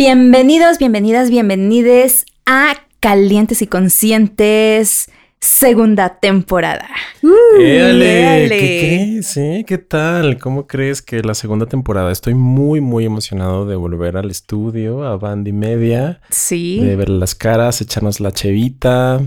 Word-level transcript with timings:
Bienvenidos, 0.00 0.78
bienvenidas, 0.78 1.28
bienvenides 1.28 2.24
a 2.46 2.72
Calientes 3.00 3.60
y 3.60 3.66
Conscientes, 3.66 5.10
segunda 5.40 6.20
temporada. 6.20 6.88
Uh, 7.22 7.28
¿qué 7.58 8.46
crees? 8.48 9.36
Eh? 9.36 9.64
¿Qué 9.68 9.76
tal? 9.76 10.38
¿Cómo 10.38 10.66
crees 10.66 11.02
que 11.02 11.22
la 11.22 11.34
segunda 11.34 11.66
temporada? 11.66 12.10
Estoy 12.10 12.32
muy, 12.32 12.80
muy 12.80 13.04
emocionado 13.04 13.66
de 13.66 13.76
volver 13.76 14.16
al 14.16 14.30
estudio, 14.30 15.04
a 15.04 15.18
Bandy 15.18 15.52
Media. 15.52 16.22
Sí. 16.30 16.80
De 16.80 16.96
ver 16.96 17.10
las 17.10 17.34
caras, 17.34 17.82
echarnos 17.82 18.20
la 18.20 18.32
chevita, 18.32 19.20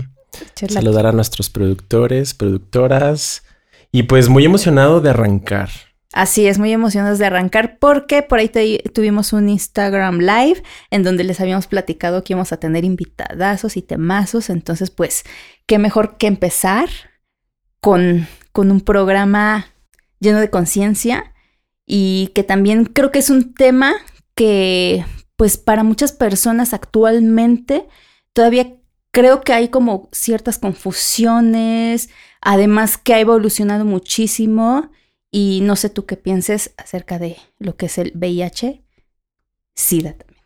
saludar 0.56 1.06
a 1.06 1.12
nuestros 1.12 1.50
productores, 1.50 2.34
productoras. 2.34 3.44
Y 3.92 4.02
pues 4.02 4.28
muy 4.28 4.44
emocionado 4.44 5.00
de 5.00 5.10
arrancar. 5.10 5.70
Así 6.14 6.46
es, 6.46 6.60
muy 6.60 6.72
emocionados 6.72 7.18
de 7.18 7.26
arrancar 7.26 7.76
porque 7.80 8.22
por 8.22 8.38
ahí 8.38 8.48
tuvimos 8.94 9.32
un 9.32 9.48
Instagram 9.48 10.20
Live 10.20 10.62
en 10.90 11.02
donde 11.02 11.24
les 11.24 11.40
habíamos 11.40 11.66
platicado 11.66 12.22
que 12.22 12.34
íbamos 12.34 12.52
a 12.52 12.58
tener 12.58 12.84
invitadazos 12.84 13.76
y 13.76 13.82
temazos. 13.82 14.48
Entonces, 14.48 14.92
pues, 14.92 15.24
qué 15.66 15.80
mejor 15.80 16.16
que 16.16 16.28
empezar 16.28 16.88
con, 17.80 18.28
con 18.52 18.70
un 18.70 18.80
programa 18.80 19.66
lleno 20.20 20.38
de 20.38 20.50
conciencia 20.50 21.34
y 21.84 22.30
que 22.32 22.44
también 22.44 22.84
creo 22.84 23.10
que 23.10 23.18
es 23.18 23.28
un 23.28 23.52
tema 23.52 23.92
que, 24.36 25.04
pues, 25.34 25.56
para 25.56 25.82
muchas 25.82 26.12
personas 26.12 26.74
actualmente 26.74 27.88
todavía 28.32 28.76
creo 29.10 29.40
que 29.40 29.52
hay 29.52 29.68
como 29.68 30.08
ciertas 30.12 30.58
confusiones, 30.58 32.08
además 32.40 32.98
que 32.98 33.14
ha 33.14 33.18
evolucionado 33.18 33.84
muchísimo 33.84 34.92
y 35.34 35.62
no 35.62 35.74
sé 35.74 35.90
tú 35.90 36.06
qué 36.06 36.16
pienses 36.16 36.74
acerca 36.76 37.18
de 37.18 37.36
lo 37.58 37.76
que 37.76 37.86
es 37.86 37.98
el 37.98 38.12
VIH, 38.14 38.84
SIDA 39.74 40.12
también. 40.12 40.44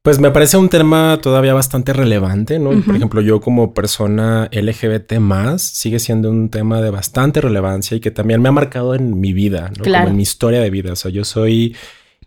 Pues 0.00 0.20
me 0.20 0.30
parece 0.30 0.56
un 0.56 0.68
tema 0.68 1.18
todavía 1.20 1.54
bastante 1.54 1.92
relevante, 1.92 2.60
¿no? 2.60 2.70
Por 2.82 2.94
ejemplo, 2.94 3.20
yo 3.20 3.40
como 3.40 3.74
persona 3.74 4.48
LGBT 4.52 5.14
más, 5.14 5.62
sigue 5.62 5.98
siendo 5.98 6.30
un 6.30 6.50
tema 6.50 6.80
de 6.80 6.90
bastante 6.90 7.40
relevancia 7.40 7.96
y 7.96 8.00
que 8.00 8.12
también 8.12 8.40
me 8.40 8.48
ha 8.48 8.52
marcado 8.52 8.94
en 8.94 9.18
mi 9.18 9.32
vida, 9.32 9.72
¿no? 9.76 9.82
Como 9.82 10.06
en 10.06 10.14
mi 10.14 10.22
historia 10.22 10.60
de 10.60 10.70
vida. 10.70 10.92
O 10.92 10.96
sea, 10.96 11.10
yo 11.10 11.24
soy 11.24 11.74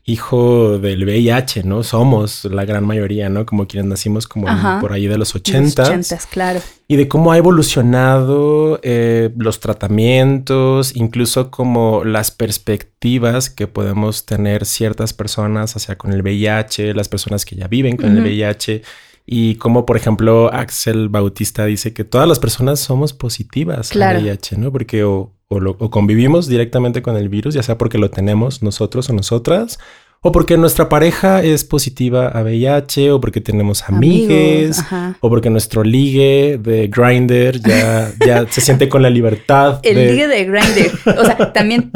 hijo 0.10 0.80
del 0.80 1.04
VIH, 1.06 1.64
¿no? 1.64 1.84
Somos 1.84 2.46
la 2.46 2.66
gran 2.66 2.86
mayoría, 2.86 3.30
¿no? 3.30 3.46
Como 3.46 3.68
quienes 3.68 3.88
nacimos 3.88 4.28
como 4.28 4.48
por 4.82 4.92
ahí 4.92 5.08
de 5.08 5.18
los 5.18 5.36
ochentas. 5.36 6.12
Los 6.12 6.26
claro. 6.26 6.60
Y 6.88 6.96
de 6.96 7.08
cómo 7.08 7.32
ha 7.32 7.38
evolucionado 7.38 8.80
eh, 8.82 9.30
los 9.38 9.60
tratamientos, 9.60 10.96
incluso 10.96 11.52
como 11.52 12.04
las 12.04 12.32
perspectivas 12.32 13.50
que 13.50 13.68
podemos 13.68 14.26
tener 14.26 14.66
ciertas 14.66 15.14
personas 15.14 15.76
hacia 15.76 15.98
con 15.98 16.12
el 16.12 16.24
VIH, 16.24 16.94
las 16.96 17.08
personas 17.08 17.46
que 17.46 17.56
ya 17.56 17.68
viven 17.68 17.96
con 17.96 18.18
el 18.18 18.24
VIH. 18.24 18.82
Y 19.28 19.56
como, 19.56 19.86
por 19.86 19.96
ejemplo, 19.96 20.52
Axel 20.52 21.08
Bautista 21.10 21.66
dice 21.66 21.94
que 21.94 22.04
todas 22.04 22.28
las 22.28 22.40
personas 22.40 22.80
somos 22.80 23.14
positivas 23.14 23.96
al 23.96 24.24
VIH, 24.24 24.58
¿no? 24.58 24.72
Porque 24.72 25.04
o 25.04 25.32
o, 25.50 25.90
convivimos 25.90 26.48
directamente 26.48 27.02
con 27.02 27.18
el 27.18 27.28
virus, 27.28 27.56
ya 27.56 27.64
sea 27.64 27.78
porque 27.78 27.98
lo 27.98 28.10
tenemos 28.12 28.62
nosotros 28.62 29.10
o 29.10 29.14
nosotras, 29.14 29.80
o 30.22 30.32
porque 30.32 30.58
nuestra 30.58 30.90
pareja 30.90 31.42
es 31.42 31.64
positiva 31.64 32.28
a 32.28 32.44
VIH, 32.44 33.12
o 33.14 33.22
porque 33.22 33.42
tenemos 33.42 33.84
amigues, 33.88 34.84
o 35.22 35.30
porque 35.30 35.50
nuestro 35.50 35.84
ligue 35.84 36.60
de 36.62 36.88
Grinder 36.88 37.60
ya, 37.62 38.12
ya 38.26 38.46
se 38.48 38.62
siente 38.62 38.90
con 38.90 39.02
la 39.02 39.10
libertad. 39.10 39.80
El 39.82 39.96
ligue 39.96 40.28
de 40.28 40.44
Grinder. 40.44 40.92
O 41.18 41.24
sea, 41.24 41.54
también 41.54 41.92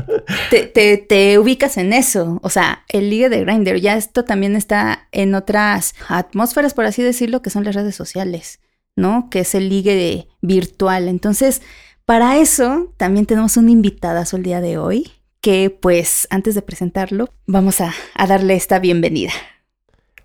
te, 0.50 0.98
te, 0.98 1.38
ubicas 1.38 1.78
en 1.78 1.92
eso. 1.92 2.40
O 2.42 2.50
sea, 2.50 2.86
el 2.88 3.10
ligue 3.10 3.28
de 3.28 3.42
Grinder. 3.42 3.82
Ya 3.82 3.98
esto 3.98 4.24
también 4.24 4.56
está 4.56 5.10
en 5.12 5.36
otras 5.36 5.94
atmósferas, 6.08 6.74
por 6.74 6.86
así 6.86 7.04
decirlo, 7.04 7.42
que 7.42 7.50
son 7.50 7.66
las 7.66 7.76
redes 7.76 7.96
sociales, 7.96 8.62
¿no? 8.96 9.28
Que 9.30 9.42
es 9.42 9.54
el 9.54 9.68
ligue 9.68 10.28
virtual. 10.42 11.10
Entonces, 11.10 11.62
para 12.06 12.38
eso 12.38 12.94
también 12.98 13.26
tenemos 13.26 13.58
un 13.58 13.70
invitadazo 13.70 14.38
el 14.38 14.44
día 14.44 14.62
de 14.62 14.78
hoy, 14.78 15.12
que 15.42 15.70
pues 15.70 16.28
antes 16.30 16.56
de 16.56 16.62
presentarlo, 16.62 17.30
vamos 17.46 17.82
a, 17.82 17.94
darle 18.28 18.56
esta 18.56 18.80
bienvenida. 18.80 19.32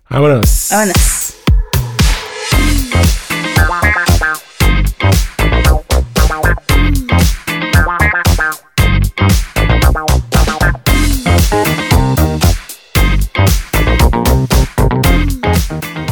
Vámonos. 0.09 0.67
Vámonos. 0.71 1.35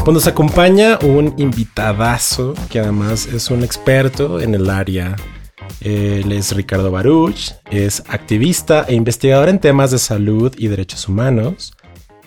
Pues 0.05 0.13
nos 0.13 0.28
acompaña 0.28 0.97
un 1.01 1.34
invitadazo 1.38 2.53
que 2.69 2.79
además 2.79 3.25
es 3.25 3.49
un 3.51 3.66
experto 3.66 4.39
en 4.39 4.55
el 4.55 4.69
área 4.69 5.17
él 5.81 6.31
es 6.31 6.55
Ricardo 6.55 6.91
Baruch, 6.91 7.53
es 7.69 8.03
activista 8.07 8.85
e 8.88 8.95
investigador 8.95 9.50
en 9.50 9.59
temas 9.59 9.91
de 9.91 10.00
salud 10.00 10.53
y 10.57 10.67
derechos 10.67 11.07
humanos. 11.07 11.73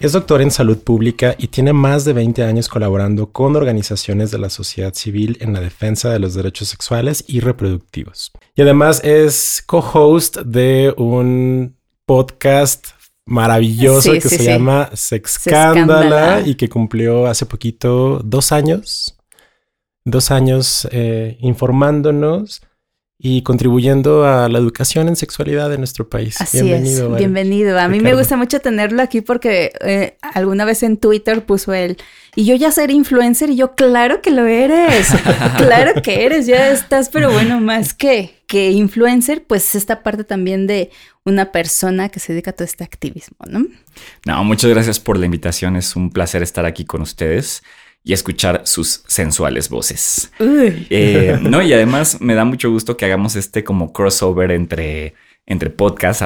Es 0.01 0.13
doctor 0.13 0.41
en 0.41 0.51
salud 0.51 0.79
pública 0.79 1.35
y 1.37 1.49
tiene 1.49 1.75
más 1.75 2.07
de 2.07 2.15
20 2.15 2.43
años 2.43 2.69
colaborando 2.69 3.33
con 3.33 3.55
organizaciones 3.55 4.31
de 4.31 4.39
la 4.39 4.49
sociedad 4.49 4.95
civil 4.95 5.37
en 5.41 5.53
la 5.53 5.61
defensa 5.61 6.09
de 6.09 6.19
los 6.19 6.33
derechos 6.33 6.69
sexuales 6.69 7.23
y 7.27 7.41
reproductivos. 7.41 8.33
Y 8.55 8.63
además 8.63 9.05
es 9.05 9.63
co-host 9.67 10.39
de 10.39 10.95
un 10.97 11.77
podcast 12.07 12.89
maravilloso 13.27 14.13
que 14.13 14.23
se 14.23 14.43
llama 14.43 14.89
Sexcándala 14.95 16.43
y 16.47 16.55
que 16.55 16.71
cumplió 16.71 17.27
hace 17.27 17.45
poquito 17.45 18.21
dos 18.25 18.53
años. 18.53 19.19
Dos 20.05 20.31
años 20.31 20.89
eh, 20.93 21.37
informándonos 21.41 22.63
y 23.23 23.43
contribuyendo 23.43 24.25
a 24.25 24.49
la 24.49 24.59
educación 24.59 25.07
en 25.07 25.15
sexualidad 25.15 25.69
de 25.69 25.77
nuestro 25.77 26.09
país. 26.09 26.41
Así 26.41 26.63
bienvenido, 26.63 27.13
es, 27.13 27.19
bienvenido. 27.19 27.79
A 27.79 27.87
mí 27.87 28.01
me 28.01 28.15
gusta 28.15 28.35
mucho 28.39 28.61
tenerlo 28.61 29.03
aquí 29.03 29.21
porque 29.21 29.73
eh, 29.83 30.17
alguna 30.23 30.65
vez 30.65 30.83
en 30.83 30.97
Twitter 30.97 31.45
puso 31.45 31.75
él, 31.75 31.99
y 32.35 32.47
yo 32.47 32.55
ya 32.55 32.73
ser 32.73 32.91
influencer, 32.91 33.51
y 33.51 33.57
yo, 33.57 33.75
claro 33.75 34.23
que 34.23 34.31
lo 34.31 34.47
eres, 34.47 35.09
claro 35.59 36.01
que 36.01 36.25
eres, 36.25 36.47
ya 36.47 36.71
estás, 36.71 37.11
pero 37.11 37.31
bueno, 37.31 37.61
más 37.61 37.93
que, 37.93 38.37
que 38.47 38.71
influencer, 38.71 39.45
pues 39.45 39.75
esta 39.75 40.03
parte 40.03 40.25
también 40.25 40.67
de 40.67 40.91
una 41.25 41.53
persona 41.53 42.09
que 42.09 42.21
se 42.21 42.33
dedica 42.33 42.53
a 42.53 42.55
todo 42.55 42.65
este 42.65 42.85
activismo, 42.85 43.37
¿no? 43.47 43.67
No, 44.25 44.45
muchas 44.45 44.71
gracias 44.71 44.99
por 44.99 45.19
la 45.19 45.27
invitación, 45.27 45.77
es 45.77 45.95
un 45.95 46.11
placer 46.11 46.43
estar 46.43 46.65
aquí 46.65 46.87
con 46.87 47.03
ustedes 47.03 47.63
y 48.03 48.13
escuchar 48.13 48.63
sus 48.65 49.03
sensuales 49.07 49.69
voces. 49.69 50.33
Eh, 50.39 51.39
no, 51.43 51.63
y 51.63 51.73
además 51.73 52.21
me 52.21 52.35
da 52.35 52.45
mucho 52.45 52.71
gusto 52.71 52.97
que 52.97 53.05
hagamos 53.05 53.37
este 53.37 53.63
como 53.65 53.93
crossover 53.93 54.51
entre, 54.53 55.15
entre 55.47 55.71
podcasts. 55.71 56.25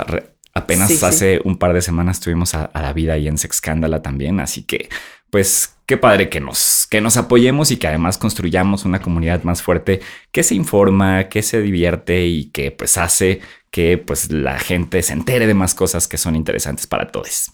Apenas 0.54 1.02
hace 1.02 1.40
un 1.44 1.58
par 1.58 1.72
de 1.72 1.82
semanas 1.82 2.20
tuvimos 2.20 2.54
a, 2.54 2.70
la 2.74 2.92
vida 2.92 3.18
y 3.18 3.26
en 3.26 3.38
Sexcándala 3.38 4.02
también, 4.02 4.38
así 4.38 4.62
que 4.62 4.88
pues 5.30 5.74
qué 5.86 5.96
padre 5.96 6.28
que 6.28 6.38
nos, 6.38 6.86
que 6.88 7.00
nos 7.00 7.16
apoyemos 7.16 7.72
y 7.72 7.76
que 7.76 7.88
además 7.88 8.18
construyamos 8.18 8.84
una 8.84 9.02
comunidad 9.02 9.42
más 9.42 9.62
fuerte 9.62 10.00
que 10.30 10.44
se 10.44 10.54
informa, 10.54 11.28
que 11.28 11.42
se 11.42 11.60
divierte 11.60 12.26
y 12.26 12.50
que 12.50 12.70
pues 12.70 12.96
hace 12.98 13.40
que 13.72 13.98
pues 13.98 14.30
la 14.30 14.60
gente 14.60 15.02
se 15.02 15.12
entere 15.12 15.48
de 15.48 15.54
más 15.54 15.74
cosas 15.74 16.06
que 16.06 16.18
son 16.18 16.36
interesantes 16.36 16.86
para 16.86 17.10
todos. 17.10 17.50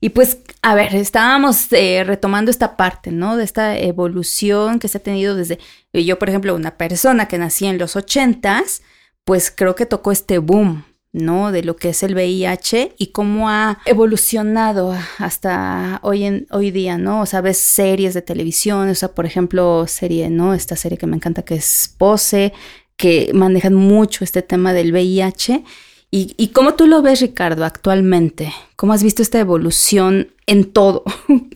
Y 0.00 0.10
pues, 0.10 0.38
a 0.62 0.74
ver, 0.74 0.94
estábamos 0.94 1.70
eh, 1.72 2.04
retomando 2.04 2.50
esta 2.50 2.76
parte, 2.76 3.10
¿no? 3.12 3.36
De 3.36 3.44
esta 3.44 3.78
evolución 3.78 4.78
que 4.78 4.88
se 4.88 4.98
ha 4.98 5.02
tenido 5.02 5.34
desde, 5.36 5.58
eh, 5.92 6.04
yo 6.04 6.18
por 6.18 6.30
ejemplo, 6.30 6.54
una 6.54 6.76
persona 6.78 7.28
que 7.28 7.36
nací 7.36 7.66
en 7.66 7.78
los 7.78 7.96
ochentas, 7.96 8.82
pues 9.24 9.52
creo 9.54 9.74
que 9.74 9.84
tocó 9.84 10.10
este 10.10 10.38
boom, 10.38 10.84
¿no? 11.12 11.52
De 11.52 11.62
lo 11.62 11.76
que 11.76 11.90
es 11.90 12.02
el 12.02 12.14
VIH 12.14 12.94
y 12.96 13.08
cómo 13.08 13.50
ha 13.50 13.78
evolucionado 13.84 14.96
hasta 15.18 16.00
hoy, 16.02 16.24
en, 16.24 16.46
hoy 16.50 16.70
día, 16.70 16.96
¿no? 16.96 17.20
O 17.20 17.26
sea, 17.26 17.42
ves 17.42 17.58
series 17.58 18.14
de 18.14 18.22
televisión, 18.22 18.88
o 18.88 18.94
sea, 18.94 19.12
por 19.12 19.26
ejemplo, 19.26 19.86
serie, 19.86 20.30
¿no? 20.30 20.54
Esta 20.54 20.76
serie 20.76 20.96
que 20.96 21.06
me 21.06 21.16
encanta 21.16 21.42
que 21.42 21.56
es 21.56 21.94
Pose, 21.98 22.54
que 22.96 23.32
manejan 23.34 23.74
mucho 23.74 24.24
este 24.24 24.40
tema 24.40 24.72
del 24.72 24.92
VIH 24.92 25.62
¿Y, 26.12 26.48
cómo 26.48 26.74
tú 26.74 26.88
lo 26.88 27.02
ves, 27.02 27.20
Ricardo, 27.20 27.64
actualmente? 27.64 28.52
¿Cómo 28.74 28.92
has 28.92 29.02
visto 29.02 29.22
esta 29.22 29.38
evolución 29.38 30.28
en 30.46 30.64
todo? 30.64 31.04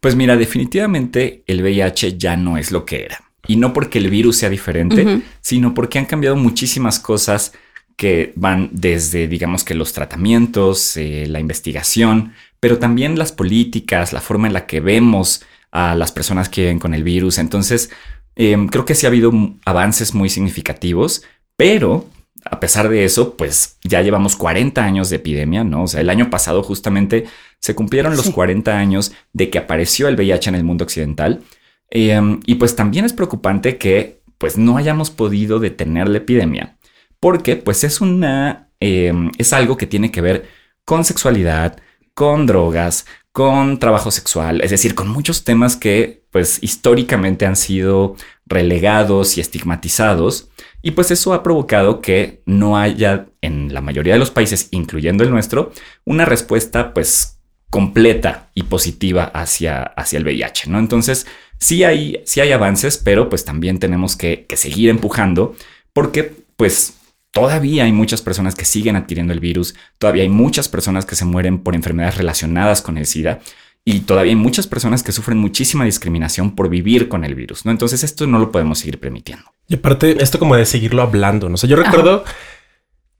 Pues 0.00 0.16
mira, 0.16 0.38
definitivamente 0.38 1.42
el 1.46 1.60
VIH 1.60 2.16
ya 2.16 2.34
no 2.34 2.56
es 2.56 2.72
lo 2.72 2.86
que 2.86 3.04
era. 3.04 3.20
Y 3.46 3.56
no 3.56 3.74
porque 3.74 3.98
el 3.98 4.08
virus 4.08 4.36
sea 4.36 4.48
diferente, 4.48 5.20
sino 5.42 5.74
porque 5.74 5.98
han 5.98 6.06
cambiado 6.06 6.36
muchísimas 6.36 6.98
cosas 6.98 7.52
que 7.96 8.32
van 8.34 8.70
desde, 8.72 9.28
digamos 9.28 9.62
que 9.62 9.74
los 9.74 9.92
tratamientos, 9.92 10.96
eh, 10.96 11.26
la 11.28 11.38
investigación, 11.38 12.32
pero 12.60 12.78
también 12.78 13.18
las 13.18 13.32
políticas, 13.32 14.14
la 14.14 14.22
forma 14.22 14.46
en 14.46 14.54
la 14.54 14.64
que 14.64 14.80
vemos 14.80 15.44
a 15.70 15.94
las 15.94 16.12
personas 16.12 16.48
que 16.48 16.62
viven 16.62 16.78
con 16.78 16.94
el 16.94 17.04
virus. 17.04 17.36
Entonces, 17.36 17.90
em, 18.36 18.68
creo 18.68 18.86
que 18.86 18.94
sí 18.94 19.04
ha 19.04 19.10
habido 19.10 19.30
avances 19.66 20.14
muy 20.14 20.30
significativos, 20.30 21.24
pero 21.56 22.08
a 22.44 22.60
pesar 22.60 22.88
de 22.88 23.04
eso, 23.04 23.36
pues 23.36 23.78
ya 23.84 24.02
llevamos 24.02 24.36
40 24.36 24.82
años 24.84 25.10
de 25.10 25.16
epidemia, 25.16 25.64
¿no? 25.64 25.84
O 25.84 25.86
sea, 25.86 26.00
el 26.00 26.10
año 26.10 26.30
pasado 26.30 26.62
justamente 26.62 27.26
se 27.58 27.74
cumplieron 27.74 28.16
los 28.16 28.30
40 28.30 28.76
años 28.76 29.12
de 29.32 29.50
que 29.50 29.58
apareció 29.58 30.08
el 30.08 30.16
VIH 30.16 30.50
en 30.50 30.54
el 30.54 30.64
mundo 30.64 30.84
occidental. 30.84 31.42
Em, 31.90 32.40
y 32.46 32.54
pues 32.56 32.76
también 32.76 33.04
es 33.04 33.12
preocupante 33.12 33.76
que 33.76 34.22
pues 34.38 34.56
no 34.56 34.76
hayamos 34.76 35.10
podido 35.10 35.58
detener 35.58 36.08
la 36.08 36.18
epidemia, 36.18 36.78
porque 37.20 37.56
pues 37.56 37.84
es 37.84 38.00
una, 38.00 38.70
em, 38.80 39.30
es 39.38 39.52
algo 39.52 39.76
que 39.76 39.86
tiene 39.86 40.10
que 40.10 40.20
ver 40.22 40.48
con 40.84 41.04
sexualidad, 41.04 41.78
con 42.14 42.46
drogas, 42.46 43.06
con 43.32 43.78
trabajo 43.78 44.10
sexual, 44.10 44.60
es 44.62 44.70
decir, 44.70 44.94
con 44.94 45.08
muchos 45.08 45.44
temas 45.44 45.76
que 45.76 46.24
pues 46.30 46.58
históricamente 46.62 47.46
han 47.46 47.56
sido 47.56 48.16
relegados 48.50 49.38
y 49.38 49.40
estigmatizados 49.40 50.50
y 50.82 50.90
pues 50.90 51.10
eso 51.10 51.32
ha 51.32 51.42
provocado 51.42 52.00
que 52.00 52.42
no 52.44 52.76
haya 52.76 53.26
en 53.40 53.72
la 53.72 53.80
mayoría 53.80 54.14
de 54.14 54.18
los 54.18 54.30
países, 54.30 54.68
incluyendo 54.72 55.24
el 55.24 55.30
nuestro, 55.30 55.72
una 56.04 56.24
respuesta 56.24 56.92
pues 56.92 57.38
completa 57.70 58.50
y 58.54 58.64
positiva 58.64 59.24
hacia, 59.24 59.82
hacia 59.82 60.18
el 60.18 60.24
VIH, 60.24 60.68
¿no? 60.68 60.78
Entonces, 60.78 61.26
sí 61.58 61.84
hay, 61.84 62.20
sí 62.24 62.40
hay 62.40 62.50
avances, 62.50 62.98
pero 62.98 63.28
pues 63.28 63.44
también 63.44 63.78
tenemos 63.78 64.16
que, 64.16 64.46
que 64.46 64.56
seguir 64.56 64.90
empujando 64.90 65.54
porque 65.92 66.34
pues 66.56 66.94
todavía 67.30 67.84
hay 67.84 67.92
muchas 67.92 68.22
personas 68.22 68.56
que 68.56 68.64
siguen 68.64 68.96
adquiriendo 68.96 69.32
el 69.32 69.40
virus, 69.40 69.76
todavía 69.98 70.24
hay 70.24 70.28
muchas 70.28 70.68
personas 70.68 71.06
que 71.06 71.14
se 71.14 71.24
mueren 71.24 71.62
por 71.62 71.76
enfermedades 71.76 72.16
relacionadas 72.16 72.82
con 72.82 72.98
el 72.98 73.06
SIDA 73.06 73.40
y 73.84 74.00
todavía 74.00 74.30
hay 74.30 74.36
muchas 74.36 74.66
personas 74.66 75.02
que 75.02 75.12
sufren 75.12 75.38
muchísima 75.38 75.84
discriminación 75.84 76.54
por 76.54 76.68
vivir 76.68 77.08
con 77.08 77.24
el 77.24 77.34
virus, 77.34 77.64
¿no? 77.64 77.70
Entonces 77.70 78.04
esto 78.04 78.26
no 78.26 78.38
lo 78.38 78.52
podemos 78.52 78.78
seguir 78.78 79.00
permitiendo. 79.00 79.44
Y 79.68 79.76
aparte, 79.76 80.22
esto 80.22 80.38
como 80.38 80.56
de 80.56 80.66
seguirlo 80.66 81.02
hablando, 81.02 81.48
¿no? 81.48 81.56
sé, 81.56 81.68
yo 81.68 81.76
recuerdo... 81.76 82.24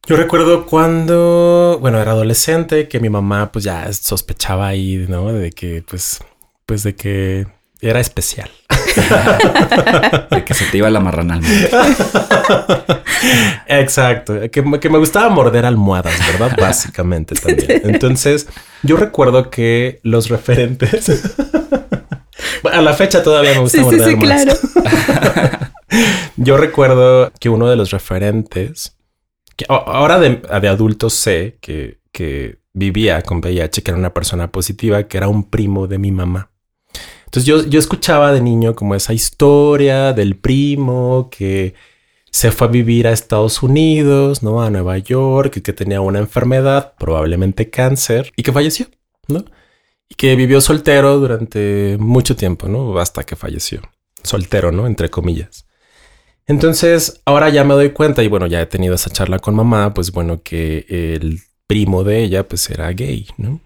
Yo 0.06 0.16
recuerdo 0.16 0.64
cuando, 0.64 1.78
bueno, 1.80 2.00
era 2.00 2.12
adolescente, 2.12 2.88
que 2.88 3.00
mi 3.00 3.10
mamá 3.10 3.52
pues 3.52 3.64
ya 3.64 3.92
sospechaba 3.92 4.66
ahí, 4.66 5.04
¿no? 5.08 5.30
De 5.30 5.52
que, 5.52 5.84
pues, 5.86 6.24
pues 6.64 6.82
de 6.82 6.96
que 6.96 7.46
era 7.80 8.00
especial. 8.00 8.50
de 10.30 10.44
que 10.44 10.54
se 10.54 10.64
te 10.66 10.78
iba 10.78 10.90
la 10.90 11.00
marrana 11.00 11.34
al 11.34 11.42
mundo. 11.42 11.68
Exacto. 13.66 14.34
Que, 14.50 14.62
me 14.62 14.98
gustaba 14.98 15.28
morder 15.28 15.66
almohadas, 15.66 16.14
¿verdad? 16.32 16.56
Básicamente 16.58 17.34
también. 17.34 17.82
Entonces, 17.84 18.48
yo 18.82 18.96
recuerdo 18.96 19.50
que 19.50 20.00
los 20.02 20.28
referentes. 20.28 21.20
a 22.72 22.80
la 22.80 22.94
fecha 22.94 23.22
todavía 23.22 23.52
me 23.52 23.60
gusta 23.60 23.80
morder 23.82 24.04
sí, 24.04 24.10
sí, 24.10 24.18
Claro. 24.18 24.52
yo 26.36 26.56
recuerdo 26.56 27.32
que 27.38 27.48
uno 27.48 27.68
de 27.68 27.76
los 27.76 27.90
referentes. 27.90 28.96
Que 29.56 29.66
ahora 29.68 30.18
de, 30.18 30.40
de 30.60 30.68
adulto 30.68 31.10
sé 31.10 31.58
que, 31.60 31.98
que 32.12 32.60
vivía 32.72 33.22
con 33.22 33.38
VIH, 33.38 33.82
que 33.82 33.90
era 33.90 33.98
una 33.98 34.14
persona 34.14 34.50
positiva, 34.50 35.02
que 35.04 35.18
era 35.18 35.28
un 35.28 35.48
primo 35.48 35.86
de 35.86 35.98
mi 35.98 36.12
mamá. 36.12 36.50
Entonces 37.30 37.46
yo, 37.46 37.64
yo 37.64 37.78
escuchaba 37.78 38.32
de 38.32 38.40
niño 38.40 38.74
como 38.74 38.96
esa 38.96 39.12
historia 39.12 40.12
del 40.12 40.34
primo 40.34 41.28
que 41.30 41.74
se 42.32 42.50
fue 42.50 42.66
a 42.66 42.70
vivir 42.70 43.06
a 43.06 43.12
Estados 43.12 43.62
Unidos, 43.62 44.42
¿no? 44.42 44.60
A 44.60 44.68
Nueva 44.68 44.98
York, 44.98 45.62
que 45.62 45.72
tenía 45.72 46.00
una 46.00 46.18
enfermedad, 46.18 46.94
probablemente 46.98 47.70
cáncer, 47.70 48.32
y 48.34 48.42
que 48.42 48.50
falleció, 48.50 48.86
¿no? 49.28 49.44
Y 50.08 50.16
que 50.16 50.34
vivió 50.34 50.60
soltero 50.60 51.20
durante 51.20 51.96
mucho 52.00 52.34
tiempo, 52.34 52.66
¿no? 52.66 52.98
Hasta 52.98 53.22
que 53.22 53.36
falleció. 53.36 53.80
Soltero, 54.24 54.72
¿no? 54.72 54.88
Entre 54.88 55.08
comillas. 55.08 55.68
Entonces, 56.48 57.22
ahora 57.26 57.48
ya 57.48 57.62
me 57.62 57.74
doy 57.74 57.90
cuenta, 57.90 58.24
y 58.24 58.28
bueno, 58.28 58.48
ya 58.48 58.60
he 58.60 58.66
tenido 58.66 58.96
esa 58.96 59.10
charla 59.10 59.38
con 59.38 59.54
mamá, 59.54 59.94
pues 59.94 60.10
bueno, 60.10 60.42
que 60.42 60.84
el 60.88 61.38
primo 61.68 62.02
de 62.02 62.24
ella, 62.24 62.48
pues 62.48 62.68
era 62.70 62.90
gay, 62.90 63.28
¿no? 63.36 63.60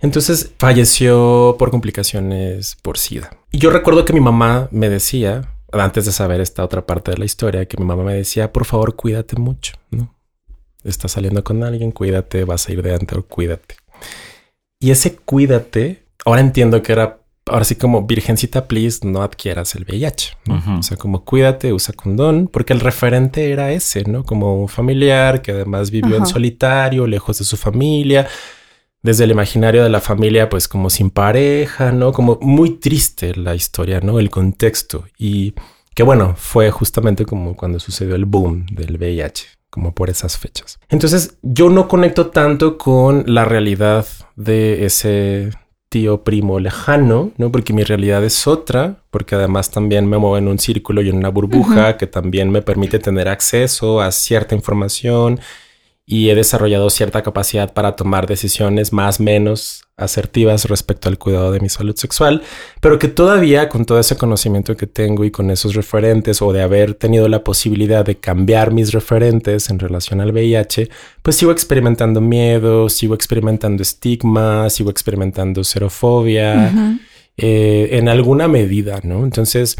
Entonces 0.00 0.52
falleció 0.58 1.56
por 1.58 1.70
complicaciones 1.70 2.76
por 2.82 2.98
SIDA. 2.98 3.30
Y 3.50 3.58
yo 3.58 3.70
recuerdo 3.70 4.04
que 4.04 4.12
mi 4.12 4.20
mamá 4.20 4.68
me 4.70 4.88
decía, 4.88 5.52
antes 5.72 6.06
de 6.06 6.12
saber 6.12 6.40
esta 6.40 6.64
otra 6.64 6.86
parte 6.86 7.10
de 7.10 7.18
la 7.18 7.24
historia, 7.24 7.66
que 7.66 7.76
mi 7.76 7.84
mamá 7.84 8.04
me 8.04 8.14
decía, 8.14 8.52
por 8.52 8.64
favor, 8.64 8.94
cuídate 8.94 9.36
mucho, 9.36 9.74
¿no? 9.90 10.14
Estás 10.84 11.12
saliendo 11.12 11.42
con 11.42 11.64
alguien, 11.64 11.90
cuídate, 11.90 12.44
vas 12.44 12.68
a 12.68 12.72
ir 12.72 12.82
de 12.82 12.94
antro, 12.94 13.26
cuídate. 13.26 13.76
Y 14.80 14.92
ese 14.92 15.16
cuídate, 15.16 16.04
ahora 16.24 16.40
entiendo 16.40 16.80
que 16.82 16.92
era, 16.92 17.18
ahora 17.46 17.64
sí 17.64 17.74
como 17.74 18.06
virgencita, 18.06 18.68
please, 18.68 19.00
no 19.04 19.22
adquieras 19.22 19.74
el 19.74 19.84
VIH. 19.84 20.36
O 20.78 20.82
sea, 20.82 20.96
como 20.96 21.24
cuídate, 21.24 21.72
usa 21.72 21.92
condón, 21.94 22.46
porque 22.46 22.72
el 22.72 22.80
referente 22.80 23.50
era 23.50 23.72
ese, 23.72 24.04
¿no? 24.04 24.22
Como 24.22 24.60
un 24.60 24.68
familiar 24.68 25.42
que 25.42 25.50
además 25.50 25.90
vivió 25.90 26.16
en 26.16 26.26
solitario, 26.26 27.08
lejos 27.08 27.38
de 27.38 27.44
su 27.44 27.56
familia 27.56 28.28
desde 29.08 29.24
el 29.24 29.30
imaginario 29.30 29.82
de 29.82 29.88
la 29.88 30.02
familia, 30.02 30.50
pues 30.50 30.68
como 30.68 30.90
sin 30.90 31.08
pareja, 31.08 31.92
¿no? 31.92 32.12
Como 32.12 32.38
muy 32.42 32.72
triste 32.72 33.34
la 33.34 33.54
historia, 33.54 34.00
¿no? 34.00 34.18
El 34.18 34.28
contexto. 34.28 35.06
Y 35.16 35.54
que 35.94 36.02
bueno, 36.02 36.34
fue 36.36 36.70
justamente 36.70 37.24
como 37.24 37.56
cuando 37.56 37.80
sucedió 37.80 38.16
el 38.16 38.26
boom 38.26 38.66
del 38.70 38.98
VIH, 38.98 39.46
como 39.70 39.94
por 39.94 40.10
esas 40.10 40.36
fechas. 40.36 40.78
Entonces 40.90 41.38
yo 41.40 41.70
no 41.70 41.88
conecto 41.88 42.26
tanto 42.26 42.76
con 42.76 43.24
la 43.26 43.46
realidad 43.46 44.06
de 44.36 44.84
ese 44.84 45.52
tío 45.88 46.22
primo 46.22 46.60
lejano, 46.60 47.30
¿no? 47.38 47.50
Porque 47.50 47.72
mi 47.72 47.84
realidad 47.84 48.22
es 48.22 48.46
otra, 48.46 48.96
porque 49.08 49.36
además 49.36 49.70
también 49.70 50.06
me 50.06 50.18
muevo 50.18 50.36
en 50.36 50.48
un 50.48 50.58
círculo 50.58 51.00
y 51.00 51.08
en 51.08 51.16
una 51.16 51.30
burbuja 51.30 51.96
que 51.96 52.06
también 52.06 52.50
me 52.50 52.60
permite 52.60 52.98
tener 52.98 53.26
acceso 53.26 54.02
a 54.02 54.12
cierta 54.12 54.54
información 54.54 55.40
y 56.10 56.30
he 56.30 56.34
desarrollado 56.34 56.88
cierta 56.88 57.22
capacidad 57.22 57.74
para 57.74 57.94
tomar 57.94 58.26
decisiones 58.26 58.94
más 58.94 59.20
menos 59.20 59.82
asertivas 59.98 60.64
respecto 60.64 61.10
al 61.10 61.18
cuidado 61.18 61.52
de 61.52 61.60
mi 61.60 61.68
salud 61.68 61.94
sexual, 61.96 62.40
pero 62.80 62.98
que 62.98 63.08
todavía 63.08 63.68
con 63.68 63.84
todo 63.84 63.98
ese 63.98 64.16
conocimiento 64.16 64.74
que 64.74 64.86
tengo 64.86 65.26
y 65.26 65.30
con 65.30 65.50
esos 65.50 65.74
referentes 65.74 66.40
o 66.40 66.50
de 66.54 66.62
haber 66.62 66.94
tenido 66.94 67.28
la 67.28 67.44
posibilidad 67.44 68.06
de 68.06 68.16
cambiar 68.16 68.72
mis 68.72 68.92
referentes 68.92 69.68
en 69.68 69.80
relación 69.80 70.22
al 70.22 70.32
VIH, 70.32 70.88
pues 71.22 71.36
sigo 71.36 71.52
experimentando 71.52 72.22
miedo, 72.22 72.88
sigo 72.88 73.14
experimentando 73.14 73.82
estigma, 73.82 74.70
sigo 74.70 74.90
experimentando 74.90 75.62
xerofobia, 75.62 76.72
eh, 77.36 77.98
en 77.98 78.08
alguna 78.08 78.48
medida, 78.48 79.00
¿no? 79.04 79.24
Entonces, 79.24 79.76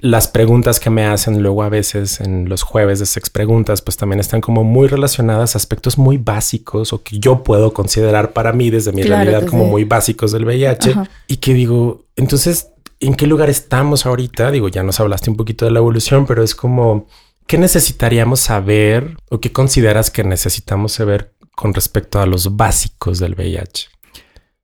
las 0.00 0.28
preguntas 0.28 0.80
que 0.80 0.90
me 0.90 1.04
hacen 1.04 1.42
luego 1.42 1.62
a 1.62 1.68
veces 1.68 2.20
en 2.20 2.48
los 2.48 2.62
jueves 2.62 2.98
de 2.98 3.06
sex 3.06 3.28
preguntas, 3.28 3.82
pues 3.82 3.96
también 3.96 4.20
están 4.20 4.40
como 4.40 4.64
muy 4.64 4.88
relacionadas 4.88 5.54
a 5.54 5.58
aspectos 5.58 5.98
muy 5.98 6.16
básicos 6.16 6.92
o 6.92 7.02
que 7.02 7.18
yo 7.18 7.42
puedo 7.42 7.72
considerar 7.72 8.32
para 8.32 8.52
mí 8.52 8.70
desde 8.70 8.92
mi 8.92 9.02
realidad 9.02 9.46
como 9.46 9.66
muy 9.66 9.84
básicos 9.84 10.32
del 10.32 10.44
VIH. 10.44 10.94
Y 11.26 11.36
que 11.36 11.54
digo, 11.54 12.06
entonces, 12.16 12.68
¿en 12.98 13.14
qué 13.14 13.26
lugar 13.26 13.50
estamos 13.50 14.06
ahorita? 14.06 14.50
Digo, 14.50 14.68
ya 14.68 14.82
nos 14.82 15.00
hablaste 15.00 15.30
un 15.30 15.36
poquito 15.36 15.64
de 15.66 15.70
la 15.70 15.80
evolución, 15.80 16.26
pero 16.26 16.42
es 16.42 16.54
como, 16.54 17.06
¿qué 17.46 17.58
necesitaríamos 17.58 18.40
saber 18.40 19.16
o 19.28 19.40
qué 19.40 19.52
consideras 19.52 20.10
que 20.10 20.24
necesitamos 20.24 20.92
saber 20.92 21.34
con 21.54 21.74
respecto 21.74 22.20
a 22.20 22.26
los 22.26 22.56
básicos 22.56 23.18
del 23.18 23.34
VIH? 23.34 23.88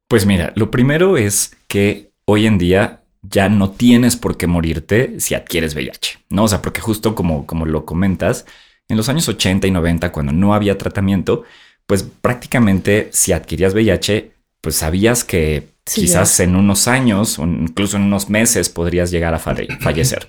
Pues 0.09 0.25
mira, 0.25 0.53
lo 0.57 0.71
primero 0.71 1.17
es 1.17 1.57
que 1.69 2.13
hoy 2.25 2.47
en 2.47 2.59
día 2.59 3.03
ya 3.23 3.49
no 3.49 3.71
tienes 3.71 4.17
por 4.17 4.37
qué 4.37 4.47
morirte 4.47 5.19
si 5.19 5.35
adquieres 5.35 5.75
VIH, 5.75 6.19
¿no? 6.31 6.45
O 6.45 6.49
sea, 6.49 6.63
porque 6.63 6.81
justo 6.81 7.15
como, 7.15 7.47
como 7.47 7.67
lo 7.67 7.85
comentas, 7.85 8.47
en 8.89 8.97
los 8.97 9.09
años 9.09 9.29
80 9.29 9.67
y 9.67 9.71
90, 9.71 10.13
cuando 10.13 10.33
no 10.33 10.55
había 10.55 10.79
tratamiento, 10.79 11.45
pues 11.87 12.03
prácticamente 12.03 13.09
si 13.13 13.33
adquirías 13.33 13.75
VIH, 13.75 14.33
pues 14.61 14.77
sabías 14.77 15.25
que 15.25 15.69
quizás 15.85 16.41
en 16.41 16.57
unos 16.57 16.89
años 16.89 17.39
o 17.39 17.45
incluso 17.45 17.97
en 17.97 18.05
unos 18.05 18.29
meses 18.29 18.69
podrías 18.69 19.11
llegar 19.11 19.35
a 19.35 19.39
fallecer. 19.39 20.29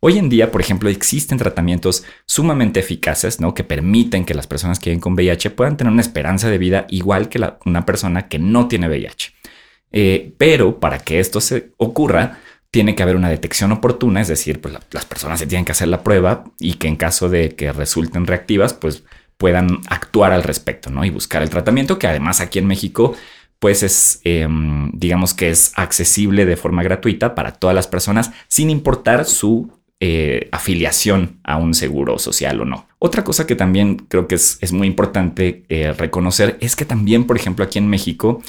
Hoy 0.00 0.16
en 0.16 0.28
día, 0.28 0.52
por 0.52 0.60
ejemplo, 0.60 0.88
existen 0.88 1.38
tratamientos 1.38 2.04
sumamente 2.24 2.78
eficaces, 2.78 3.40
¿no? 3.40 3.52
Que 3.52 3.64
permiten 3.64 4.24
que 4.24 4.34
las 4.34 4.46
personas 4.46 4.78
que 4.78 4.90
viven 4.90 5.00
con 5.00 5.14
VIH 5.14 5.50
puedan 5.50 5.76
tener 5.76 5.92
una 5.92 6.02
esperanza 6.02 6.48
de 6.48 6.58
vida 6.58 6.86
igual 6.88 7.28
que 7.28 7.44
una 7.64 7.84
persona 7.84 8.28
que 8.28 8.38
no 8.38 8.68
tiene 8.68 8.88
VIH. 8.88 9.32
Eh, 9.92 10.34
pero 10.38 10.80
para 10.80 10.98
que 10.98 11.20
esto 11.20 11.40
se 11.40 11.72
ocurra, 11.76 12.38
tiene 12.70 12.94
que 12.94 13.02
haber 13.02 13.16
una 13.16 13.30
detección 13.30 13.72
oportuna, 13.72 14.20
es 14.20 14.28
decir, 14.28 14.60
pues 14.60 14.74
las 14.90 15.06
personas 15.06 15.38
se 15.38 15.46
tienen 15.46 15.64
que 15.64 15.72
hacer 15.72 15.88
la 15.88 16.02
prueba 16.02 16.44
y 16.58 16.74
que 16.74 16.88
en 16.88 16.96
caso 16.96 17.28
de 17.28 17.54
que 17.54 17.72
resulten 17.72 18.26
reactivas, 18.26 18.74
pues 18.74 19.04
puedan 19.38 19.80
actuar 19.88 20.32
al 20.32 20.42
respecto, 20.42 20.90
¿no? 20.90 21.04
Y 21.04 21.10
buscar 21.10 21.42
el 21.42 21.48
tratamiento, 21.48 21.98
que 21.98 22.08
además 22.08 22.40
aquí 22.40 22.58
en 22.58 22.66
México, 22.66 23.14
pues 23.58 23.82
es, 23.82 24.20
em, 24.24 24.90
digamos 24.92 25.32
que 25.32 25.50
es 25.50 25.72
accesible 25.76 26.44
de 26.44 26.56
forma 26.56 26.82
gratuita 26.82 27.34
para 27.34 27.52
todas 27.52 27.74
las 27.74 27.86
personas, 27.86 28.32
sin 28.48 28.68
importar 28.68 29.24
su 29.24 29.72
eh, 30.00 30.48
afiliación 30.52 31.40
a 31.42 31.56
un 31.56 31.74
seguro 31.74 32.20
social 32.20 32.60
o 32.60 32.64
no. 32.64 32.86
Otra 33.00 33.24
cosa 33.24 33.48
que 33.48 33.56
también 33.56 33.96
creo 33.96 34.28
que 34.28 34.36
es, 34.36 34.72
muy 34.72 34.86
importante 34.86 35.64
eh, 35.68 35.92
reconocer 35.92 36.56
es 36.60 36.76
que 36.76 36.84
también, 36.84 37.24
por 37.24 37.36
ejemplo, 37.36 37.64
aquí 37.64 37.78
en 37.78 37.88
México, 37.88 38.40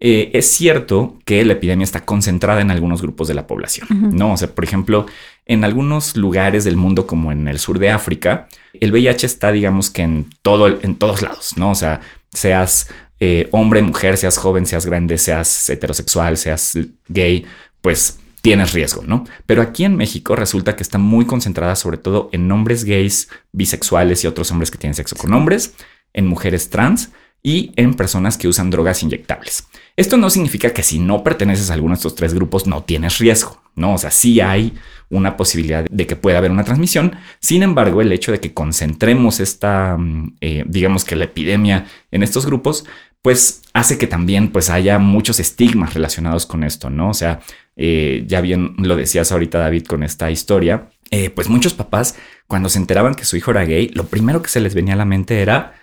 eh, 0.00 0.30
es 0.32 0.50
cierto 0.50 1.18
que 1.24 1.44
la 1.44 1.54
epidemia 1.54 1.82
está 1.82 2.04
concentrada 2.04 2.60
en 2.60 2.70
algunos 2.70 3.02
grupos 3.02 3.26
de 3.26 3.34
la 3.34 3.48
población, 3.48 3.88
¿no? 4.16 4.32
O 4.32 4.36
sea, 4.36 4.54
por 4.54 4.62
ejemplo, 4.62 5.06
en 5.44 5.64
algunos 5.64 6.16
lugares 6.16 6.64
del 6.64 6.76
mundo, 6.76 7.06
como 7.06 7.32
en 7.32 7.48
el 7.48 7.58
sur 7.58 7.80
de 7.80 7.90
África, 7.90 8.46
el 8.74 8.92
VIH 8.92 9.26
está, 9.26 9.50
digamos 9.50 9.90
que 9.90 10.02
en 10.02 10.26
todo, 10.42 10.68
en 10.68 10.94
todos 10.94 11.22
lados, 11.22 11.56
¿no? 11.56 11.72
O 11.72 11.74
sea, 11.74 12.00
seas 12.32 12.90
eh, 13.18 13.48
hombre, 13.50 13.82
mujer, 13.82 14.16
seas 14.16 14.38
joven, 14.38 14.66
seas 14.66 14.86
grande, 14.86 15.18
seas 15.18 15.68
heterosexual, 15.68 16.36
seas 16.36 16.78
gay, 17.08 17.44
pues 17.80 18.20
tienes 18.40 18.72
riesgo, 18.72 19.02
¿no? 19.04 19.24
Pero 19.46 19.62
aquí 19.62 19.84
en 19.84 19.96
México 19.96 20.36
resulta 20.36 20.76
que 20.76 20.84
está 20.84 20.98
muy 20.98 21.26
concentrada 21.26 21.74
sobre 21.74 21.98
todo 21.98 22.28
en 22.32 22.50
hombres 22.52 22.84
gays, 22.84 23.28
bisexuales 23.50 24.22
y 24.22 24.28
otros 24.28 24.52
hombres 24.52 24.70
que 24.70 24.78
tienen 24.78 24.94
sexo 24.94 25.16
con 25.16 25.32
hombres, 25.34 25.74
en 26.12 26.26
mujeres 26.28 26.70
trans 26.70 27.10
y 27.42 27.72
en 27.76 27.94
personas 27.94 28.36
que 28.36 28.48
usan 28.48 28.70
drogas 28.70 29.02
inyectables. 29.02 29.66
Esto 29.96 30.16
no 30.16 30.30
significa 30.30 30.70
que 30.72 30.82
si 30.82 30.98
no 30.98 31.22
perteneces 31.24 31.70
a 31.70 31.74
alguno 31.74 31.94
de 31.94 31.98
estos 31.98 32.14
tres 32.14 32.34
grupos 32.34 32.66
no 32.66 32.82
tienes 32.82 33.18
riesgo, 33.18 33.62
¿no? 33.74 33.94
O 33.94 33.98
sea, 33.98 34.10
sí 34.10 34.40
hay 34.40 34.74
una 35.10 35.36
posibilidad 35.36 35.86
de 35.90 36.06
que 36.06 36.16
pueda 36.16 36.38
haber 36.38 36.50
una 36.50 36.64
transmisión. 36.64 37.16
Sin 37.40 37.62
embargo, 37.62 38.02
el 38.02 38.12
hecho 38.12 38.32
de 38.32 38.40
que 38.40 38.52
concentremos 38.52 39.40
esta, 39.40 39.96
mm, 39.96 40.36
eh, 40.40 40.64
digamos 40.66 41.04
que 41.04 41.16
la 41.16 41.24
epidemia 41.24 41.86
en 42.10 42.22
estos 42.22 42.46
grupos, 42.46 42.84
pues 43.22 43.62
hace 43.72 43.98
que 43.98 44.06
también 44.06 44.50
pues 44.50 44.70
haya 44.70 44.98
muchos 44.98 45.40
estigmas 45.40 45.94
relacionados 45.94 46.46
con 46.46 46.64
esto, 46.64 46.90
¿no? 46.90 47.10
O 47.10 47.14
sea, 47.14 47.40
eh, 47.76 48.24
ya 48.26 48.40
bien 48.40 48.74
lo 48.78 48.96
decías 48.96 49.32
ahorita 49.32 49.58
David 49.58 49.86
con 49.86 50.02
esta 50.02 50.30
historia, 50.30 50.90
eh, 51.10 51.30
pues 51.30 51.48
muchos 51.48 51.74
papás 51.74 52.16
cuando 52.46 52.68
se 52.68 52.78
enteraban 52.78 53.14
que 53.14 53.24
su 53.24 53.36
hijo 53.36 53.50
era 53.50 53.64
gay, 53.64 53.88
lo 53.88 54.04
primero 54.04 54.42
que 54.42 54.50
se 54.50 54.60
les 54.60 54.74
venía 54.74 54.94
a 54.94 54.96
la 54.96 55.04
mente 55.04 55.40
era, 55.40 55.74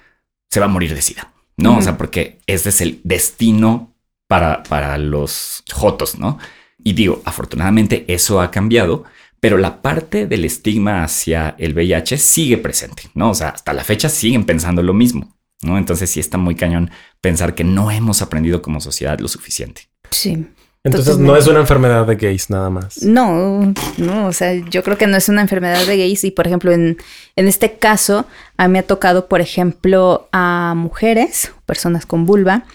se 0.50 0.59
va 0.59 0.67
a 0.67 0.69
morir 0.69 0.93
de 0.93 1.01
sida. 1.01 1.35
No, 1.57 1.77
o 1.77 1.81
sea, 1.81 1.97
porque 1.97 2.39
ese 2.47 2.69
es 2.69 2.81
el 2.81 3.00
destino 3.03 3.93
para, 4.27 4.63
para 4.63 4.97
los 4.97 5.63
jotos, 5.71 6.17
¿no? 6.17 6.38
Y 6.83 6.93
digo, 6.93 7.21
afortunadamente 7.25 8.05
eso 8.07 8.41
ha 8.41 8.51
cambiado, 8.51 9.05
pero 9.39 9.57
la 9.57 9.81
parte 9.81 10.27
del 10.27 10.45
estigma 10.45 11.03
hacia 11.03 11.55
el 11.57 11.74
VIH 11.74 12.17
sigue 12.17 12.57
presente, 12.57 13.03
¿no? 13.13 13.29
O 13.29 13.33
sea, 13.35 13.50
hasta 13.50 13.74
la 13.74 13.83
fecha 13.83 14.09
siguen 14.09 14.45
pensando 14.45 14.83
lo 14.83 14.93
mismo, 14.93 15.38
¿no? 15.62 15.77
Entonces 15.77 16.09
sí 16.09 16.19
está 16.19 16.38
muy 16.38 16.55
cañón 16.55 16.91
pensar 17.21 17.55
que 17.55 17.63
no 17.63 17.89
hemos 17.91 18.21
aprendido 18.21 18.62
como 18.62 18.81
sociedad 18.81 19.19
lo 19.19 19.27
suficiente. 19.27 19.89
Sí. 20.12 20.47
Entonces 20.86 21.18
no 21.18 21.36
es 21.36 21.48
una 21.48 21.60
enfermedad 21.60 22.06
de 22.06 22.15
gays 22.15 22.51
nada 22.51 22.70
más. 22.70 23.01
No, 23.01 23.74
no, 23.98 24.27
o 24.27 24.32
sea, 24.32 24.54
yo 24.54 24.84
creo 24.84 25.00
que 25.00 25.08
no 25.08 25.18
es 25.18 25.27
una 25.30 25.42
enfermedad 25.42 25.84
de 25.84 25.98
gays 25.98 26.24
y 26.24 26.32
por 26.32 26.46
ejemplo 26.46 26.72
en, 26.72 26.98
en 27.36 27.48
este 27.48 27.77
caso 27.77 28.25
a 28.56 28.68
mí 28.68 28.74
me 28.74 28.80
ha 28.80 28.84
tocado 28.88 29.27
por 29.27 29.42
ejemplo 29.42 30.30
a 30.32 30.74
mujeres, 30.77 31.51
personas 31.65 32.06
con 32.06 32.25
vulva, 32.27 32.65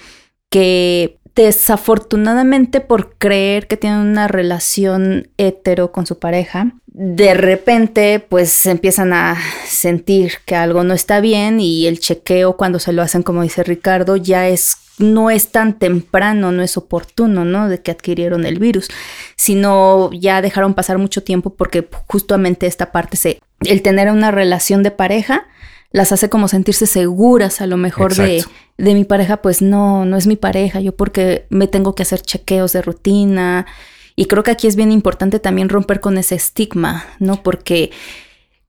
que 0.50 1.18
desafortunadamente 1.36 2.80
por 2.80 3.14
creer 3.16 3.68
que 3.68 3.76
tienen 3.76 4.00
una 4.00 4.26
relación 4.26 5.28
hetero 5.38 5.92
con 5.92 6.04
su 6.04 6.18
pareja, 6.18 6.72
de 6.92 7.34
repente 7.34 8.18
pues 8.18 8.66
empiezan 8.66 9.12
a 9.12 9.38
sentir 9.64 10.34
que 10.44 10.56
algo 10.56 10.82
no 10.82 10.92
está 10.92 11.20
bien 11.20 11.60
y 11.60 11.86
el 11.86 12.00
chequeo 12.00 12.56
cuando 12.56 12.80
se 12.80 12.92
lo 12.92 13.02
hacen 13.02 13.22
como 13.22 13.42
dice 13.42 13.62
Ricardo 13.62 14.16
ya 14.16 14.48
es 14.48 14.76
no 14.98 15.30
es 15.30 15.50
tan 15.50 15.78
temprano, 15.78 16.52
no 16.52 16.62
es 16.62 16.76
oportuno, 16.76 17.44
¿no? 17.44 17.68
De 17.68 17.80
que 17.80 17.90
adquirieron 17.90 18.44
el 18.44 18.58
virus, 18.58 18.88
sino 19.34 20.10
ya 20.12 20.42
dejaron 20.42 20.74
pasar 20.74 20.98
mucho 20.98 21.22
tiempo 21.22 21.54
porque 21.54 21.88
justamente 22.06 22.66
esta 22.66 22.92
parte 22.92 23.16
se, 23.16 23.40
el 23.60 23.80
tener 23.80 24.10
una 24.10 24.30
relación 24.30 24.82
de 24.82 24.90
pareja 24.90 25.46
las 25.90 26.12
hace 26.12 26.28
como 26.28 26.48
sentirse 26.48 26.86
seguras 26.86 27.60
a 27.60 27.66
lo 27.66 27.76
mejor 27.76 28.14
de, 28.14 28.44
de, 28.76 28.94
mi 28.94 29.04
pareja, 29.04 29.38
pues 29.38 29.60
no, 29.60 30.04
no 30.04 30.16
es 30.16 30.26
mi 30.26 30.36
pareja, 30.36 30.80
yo 30.80 30.94
porque 30.94 31.46
me 31.48 31.66
tengo 31.66 31.94
que 31.94 32.02
hacer 32.02 32.20
chequeos 32.20 32.72
de 32.72 32.82
rutina. 32.82 33.66
Y 34.16 34.26
creo 34.26 34.42
que 34.42 34.50
aquí 34.50 34.66
es 34.66 34.76
bien 34.76 34.92
importante 34.92 35.38
también 35.38 35.68
romper 35.68 36.00
con 36.00 36.18
ese 36.18 36.34
estigma, 36.34 37.04
¿no? 37.18 37.42
Porque 37.42 37.90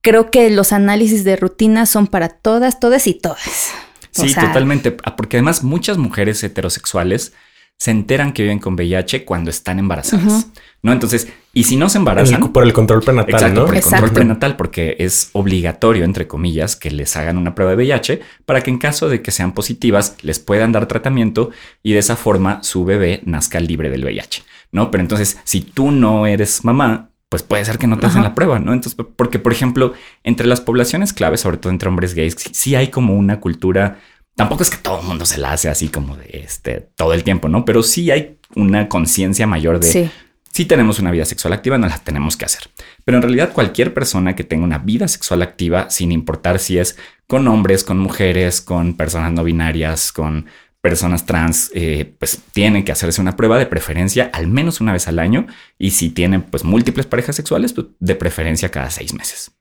creo 0.02 0.32
que 0.32 0.50
los 0.50 0.72
análisis 0.72 1.24
de 1.24 1.36
rutina 1.36 1.86
son 1.86 2.08
para 2.08 2.30
todas, 2.30 2.80
todas 2.80 3.08
y 3.08 3.14
todas. 3.14 3.72
Sí, 4.12 4.34
totalmente. 4.34 4.98
Ah, 5.04 5.16
porque 5.16 5.38
además 5.38 5.64
muchas 5.64 5.98
mujeres 5.98 6.44
heterosexuales 6.44 7.34
se 7.82 7.90
enteran 7.90 8.32
que 8.32 8.44
viven 8.44 8.60
con 8.60 8.76
VIH 8.76 9.26
cuando 9.26 9.50
están 9.50 9.80
embarazadas, 9.80 10.52
¿no? 10.84 10.94
Entonces, 10.94 11.30
y 11.52 11.64
si 11.64 11.78
no 11.78 11.90
se 11.90 11.98
embarazan... 11.98 12.54
por 12.54 12.64
el 12.64 12.74
control 12.74 13.02
prenatal, 13.02 13.34
exacto, 13.34 13.62
¿no? 13.62 13.66
por 13.66 13.76
el 13.76 13.82
control 13.82 14.12
prenatal, 14.12 14.56
porque 14.56 14.98
es 15.00 15.32
obligatorio, 15.34 16.04
entre 16.04 16.28
comillas, 16.28 16.76
que 16.76 16.92
les 16.92 17.18
hagan 17.18 17.40
una 17.40 17.56
prueba 17.56 17.72
de 17.72 17.78
VIH 17.78 18.22
para 18.46 18.62
que 18.62 18.70
en 18.70 18.78
caso 18.78 19.10
de 19.10 19.24
que 19.24 19.32
sean 19.32 19.54
positivas 19.54 20.16
les 20.22 20.38
puedan 20.38 20.72
dar 20.72 20.86
tratamiento 20.86 21.50
y 21.82 21.94
de 21.94 22.00
esa 22.00 22.16
forma 22.16 22.62
su 22.62 22.86
bebé 22.86 23.22
nazca 23.26 23.60
libre 23.60 23.90
del 23.90 24.04
VIH, 24.06 24.44
¿no? 24.72 24.92
Pero 24.92 25.02
entonces, 25.02 25.38
si 25.44 25.62
tú 25.62 25.92
no 25.92 26.26
eres 26.26 26.64
mamá, 26.64 27.10
pues 27.30 27.44
puede 27.44 27.64
ser 27.64 27.78
que 27.78 27.88
no 27.88 27.98
te 27.98 28.08
hacen 28.08 28.24
la 28.24 28.36
prueba, 28.36 28.60
¿no? 28.60 28.74
Entonces, 28.74 28.98
porque 29.16 29.40
por 29.40 29.54
ejemplo, 29.54 29.94
entre 30.24 30.48
las 30.48 30.60
poblaciones 30.60 31.14
claves, 31.14 31.40
sobre 31.40 31.58
todo 31.58 31.72
entre 31.72 31.88
hombres 31.88 32.14
gays, 32.14 32.36
sí 32.52 32.76
hay 32.76 32.90
como 32.90 33.16
una 33.16 33.40
cultura, 33.40 34.00
tampoco 34.36 34.64
es 34.64 34.70
que 34.70 34.78
todo 34.78 35.00
el 35.00 35.08
mundo 35.08 35.26
se 35.26 35.38
la 35.38 35.54
hace 35.54 35.70
así 35.70 35.88
como 35.88 36.18
de 36.18 36.42
este 36.44 36.90
todo 36.96 37.14
el 37.14 37.24
tiempo, 37.24 37.48
¿no? 37.48 37.64
Pero 37.64 37.84
sí 37.84 38.12
hay 38.12 38.38
una 38.56 38.90
conciencia 38.90 39.48
mayor 39.48 39.80
de 39.80 40.12
si 40.52 40.66
tenemos 40.66 41.00
una 41.00 41.12
vida 41.12 41.24
sexual 41.24 41.54
activa, 41.54 41.78
no 41.78 41.88
la 41.88 41.98
tenemos 42.00 42.36
que 42.36 42.46
hacer. 42.46 42.64
Pero 43.06 43.18
en 43.18 43.22
realidad 43.22 43.54
cualquier 43.54 43.94
persona 43.94 44.36
que 44.36 44.44
tenga 44.44 44.66
una 44.66 44.80
vida 44.80 45.08
sexual 45.08 45.42
activa, 45.42 45.90
sin 45.90 46.12
importar 46.12 46.60
si 46.60 46.78
es 46.78 46.98
con 47.28 47.48
hombres, 47.48 47.86
con 47.86 47.98
mujeres, 47.98 48.60
con 48.60 48.96
personas 48.96 49.32
no 49.32 49.46
binarias, 49.46 50.12
con 50.12 50.48
personas 50.82 51.26
trans 51.26 51.72
eh, 51.74 52.16
pues 52.20 52.42
tienen 52.54 52.84
que 52.84 52.92
hacerse 52.92 53.22
una 53.22 53.36
prueba 53.36 53.58
de 53.58 53.68
preferencia 53.68 54.30
al 54.34 54.48
menos 54.48 54.82
una 54.82 54.94
vez 54.94 55.08
al 55.08 55.20
año 55.20 55.46
y 55.78 55.92
si 55.92 56.10
tienen 56.10 56.42
pues 56.42 56.64
múltiples 56.64 57.06
parejas 57.06 57.36
sexuales 57.36 57.74
pues, 57.74 57.88
de 58.00 58.16
preferencia 58.16 58.70
cada 58.70 58.90
seis 58.90 59.14
meses. 59.14 59.52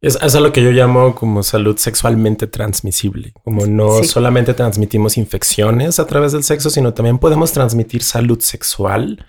Es, 0.00 0.16
es 0.22 0.34
lo 0.34 0.52
que 0.52 0.62
yo 0.62 0.70
llamo 0.70 1.16
como 1.16 1.42
salud 1.42 1.76
sexualmente 1.76 2.46
transmisible, 2.46 3.32
como 3.42 3.66
no 3.66 4.04
solamente 4.04 4.54
transmitimos 4.54 5.16
infecciones 5.16 5.98
a 5.98 6.06
través 6.06 6.30
del 6.30 6.44
sexo, 6.44 6.70
sino 6.70 6.94
también 6.94 7.18
podemos 7.18 7.52
transmitir 7.52 8.04
salud 8.04 8.40
sexual 8.40 9.26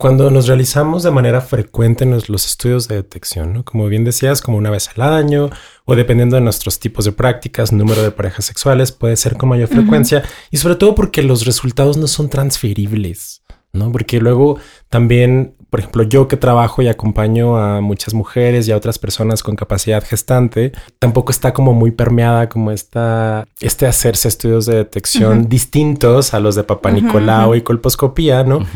cuando 0.00 0.30
nos 0.30 0.46
realizamos 0.46 1.02
de 1.02 1.10
manera 1.10 1.42
frecuente 1.42 2.06
los 2.06 2.46
estudios 2.46 2.88
de 2.88 2.94
detección, 2.94 3.52
¿no? 3.52 3.66
como 3.66 3.86
bien 3.86 4.02
decías, 4.02 4.40
como 4.40 4.56
una 4.56 4.70
vez 4.70 4.88
al 4.96 5.02
año 5.02 5.50
o 5.84 5.94
dependiendo 5.94 6.36
de 6.36 6.40
nuestros 6.40 6.80
tipos 6.80 7.04
de 7.04 7.12
prácticas, 7.12 7.70
número 7.70 8.02
de 8.02 8.10
parejas 8.10 8.46
sexuales, 8.46 8.92
puede 8.92 9.14
ser 9.16 9.36
con 9.36 9.50
mayor 9.50 9.68
frecuencia 9.68 10.22
y 10.50 10.56
sobre 10.56 10.76
todo 10.76 10.94
porque 10.94 11.22
los 11.22 11.44
resultados 11.44 11.98
no 11.98 12.06
son 12.06 12.30
transferibles, 12.30 13.42
¿no? 13.74 13.92
Porque 13.92 14.20
luego 14.20 14.58
también, 14.88 15.54
por 15.68 15.80
ejemplo, 15.80 16.02
yo 16.02 16.28
que 16.28 16.38
trabajo 16.38 16.80
y 16.80 16.88
acompaño 16.88 17.58
a 17.58 17.82
muchas 17.82 18.14
mujeres 18.14 18.66
y 18.68 18.72
a 18.72 18.78
otras 18.78 18.98
personas 18.98 19.42
con 19.42 19.54
capacidad 19.54 20.02
gestante, 20.02 20.72
tampoco 20.98 21.30
está 21.30 21.52
como 21.52 21.74
muy 21.74 21.90
permeada 21.90 22.48
como 22.48 22.70
esta, 22.70 23.46
este 23.60 23.86
hacerse 23.86 24.28
estudios 24.28 24.64
de 24.64 24.76
detección 24.76 25.50
distintos 25.50 26.32
a 26.32 26.40
los 26.40 26.54
de 26.54 26.64
Papa 26.64 26.90
Nicolau 26.90 27.54
y 27.54 27.60
colposcopía, 27.60 28.44
¿no? 28.44 28.66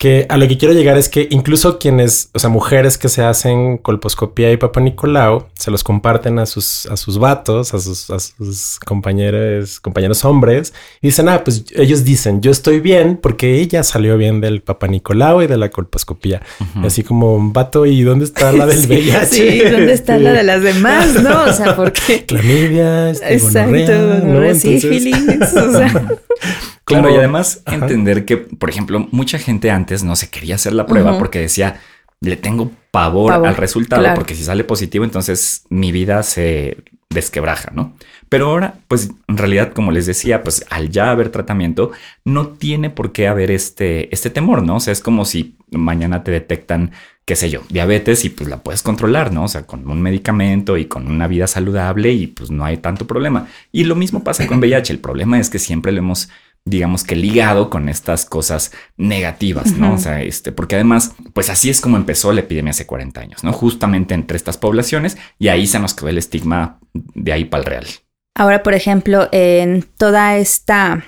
Que 0.00 0.24
a 0.30 0.38
lo 0.38 0.48
que 0.48 0.56
quiero 0.56 0.72
llegar 0.72 0.96
es 0.96 1.10
que 1.10 1.28
incluso 1.30 1.78
quienes, 1.78 2.30
o 2.32 2.38
sea, 2.38 2.48
mujeres 2.48 2.96
que 2.96 3.10
se 3.10 3.22
hacen 3.22 3.76
colposcopía 3.76 4.50
y 4.50 4.56
papá 4.56 4.80
Nicolau, 4.80 5.48
se 5.52 5.70
los 5.70 5.84
comparten 5.84 6.38
a 6.38 6.46
sus, 6.46 6.86
a 6.86 6.96
sus 6.96 7.18
vatos, 7.18 7.74
a 7.74 7.80
sus, 7.80 8.08
a 8.08 8.18
sus 8.18 8.78
compañeros, 8.78 9.78
compañeros 9.78 10.24
hombres, 10.24 10.72
y 11.02 11.08
dicen, 11.08 11.28
ah, 11.28 11.44
pues 11.44 11.66
ellos 11.74 12.02
dicen, 12.02 12.40
yo 12.40 12.50
estoy 12.50 12.80
bien 12.80 13.18
porque 13.20 13.60
ella 13.60 13.82
salió 13.82 14.16
bien 14.16 14.40
del 14.40 14.62
papá 14.62 14.88
Nicolau 14.88 15.42
y 15.42 15.46
de 15.46 15.58
la 15.58 15.68
colposcopía. 15.68 16.40
Así 16.82 17.02
como, 17.02 17.52
vato, 17.52 17.84
¿y 17.84 18.00
dónde 18.00 18.24
está 18.24 18.52
la 18.52 18.64
del 18.64 18.78
VIH? 18.88 19.26
sí, 19.26 19.58
¿dónde 19.70 19.92
está 19.92 20.16
la 20.16 20.32
de 20.32 20.44
las 20.44 20.62
demás? 20.62 21.22
¿No? 21.22 21.44
O 21.44 21.52
sea, 21.52 21.76
porque... 21.76 22.24
Clamidia, 22.26 23.10
este, 23.10 23.34
Exacto, 23.34 24.24
¿no? 24.24 24.54
sífilis, 24.54 25.54
o 25.54 25.72
sea... 25.72 26.08
Claro, 26.98 27.14
y 27.14 27.18
además 27.18 27.62
entender 27.66 28.24
que, 28.24 28.36
por 28.36 28.70
ejemplo, 28.70 29.08
mucha 29.10 29.38
gente 29.38 29.70
antes 29.70 30.02
no 30.02 30.16
se 30.16 30.30
quería 30.30 30.56
hacer 30.56 30.72
la 30.72 30.86
prueba 30.86 31.18
porque 31.18 31.40
decía, 31.40 31.80
le 32.20 32.36
tengo 32.36 32.70
pavor, 32.90 33.32
al 33.32 33.56
resultado, 33.56 34.06
porque 34.14 34.34
si 34.34 34.44
sale 34.44 34.64
positivo, 34.64 35.04
entonces 35.04 35.64
mi 35.70 35.92
vida 35.92 36.22
se 36.22 36.76
desquebraja, 37.08 37.72
¿no? 37.74 37.94
Pero 38.28 38.46
ahora, 38.46 38.74
pues 38.86 39.10
en 39.26 39.36
realidad, 39.36 39.72
como 39.72 39.90
les 39.90 40.06
decía, 40.06 40.44
pues 40.44 40.64
al 40.70 40.90
ya 40.90 41.10
haber 41.10 41.30
tratamiento, 41.30 41.90
no 42.24 42.48
tiene 42.48 42.88
por 42.88 43.10
qué 43.10 43.26
haber 43.26 43.50
este, 43.50 44.12
este 44.14 44.30
temor, 44.30 44.62
¿no? 44.62 44.76
O 44.76 44.80
sea, 44.80 44.92
es 44.92 45.00
como 45.00 45.24
si 45.24 45.56
mañana 45.72 46.22
te 46.22 46.30
detectan, 46.30 46.92
qué 47.24 47.34
sé 47.34 47.50
yo, 47.50 47.62
diabetes 47.68 48.24
y 48.24 48.28
pues 48.28 48.48
la 48.48 48.58
puedes 48.58 48.82
controlar, 48.82 49.32
¿no? 49.32 49.44
O 49.44 49.48
sea, 49.48 49.66
con 49.66 49.88
un 49.90 50.00
medicamento 50.00 50.76
y 50.76 50.84
con 50.84 51.08
una 51.08 51.26
vida 51.26 51.48
saludable 51.48 52.12
y 52.12 52.28
pues 52.28 52.52
no 52.52 52.64
hay 52.64 52.76
tanto 52.76 53.06
problema. 53.08 53.48
Y 53.72 53.84
lo 53.84 53.96
mismo 53.96 54.22
pasa 54.22 54.46
con 54.46 54.58
VIH. 54.60 54.92
El 54.92 55.00
problema 55.00 55.40
es 55.40 55.50
que 55.50 55.58
siempre 55.58 55.90
lo 55.90 55.98
hemos 55.98 56.28
digamos 56.64 57.04
que 57.04 57.16
ligado 57.16 57.70
con 57.70 57.88
estas 57.88 58.26
cosas 58.26 58.72
negativas, 58.96 59.72
¿no? 59.72 59.94
O 59.94 59.98
sea, 59.98 60.22
este, 60.22 60.52
porque 60.52 60.76
además, 60.76 61.14
pues 61.32 61.50
así 61.50 61.70
es 61.70 61.80
como 61.80 61.96
empezó 61.96 62.32
la 62.32 62.40
epidemia 62.40 62.70
hace 62.70 62.86
40 62.86 63.20
años, 63.20 63.44
¿no? 63.44 63.52
Justamente 63.52 64.14
entre 64.14 64.36
estas 64.36 64.58
poblaciones 64.58 65.16
y 65.38 65.48
ahí 65.48 65.66
se 65.66 65.78
nos 65.78 65.94
quedó 65.94 66.08
el 66.08 66.18
estigma 66.18 66.78
de 66.92 67.32
ahí 67.32 67.44
para 67.44 67.62
el 67.62 67.66
real. 67.66 67.86
Ahora, 68.34 68.62
por 68.62 68.74
ejemplo, 68.74 69.28
en 69.32 69.84
toda 69.96 70.36
esta, 70.36 71.04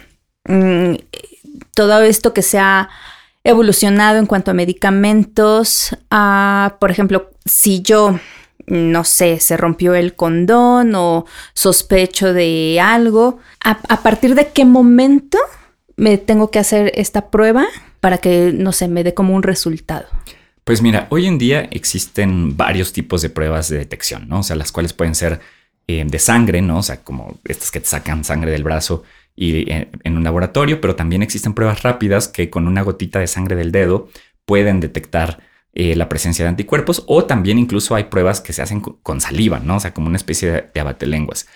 mm, 0.49 0.95
todo 1.75 2.03
esto 2.03 2.33
que 2.35 2.43
se 2.43 2.59
ha 2.59 2.89
evolucionado 3.45 4.19
en 4.19 4.27
cuanto 4.27 4.51
a 4.51 4.55
medicamentos, 4.55 5.97
a, 6.11 6.77
por 6.81 6.91
ejemplo, 6.91 7.31
si 7.45 7.83
yo, 7.83 8.19
no 8.67 9.05
sé, 9.05 9.41
se 9.41 9.57
rompió 9.57 9.95
el 9.95 10.15
condón 10.15 10.95
o 10.95 11.27
sospecho 11.55 12.33
de 12.33 12.81
algo, 12.81 13.39
¿a, 13.65 14.03
partir 14.03 14.35
de 14.35 14.49
qué 14.49 14.65
momento 14.65 15.39
me 15.97 16.19
tengo 16.19 16.51
que 16.51 16.59
hacer 16.59 16.93
esta 16.95 17.31
prueba 17.31 17.67
para 18.01 18.19
que, 18.19 18.53
no 18.55 18.73
sé, 18.73 18.89
me 18.89 19.05
dé 19.05 19.15
como 19.15 19.35
un 19.35 19.43
resultado? 19.43 20.07
Pues 20.65 20.81
mira, 20.81 21.07
hoy 21.11 21.27
en 21.27 21.39
día 21.39 21.69
existen 21.71 22.57
varios 22.57 22.93
tipos 22.93 23.23
de 23.23 23.31
pruebas 23.31 23.69
de 23.69 23.79
detección, 23.79 24.29
¿no? 24.29 24.41
O 24.41 24.43
sea, 24.43 24.57
las 24.57 24.71
cuales 24.71 24.93
pueden 24.93 25.15
ser 25.15 25.41
eh, 25.89 26.05
de 26.07 26.19
sangre, 26.19 26.63
¿no? 26.63 26.79
O 26.79 26.83
sea, 26.83 27.03
como 27.03 27.39
estas 27.45 27.71
que 27.71 27.81
te 27.81 27.87
sacan 27.87 28.25
sangre 28.25 28.53
del 28.53 28.63
brazo 28.63 29.03
y 29.35 29.71
eh, 29.71 29.91
en 30.05 30.17
un 30.17 30.25
laboratorio, 30.25 30.81
pero 30.81 30.95
también 30.95 31.23
existen 31.23 31.55
pruebas 31.55 31.83
rápidas 31.83 32.29
que 32.29 32.51
con 32.51 32.69
una 32.69 32.83
gotita 32.83 33.19
de 33.19 33.27
sangre 33.27 33.57
del 33.57 33.73
dedo 33.73 34.09
pueden 34.45 34.81
detectar 34.81 35.41
eh, 35.75 35.97
la 35.97 36.09
presencia 36.09 36.45
de 36.45 36.51
anticuerpos 36.51 37.05
o 37.07 37.25
también 37.25 37.59
incluso 37.59 37.95
hay 37.95 38.05
pruebas 38.05 38.41
que 38.41 38.53
se 38.53 38.61
hacen 38.61 38.81
con, 38.81 39.21
saliva, 39.21 39.59
¿no? 39.59 39.77
O 39.77 39.81
sea, 39.81 39.95
como 39.95 40.09
una 40.09 40.17
especie 40.17 40.71
de, 40.75 40.81
abatelenguas. 40.81 41.49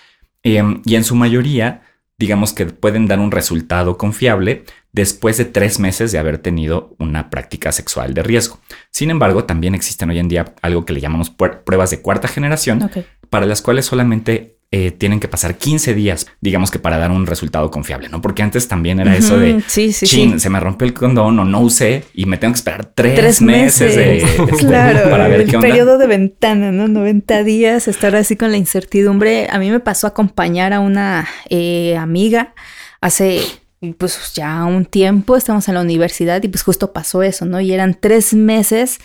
Em, 0.43 0.81
y 0.85 0.95
en 0.95 1.03
su 1.03 1.15
mayoría, 1.15 1.83
digamos 2.17 2.53
que 2.53 2.65
pueden 2.65 3.07
dar 3.07 3.19
un 3.19 3.31
resultado 3.31 3.97
confiable 3.97 4.63
después 4.97 5.37
de 5.37 5.45
tres 5.45 5.79
meses 5.79 6.11
de 6.11 6.17
haber 6.17 6.39
tenido 6.39 6.95
una 6.97 7.29
práctica 7.29 7.71
sexual 7.71 8.15
de 8.15 8.23
riesgo. 8.23 8.59
Sin 8.89 9.11
embargo, 9.11 9.45
también 9.45 9.75
existen 9.75 10.09
hoy 10.09 10.17
en 10.17 10.27
día 10.27 10.55
algo 10.63 10.85
que 10.85 10.93
le 10.93 10.99
llamamos 10.99 11.29
pruebas 11.29 11.91
de 11.91 12.01
cuarta 12.01 12.27
generación, 12.27 12.89
para 13.29 13.45
las 13.45 13.61
cuales 13.61 13.85
solamente 13.85 14.57
eh, 14.71 14.89
tienen 14.89 15.19
que 15.19 15.27
pasar 15.27 15.55
15 15.55 15.93
días, 15.93 16.25
digamos 16.41 16.71
que 16.71 16.79
para 16.79 16.97
dar 16.97 17.11
un 17.11 17.27
resultado 17.27 17.69
confiable, 17.69 18.09
¿no? 18.09 18.21
Porque 18.21 18.41
antes 18.41 18.67
también 18.67 18.99
era 18.99 19.15
eso 19.15 19.37
de, 19.37 19.61
sí, 19.67 19.93
sí, 19.93 20.07
chin, 20.07 20.39
se 20.39 20.49
me 20.49 20.59
rompió 20.59 20.87
el 20.87 20.95
condón 20.95 21.37
o 21.39 21.45
no 21.45 21.61
usé 21.61 22.03
y 22.15 22.25
me 22.25 22.37
tengo 22.37 22.53
que 22.53 22.57
esperar 22.57 22.91
tres, 22.93 23.39
meses, 23.39 23.95
de, 23.95 24.17
este, 24.17 24.67
para 25.09 25.27
ver 25.27 25.45
qué 25.45 25.57
onda. 25.57 25.67
El 25.67 25.73
periodo 25.73 25.99
de 25.99 26.07
ventana, 26.07 26.71
¿no? 26.71 26.87
90 26.87 27.43
días, 27.43 27.87
estar 27.87 28.15
así 28.15 28.35
con 28.35 28.49
la 28.49 28.57
incertidumbre. 28.57 29.47
A 29.51 29.59
mí 29.59 29.69
me 29.69 29.79
pasó 29.79 30.07
a 30.07 30.09
acompañar 30.09 30.73
a 30.73 30.79
una 30.79 31.27
eh, 31.49 31.95
amiga 31.95 32.55
hace 32.99 33.41
pues 33.97 34.33
ya 34.33 34.63
un 34.65 34.85
tiempo, 34.85 35.35
estamos 35.35 35.67
en 35.67 35.75
la 35.75 35.81
universidad 35.81 36.41
y 36.43 36.47
pues 36.47 36.63
justo 36.63 36.93
pasó 36.93 37.23
eso, 37.23 37.45
¿no? 37.45 37.59
Y 37.61 37.73
eran 37.73 37.97
tres 37.99 38.33
meses 38.33 38.99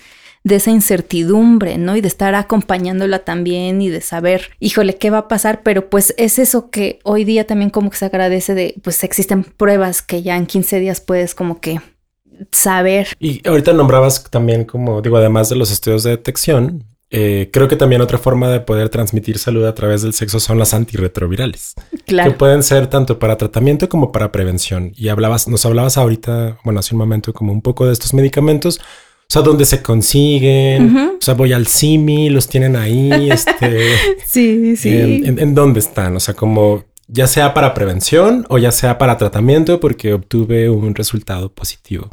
de 0.44 0.56
esa 0.56 0.70
incertidumbre, 0.70 1.78
¿no? 1.78 1.96
Y 1.96 2.00
de 2.00 2.08
estar 2.08 2.34
acompañándola 2.34 3.20
también 3.20 3.80
y 3.80 3.90
de 3.90 4.00
saber, 4.00 4.50
híjole, 4.58 4.96
¿qué 4.96 5.10
va 5.10 5.18
a 5.18 5.28
pasar? 5.28 5.62
Pero 5.62 5.88
pues 5.88 6.14
es 6.16 6.38
eso 6.38 6.70
que 6.70 6.98
hoy 7.04 7.24
día 7.24 7.46
también 7.46 7.70
como 7.70 7.90
que 7.90 7.96
se 7.96 8.06
agradece 8.06 8.54
de, 8.54 8.74
pues 8.82 9.04
existen 9.04 9.44
pruebas 9.44 10.02
que 10.02 10.22
ya 10.22 10.36
en 10.36 10.46
15 10.46 10.80
días 10.80 11.00
puedes 11.00 11.34
como 11.34 11.60
que 11.60 11.80
saber. 12.50 13.08
Y 13.20 13.46
ahorita 13.46 13.72
nombrabas 13.72 14.24
también 14.30 14.64
como, 14.64 15.00
digo, 15.00 15.16
además 15.16 15.48
de 15.48 15.56
los 15.56 15.70
estudios 15.70 16.02
de 16.02 16.10
detección, 16.10 16.84
eh, 17.14 17.50
creo 17.52 17.68
que 17.68 17.76
también 17.76 18.00
otra 18.00 18.16
forma 18.16 18.48
de 18.48 18.60
poder 18.60 18.88
transmitir 18.88 19.38
salud 19.38 19.66
a 19.66 19.74
través 19.74 20.00
del 20.00 20.14
sexo 20.14 20.40
son 20.40 20.58
las 20.58 20.72
antirretrovirales. 20.72 21.74
Claro. 22.06 22.30
Que 22.30 22.38
pueden 22.38 22.62
ser 22.62 22.86
tanto 22.86 23.18
para 23.18 23.36
tratamiento 23.36 23.90
como 23.90 24.12
para 24.12 24.32
prevención. 24.32 24.92
Y 24.96 25.08
hablabas, 25.08 25.46
nos 25.46 25.66
hablabas 25.66 25.98
ahorita, 25.98 26.56
bueno, 26.64 26.80
hace 26.80 26.94
un 26.94 27.00
momento 27.00 27.34
como 27.34 27.52
un 27.52 27.60
poco 27.60 27.86
de 27.86 27.92
estos 27.92 28.14
medicamentos. 28.14 28.78
O 28.78 29.32
sea, 29.32 29.42
dónde 29.42 29.66
se 29.66 29.82
consiguen. 29.82 30.96
O 30.96 31.20
sea, 31.20 31.34
voy 31.34 31.52
al 31.52 31.66
CIMI, 31.66 32.30
los 32.30 32.48
tienen 32.48 32.76
ahí. 32.76 33.30
Este, 33.30 33.94
sí, 34.26 34.74
sí. 34.76 35.22
En, 35.22 35.54
dónde 35.54 35.80
están? 35.80 36.16
O 36.16 36.20
sea, 36.20 36.32
como 36.32 36.84
ya 37.08 37.26
sea 37.26 37.52
para 37.52 37.74
prevención 37.74 38.46
o 38.48 38.56
ya 38.56 38.72
sea 38.72 38.96
para 38.96 39.18
tratamiento 39.18 39.80
porque 39.80 40.14
obtuve 40.14 40.70
un 40.70 40.94
resultado 40.94 41.52
positivo. 41.52 42.08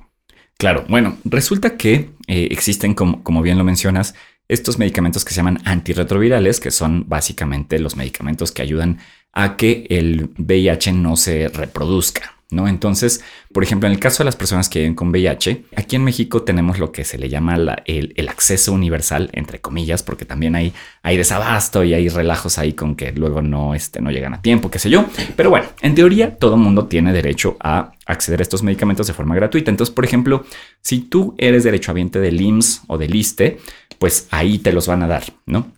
Claro, 0.57 0.83
bueno, 0.89 1.17
resulta 1.23 1.77
que 1.77 2.09
eh, 2.27 2.49
existen, 2.51 2.93
como, 2.93 3.23
como 3.23 3.41
bien 3.41 3.57
lo 3.57 3.63
mencionas, 3.63 4.13
estos 4.49 4.79
medicamentos 4.79 5.23
que 5.23 5.31
se 5.31 5.37
llaman 5.37 5.61
antirretrovirales, 5.63 6.59
que 6.59 6.71
son 6.71 7.07
básicamente 7.07 7.79
los 7.79 7.95
medicamentos 7.95 8.51
que 8.51 8.63
ayudan 8.63 8.97
a 9.31 9.55
que 9.55 9.85
el 9.89 10.31
VIH 10.37 10.91
no 10.93 11.15
se 11.15 11.47
reproduzca. 11.49 12.38
¿No? 12.51 12.67
Entonces, 12.67 13.23
por 13.53 13.63
ejemplo, 13.63 13.87
en 13.87 13.93
el 13.93 13.99
caso 13.99 14.23
de 14.23 14.25
las 14.25 14.35
personas 14.35 14.69
que 14.69 14.79
viven 14.79 14.95
con 14.95 15.09
VIH, 15.09 15.65
aquí 15.75 15.95
en 15.95 16.03
México 16.03 16.41
tenemos 16.41 16.79
lo 16.79 16.91
que 16.91 17.05
se 17.05 17.19
le 17.19 17.29
llama 17.29 17.55
el, 17.85 18.29
acceso 18.29 18.73
universal, 18.73 19.29
entre 19.33 19.59
comillas, 19.59 20.01
porque 20.01 20.25
también 20.25 20.55
hay, 20.55 20.73
hay 21.03 21.17
desabasto 21.17 21.83
y 21.83 21.93
hay 21.93 22.09
relajos 22.09 22.57
ahí 22.57 22.73
con 22.73 22.95
que 22.95 23.11
luego 23.11 23.41
no, 23.41 23.75
este, 23.75 24.01
no 24.01 24.11
llegan 24.11 24.33
a 24.33 24.41
tiempo, 24.41 24.71
qué 24.71 24.79
sé 24.79 24.89
yo. 24.89 25.05
Pero 25.35 25.49
bueno, 25.49 25.67
en 25.81 25.95
teoría 25.95 26.35
todo 26.37 26.57
mundo 26.57 26.87
tiene 26.87 27.13
derecho 27.13 27.57
a 27.59 27.91
acceder 28.05 28.39
a 28.39 28.43
estos 28.43 28.63
medicamentos 28.63 29.07
de 29.07 29.13
forma 29.13 29.35
gratuita. 29.35 29.69
Entonces, 29.69 29.93
por 29.93 30.05
ejemplo, 30.05 30.43
si 30.81 30.99
tú 30.99 31.35
eres 31.37 31.63
derechohabiente 31.63 32.19
del 32.19 32.41
IMSS 32.41 32.81
o 32.87 32.97
del 32.97 33.13
ISTE, 33.15 33.59
pues 33.99 34.27
ahí 34.31 34.57
te 34.57 34.73
los 34.73 34.87
van 34.87 35.03
a 35.03 35.07
dar, 35.07 35.23
¿no? 35.45 35.71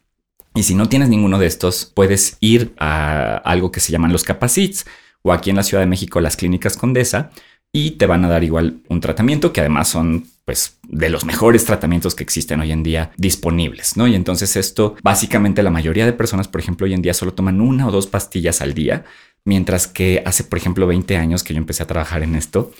Y 0.54 0.64
si 0.64 0.76
no 0.76 0.90
tienes 0.90 1.10
ninguno 1.10 1.40
de 1.40 1.48
estos, 1.48 1.86
puedes 1.86 2.38
ir 2.42 2.74
a 2.78 3.38
algo 3.38 3.72
que 3.72 3.80
se 3.80 3.92
llaman 3.92 4.12
los 4.12 4.24
capacits 4.24 4.86
o 5.24 5.34
aquí 5.34 5.50
en 5.50 5.56
la 5.56 5.64
Ciudad 5.64 5.84
de 5.84 5.88
México 5.88 6.22
las 6.22 6.38
clínicas 6.38 6.78
Condesa 6.78 7.32
y 7.74 7.92
te 7.92 8.06
van 8.06 8.26
a 8.26 8.30
dar 8.30 8.44
igual 8.44 8.82
un 8.90 9.00
tratamiento 9.00 9.54
que 9.54 9.62
además 9.62 9.88
son 9.88 10.26
pues 10.46 10.80
de 10.88 11.10
los 11.10 11.24
mejores 11.24 11.66
tratamientos 11.66 12.16
que 12.16 12.24
existen 12.24 12.60
hoy 12.60 12.72
en 12.72 12.84
día 12.84 13.12
disponibles, 13.16 13.96
¿no? 13.96 14.08
Y 14.08 14.16
entonces 14.16 14.56
esto 14.56 14.96
básicamente 15.02 15.64
la 15.64 15.70
mayoría 15.70 16.06
de 16.06 16.14
personas, 16.14 16.48
por 16.48 16.60
ejemplo, 16.60 16.86
hoy 16.86 16.94
en 16.94 17.02
día 17.02 17.14
solo 17.14 17.34
toman 17.34 17.62
una 17.62 17.88
o 17.88 17.92
dos 17.92 18.08
pastillas 18.08 18.62
al 18.62 18.74
día, 18.74 19.06
mientras 19.46 19.88
que 19.88 20.22
hace, 20.26 20.44
por 20.44 20.58
ejemplo, 20.58 20.88
20 20.88 21.16
años 21.16 21.44
que 21.44 21.54
yo 21.54 21.60
empecé 21.60 21.84
a 21.84 21.88
trabajar 21.88 22.24
en 22.24 22.36
esto, 22.36 22.72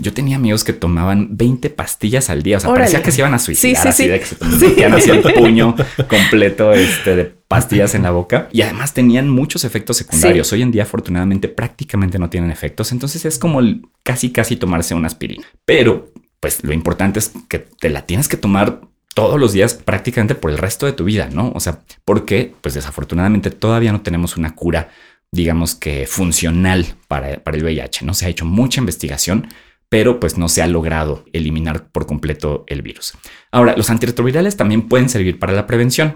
yo 0.00 0.12
tenía 0.12 0.36
amigos 0.36 0.64
que 0.64 0.72
tomaban 0.72 1.36
20 1.36 1.70
pastillas 1.70 2.30
al 2.30 2.42
día. 2.42 2.56
O 2.56 2.60
sea, 2.60 2.70
parecía 2.70 3.02
que 3.02 3.12
se 3.12 3.20
iban 3.20 3.34
a 3.34 3.38
suicidar 3.38 3.88
así 3.88 4.08
de 4.08 4.20
que 4.20 4.26
se 4.26 4.84
así 4.84 5.10
el 5.10 5.22
puño 5.34 5.74
completo 6.08 6.72
este, 6.72 7.16
de 7.16 7.24
pastillas 7.24 7.94
en 7.94 8.02
la 8.02 8.10
boca. 8.10 8.48
Y 8.52 8.62
además 8.62 8.94
tenían 8.94 9.28
muchos 9.28 9.64
efectos 9.64 9.96
secundarios. 9.98 10.52
Hoy 10.52 10.62
en 10.62 10.70
día, 10.70 10.84
afortunadamente, 10.84 11.48
prácticamente 11.48 12.18
no 12.18 12.30
tienen 12.30 12.50
efectos. 12.50 12.92
Entonces 12.92 13.24
es 13.24 13.38
como 13.38 13.60
casi, 14.02 14.30
casi 14.30 14.56
tomarse 14.56 14.94
una 14.94 15.06
aspirina. 15.06 15.46
Pero, 15.64 16.12
pues 16.40 16.64
lo 16.64 16.72
importante 16.72 17.18
es 17.18 17.32
que 17.48 17.58
te 17.58 17.90
la 17.90 18.06
tienes 18.06 18.28
que 18.28 18.36
tomar 18.36 18.80
todos 19.14 19.40
los 19.40 19.52
días 19.52 19.74
prácticamente 19.74 20.34
por 20.34 20.50
el 20.50 20.58
resto 20.58 20.86
de 20.86 20.92
tu 20.92 21.04
vida, 21.04 21.28
¿no? 21.32 21.52
O 21.54 21.60
sea, 21.60 21.80
porque, 22.04 22.54
pues 22.60 22.74
desafortunadamente 22.74 23.50
todavía 23.50 23.92
no 23.92 24.00
tenemos 24.00 24.36
una 24.36 24.54
cura, 24.54 24.90
digamos 25.32 25.74
que 25.74 26.06
funcional 26.06 26.94
para, 27.08 27.42
para 27.42 27.56
el 27.56 27.64
VIH. 27.64 28.04
No 28.04 28.14
se 28.14 28.26
ha 28.26 28.28
hecho 28.28 28.44
mucha 28.44 28.80
investigación 28.80 29.48
pero 29.90 30.20
pues 30.20 30.38
no 30.38 30.48
se 30.48 30.62
ha 30.62 30.66
logrado 30.68 31.24
eliminar 31.34 31.90
por 31.90 32.06
completo 32.06 32.64
el 32.68 32.80
virus. 32.80 33.12
Ahora, 33.50 33.74
los 33.76 33.90
antirretrovirales 33.90 34.56
también 34.56 34.88
pueden 34.88 35.10
servir 35.10 35.38
para 35.38 35.52
la 35.52 35.66
prevención 35.66 36.14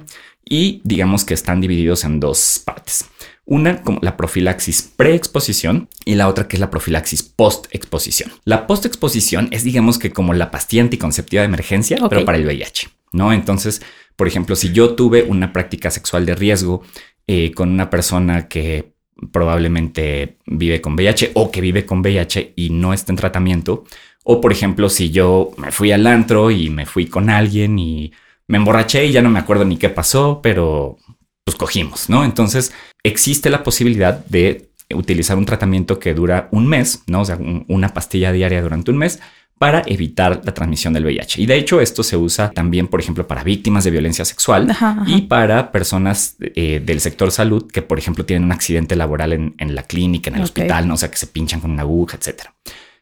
y 0.49 0.81
digamos 0.85 1.25
que 1.25 1.35
están 1.35 1.61
divididos 1.61 2.05
en 2.05 2.21
dos 2.21 2.63
partes. 2.65 3.07
Una 3.45 3.83
como 3.83 3.99
la 4.01 4.17
profilaxis 4.17 4.93
preexposición 4.97 5.89
y 6.05 6.15
la 6.15 6.29
otra 6.29 6.49
que 6.49 6.57
es 6.57 6.61
la 6.61 6.71
profilaxis 6.71 7.25
postexposición. 7.25 8.33
La 8.45 8.67
postexposición 8.67 9.49
es 9.51 9.65
digamos 9.65 9.99
que 9.99 10.13
como 10.13 10.33
la 10.35 10.51
pastilla 10.51 10.85
anticonceptiva 10.85 11.43
de 11.43 11.49
emergencia, 11.49 11.99
pero 12.09 12.25
para 12.25 12.39
el 12.39 12.47
VIH, 12.47 12.89
¿no? 13.13 13.33
Entonces, 13.33 13.83
por 14.17 14.29
ejemplo, 14.29 14.55
si 14.55 14.73
yo 14.73 14.95
tuve 14.95 15.25
una 15.25 15.53
práctica 15.53 15.91
sexual 15.91 16.25
de 16.25 16.37
riesgo 16.37 16.83
eh, 17.27 17.53
con 17.53 17.71
una 17.71 17.91
persona 17.91 18.49
que 18.49 18.94
probablemente 19.33 20.39
vive 20.47 20.81
con 20.81 20.95
VIH 20.95 21.33
o 21.35 21.51
que 21.51 21.61
vive 21.61 21.87
con 21.87 22.01
VIH 22.01 22.53
y 22.57 22.71
no 22.71 22.93
está 22.93 23.13
en 23.13 23.17
tratamiento. 23.17 23.85
O 24.25 24.41
por 24.41 24.53
ejemplo, 24.53 24.89
si 24.89 25.11
yo 25.11 25.51
me 25.57 25.71
fui 25.71 25.93
al 25.93 26.07
antro 26.07 26.51
y 26.51 26.71
me 26.71 26.87
fui 26.87 27.07
con 27.07 27.31
alguien 27.31 27.79
y 27.79 28.13
me 28.49 28.59
emborraché 28.59 29.07
y 29.07 29.13
ya 29.13 29.23
no 29.23 29.31
me 29.31 29.39
acuerdo 29.39 29.65
ni 29.65 29.77
qué 29.77 29.89
pasó, 29.89 30.41
pero 30.43 30.99
pues 31.45 31.57
cogimos, 31.57 32.09
¿no? 32.09 32.25
Entonces 32.25 32.73
existe 33.03 33.51
la 33.51 33.63
posibilidad 33.63 34.25
de 34.27 34.71
utilizar 34.95 35.37
un 35.37 35.47
tratamiento 35.47 35.99
que 35.99 36.15
dura 36.15 36.49
un 36.53 36.67
mes, 36.67 37.03
¿no? 37.07 37.21
O 37.21 37.25
sea, 37.25 37.39
una 37.69 37.95
pastilla 37.95 38.33
diaria 38.33 38.63
durante 38.63 38.91
un 38.91 38.99
mes 38.99 39.21
para 39.65 39.83
evitar 39.87 40.43
la 40.45 40.53
transmisión 40.53 40.93
del 40.93 41.07
VIH. 41.07 41.41
Y 41.41 41.47
de 41.47 41.57
hecho 41.57 41.81
esto 41.81 42.03
se 42.03 42.19
usa 42.19 42.51
también, 42.51 42.87
por 42.87 43.01
ejemplo, 43.01 43.27
para 43.27 43.43
víctimas 43.43 43.83
de 43.85 43.91
violencia 43.91 44.27
sexual 44.27 44.71
y 45.07 45.23
para 45.23 45.73
personas 45.73 46.37
eh, 46.39 46.83
del 46.85 47.01
sector 47.01 47.31
salud 47.31 47.67
que, 47.73 47.81
por 47.81 47.99
ejemplo, 47.99 48.27
tienen 48.27 48.45
un 48.45 48.53
accidente 48.53 48.95
laboral 48.95 49.33
en, 49.33 49.75
la 49.75 49.85
clínica, 49.85 50.29
en 50.29 50.37
el 50.37 50.43
hospital, 50.43 50.87
¿no? 50.87 50.93
o 50.93 50.97
sea, 50.99 51.11
que 51.11 51.17
se 51.17 51.29
pinchan 51.29 51.63
con 51.63 51.71
una 51.71 51.81
aguja, 51.81 52.19
etcétera. 52.19 52.53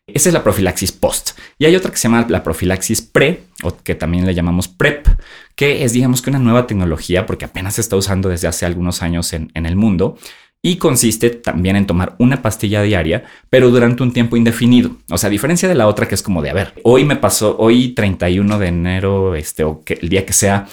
Esa 0.06 0.28
es 0.28 0.32
la 0.32 0.44
profilaxis 0.44 0.92
post. 0.92 1.30
Y 1.58 1.64
hay 1.64 1.74
otra 1.74 1.90
que 1.90 1.96
se 1.96 2.04
llama 2.04 2.26
la 2.28 2.44
profilaxis 2.44 3.02
pre, 3.02 3.42
o 3.64 3.76
que 3.76 3.96
también 3.96 4.24
le 4.24 4.32
llamamos 4.32 4.68
PrEP, 4.68 5.08
que 5.56 5.82
es, 5.82 5.92
digamos 5.92 6.22
que 6.22 6.30
una 6.30 6.38
nueva 6.38 6.68
tecnología, 6.68 7.26
porque 7.26 7.44
apenas 7.44 7.74
se 7.74 7.80
está 7.80 7.96
usando 7.96 8.28
desde 8.28 8.46
hace 8.46 8.66
algunos 8.66 9.02
años 9.02 9.32
en, 9.32 9.50
en 9.54 9.66
el 9.66 9.74
mundo, 9.74 10.16
y 10.62 10.76
consiste 10.76 11.30
también 11.30 11.74
en 11.74 11.86
tomar 11.86 12.14
una 12.18 12.40
pastilla 12.40 12.82
diaria, 12.82 13.24
pero 13.50 13.70
durante 13.70 14.04
un 14.04 14.12
tiempo 14.12 14.36
indefinido. 14.36 14.96
O 15.10 15.18
sea, 15.18 15.26
a 15.26 15.30
diferencia 15.30 15.68
de 15.68 15.74
la 15.74 15.88
otra 15.88 16.06
que 16.06 16.14
es 16.14 16.22
como 16.22 16.40
de, 16.40 16.50
a 16.50 16.54
ver, 16.54 16.74
hoy 16.84 17.04
me 17.04 17.16
pasó, 17.16 17.56
hoy 17.58 17.94
31 17.94 18.58
de 18.58 18.66
enero, 18.68 19.34
este, 19.34 19.64
o 19.64 19.82
que 19.82 19.98
el 20.00 20.08
día 20.08 20.24
que 20.24 20.32
sea, 20.32 20.68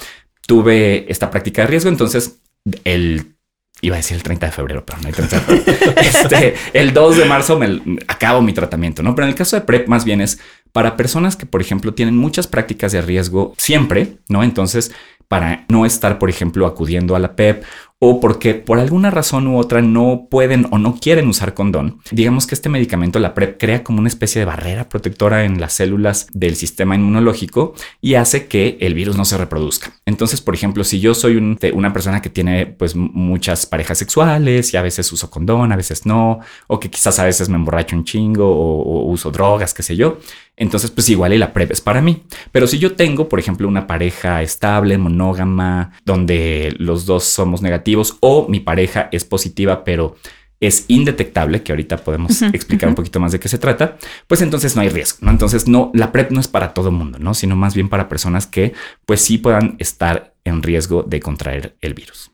tuve 0.46 1.10
esta 1.10 1.30
práctica 1.30 1.62
de 1.62 1.68
riesgo, 1.68 1.90
entonces 1.90 2.40
el 2.84 3.34
iba 3.82 3.96
a 3.96 3.98
decir 3.98 4.16
el 4.16 4.22
30 4.22 4.46
de 4.46 4.52
febrero, 4.52 4.84
pero 4.84 4.98
no 5.00 5.08
hay 5.08 5.12
30 5.14 5.40
de 5.40 5.42
febrero. 5.42 5.94
este, 6.00 6.54
el 6.74 6.92
2 6.92 7.16
de 7.16 7.24
marzo 7.24 7.58
me 7.58 7.98
acabo 8.06 8.42
mi 8.42 8.52
tratamiento, 8.52 9.02
¿no? 9.02 9.14
Pero 9.14 9.26
en 9.26 9.30
el 9.30 9.34
caso 9.34 9.56
de 9.56 9.62
PrEP 9.62 9.88
más 9.88 10.04
bien 10.04 10.20
es 10.20 10.38
para 10.72 10.96
personas 10.96 11.34
que, 11.34 11.46
por 11.46 11.60
ejemplo, 11.60 11.94
tienen 11.94 12.16
muchas 12.16 12.46
prácticas 12.46 12.92
de 12.92 13.00
riesgo 13.00 13.54
siempre, 13.56 14.18
¿no? 14.28 14.42
Entonces, 14.42 14.92
para 15.28 15.64
no 15.68 15.86
estar, 15.86 16.18
por 16.18 16.28
ejemplo, 16.28 16.66
acudiendo 16.66 17.16
a 17.16 17.20
la 17.20 17.36
PEP 17.36 17.64
o 18.02 18.18
porque 18.18 18.54
por 18.54 18.78
alguna 18.78 19.10
razón 19.10 19.46
u 19.46 19.58
otra 19.58 19.82
no 19.82 20.26
pueden 20.30 20.66
o 20.70 20.78
no 20.78 20.96
quieren 20.98 21.28
usar 21.28 21.52
condón, 21.52 21.98
digamos 22.10 22.46
que 22.46 22.54
este 22.54 22.70
medicamento, 22.70 23.18
la 23.18 23.34
PrEP, 23.34 23.60
crea 23.60 23.84
como 23.84 23.98
una 23.98 24.08
especie 24.08 24.40
de 24.40 24.46
barrera 24.46 24.88
protectora 24.88 25.44
en 25.44 25.60
las 25.60 25.74
células 25.74 26.26
del 26.32 26.56
sistema 26.56 26.94
inmunológico 26.94 27.74
y 28.00 28.14
hace 28.14 28.46
que 28.46 28.78
el 28.80 28.94
virus 28.94 29.18
no 29.18 29.26
se 29.26 29.36
reproduzca. 29.36 29.92
Entonces, 30.06 30.40
por 30.40 30.54
ejemplo, 30.54 30.82
si 30.82 30.98
yo 30.98 31.14
soy 31.14 31.36
una 31.36 31.92
persona 31.92 32.22
que 32.22 32.30
tiene 32.30 32.64
pues 32.64 32.96
muchas 32.96 33.66
parejas 33.66 33.98
sexuales 33.98 34.72
y 34.72 34.78
a 34.78 34.82
veces 34.82 35.12
uso 35.12 35.28
condón, 35.28 35.70
a 35.70 35.76
veces 35.76 36.06
no, 36.06 36.40
o 36.68 36.80
que 36.80 36.88
quizás 36.88 37.18
a 37.18 37.24
veces 37.24 37.50
me 37.50 37.56
emborracho 37.56 37.96
un 37.96 38.04
chingo 38.04 38.48
o, 38.48 39.10
uso 39.10 39.30
drogas, 39.30 39.74
qué 39.74 39.82
sé 39.82 39.94
yo, 39.94 40.18
entonces, 40.56 40.90
pues 40.90 41.08
igual 41.08 41.32
y 41.32 41.38
la 41.38 41.54
PrEP 41.54 41.70
es 41.70 41.80
para 41.80 42.02
mí. 42.02 42.22
Pero 42.52 42.66
si 42.66 42.78
yo 42.78 42.94
tengo, 42.94 43.30
por 43.30 43.38
ejemplo, 43.38 43.66
una 43.66 43.86
pareja 43.86 44.42
estable, 44.42 44.98
monógama, 44.98 45.92
donde 46.04 46.74
los 46.78 47.06
dos 47.06 47.24
somos 47.24 47.62
negativos 47.62 47.89
o 48.20 48.48
mi 48.48 48.60
pareja 48.60 49.08
es 49.12 49.24
positiva, 49.24 49.84
pero 49.84 50.16
es 50.60 50.84
indetectable, 50.88 51.62
que 51.62 51.72
ahorita 51.72 51.96
podemos 51.98 52.42
explicar 52.42 52.90
un 52.90 52.94
poquito 52.94 53.18
más 53.18 53.32
de 53.32 53.40
qué 53.40 53.48
se 53.48 53.58
trata, 53.58 53.96
pues 54.26 54.42
entonces 54.42 54.76
no 54.76 54.82
hay 54.82 54.90
riesgo, 54.90 55.18
¿no? 55.22 55.30
Entonces 55.30 55.66
no, 55.66 55.90
la 55.94 56.12
PrEP 56.12 56.30
no 56.30 56.40
es 56.40 56.48
para 56.48 56.74
todo 56.74 56.90
el 56.90 56.94
mundo, 56.94 57.18
¿no? 57.18 57.32
Sino 57.32 57.56
más 57.56 57.74
bien 57.74 57.88
para 57.88 58.08
personas 58.08 58.46
que 58.46 58.74
pues 59.06 59.22
sí 59.22 59.38
puedan 59.38 59.76
estar 59.78 60.34
en 60.44 60.62
riesgo 60.62 61.02
de 61.02 61.20
contraer 61.20 61.76
el 61.80 61.94
virus. 61.94 62.30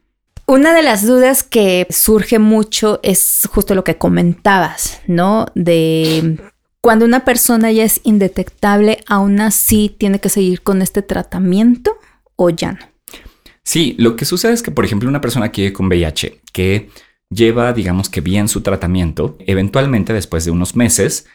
Una 0.48 0.74
de 0.74 0.82
las 0.82 1.06
dudas 1.06 1.42
que 1.42 1.86
surge 1.90 2.38
mucho 2.38 3.00
es 3.02 3.48
justo 3.50 3.74
lo 3.74 3.84
que 3.84 3.96
comentabas, 3.96 5.00
¿no? 5.06 5.46
De 5.54 6.38
cuando 6.80 7.04
una 7.04 7.24
persona 7.24 7.72
ya 7.72 7.84
es 7.84 8.00
indetectable, 8.04 8.98
aún 9.08 9.40
así 9.40 9.94
tiene 9.96 10.20
que 10.20 10.28
seguir 10.28 10.62
con 10.62 10.82
este 10.82 11.02
tratamiento 11.02 11.96
o 12.36 12.50
ya 12.50 12.72
no. 12.72 12.95
Sí, 13.66 13.96
lo 13.98 14.14
que 14.14 14.24
sucede 14.24 14.52
es 14.52 14.62
que, 14.62 14.70
por 14.70 14.84
ejemplo, 14.84 15.08
una 15.08 15.20
persona 15.20 15.50
que 15.50 15.62
vive 15.62 15.72
con 15.72 15.86
VIH 15.88 16.40
que 16.52 16.88
lleva, 17.30 17.72
digamos 17.72 18.08
que 18.08 18.20
bien 18.20 18.48
su 18.48 18.60
tratamiento, 18.60 19.36
eventualmente 19.40 20.12
después 20.12 20.44
de 20.44 20.52
unos 20.52 20.76
meses 20.76 21.26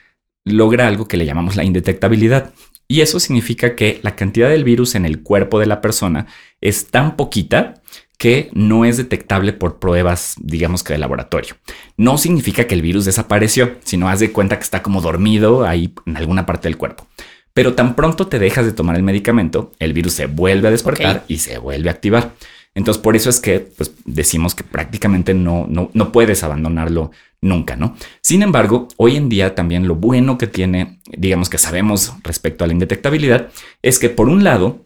logra 0.46 0.88
algo 0.88 1.10
que 1.10 1.18
le 1.18 1.26
llamamos 1.26 1.58
la 1.58 1.66
indetectabilidad. 1.66 2.54
Y 2.88 3.02
eso 3.02 3.20
significa 3.20 3.76
que 3.76 4.00
la 4.02 4.16
cantidad 4.16 4.50
del 4.50 4.64
virus 4.64 4.96
en 4.96 5.06
el 5.06 5.24
cuerpo 5.24 5.60
de 5.60 5.66
la 5.66 5.82
persona 5.82 6.28
es 6.62 6.88
tan 6.88 7.18
poquita 7.18 7.82
que 8.18 8.50
no 8.54 8.86
es 8.86 8.96
detectable 8.96 9.52
por 9.52 9.80
pruebas, 9.80 10.36
digamos 10.40 10.84
que 10.84 10.94
de 10.94 11.00
laboratorio. 11.00 11.58
No 11.98 12.18
significa 12.18 12.66
que 12.66 12.76
el 12.76 12.82
virus 12.82 13.04
desapareció, 13.04 13.76
sino 13.84 14.08
haz 14.08 14.22
de 14.22 14.32
cuenta 14.32 14.58
que 14.58 14.64
está 14.64 14.82
como 14.82 15.02
dormido 15.02 15.66
ahí 15.66 15.94
en 16.06 16.16
alguna 16.16 16.46
parte 16.46 16.70
del 16.70 16.78
cuerpo. 16.78 17.08
Pero 17.54 17.74
tan 17.74 17.96
pronto 17.96 18.28
te 18.28 18.40
dejas 18.40 18.66
de 18.66 18.72
tomar 18.72 18.96
el 18.96 19.04
medicamento, 19.04 19.72
el 19.80 19.94
virus 19.94 20.14
se 20.14 20.28
vuelve 20.28 20.68
a 20.68 20.72
despertar 20.72 21.26
y 21.28 21.38
se 21.38 21.58
vuelve 21.58 21.90
a 21.90 21.94
activar. 21.94 22.34
Entonces, 22.74 23.02
por 23.04 23.16
eso 23.16 23.30
es 23.30 23.42
que 23.42 23.60
pues, 23.60 23.92
decimos 24.06 24.56
que 24.56 24.64
prácticamente 24.64 25.34
no, 25.34 25.66
no, 25.68 25.90
no 25.94 26.12
puedes 26.12 26.44
abandonarlo 26.44 27.12
nunca, 27.42 27.76
¿no? 27.76 27.98
Sin 28.22 28.44
embargo, 28.44 28.88
hoy 28.98 29.18
en 29.18 29.28
día 29.28 29.56
también 29.56 29.88
lo 29.88 29.96
bueno 29.96 30.38
que 30.38 30.48
tiene, 30.48 31.00
digamos 31.06 31.50
que 31.50 31.58
sabemos 31.58 32.14
respecto 32.24 32.64
a 32.64 32.68
la 32.68 32.74
indetectabilidad, 32.74 33.50
es 33.82 34.00
que 34.00 34.10
por 34.10 34.30
un 34.30 34.44
lado, 34.44 34.86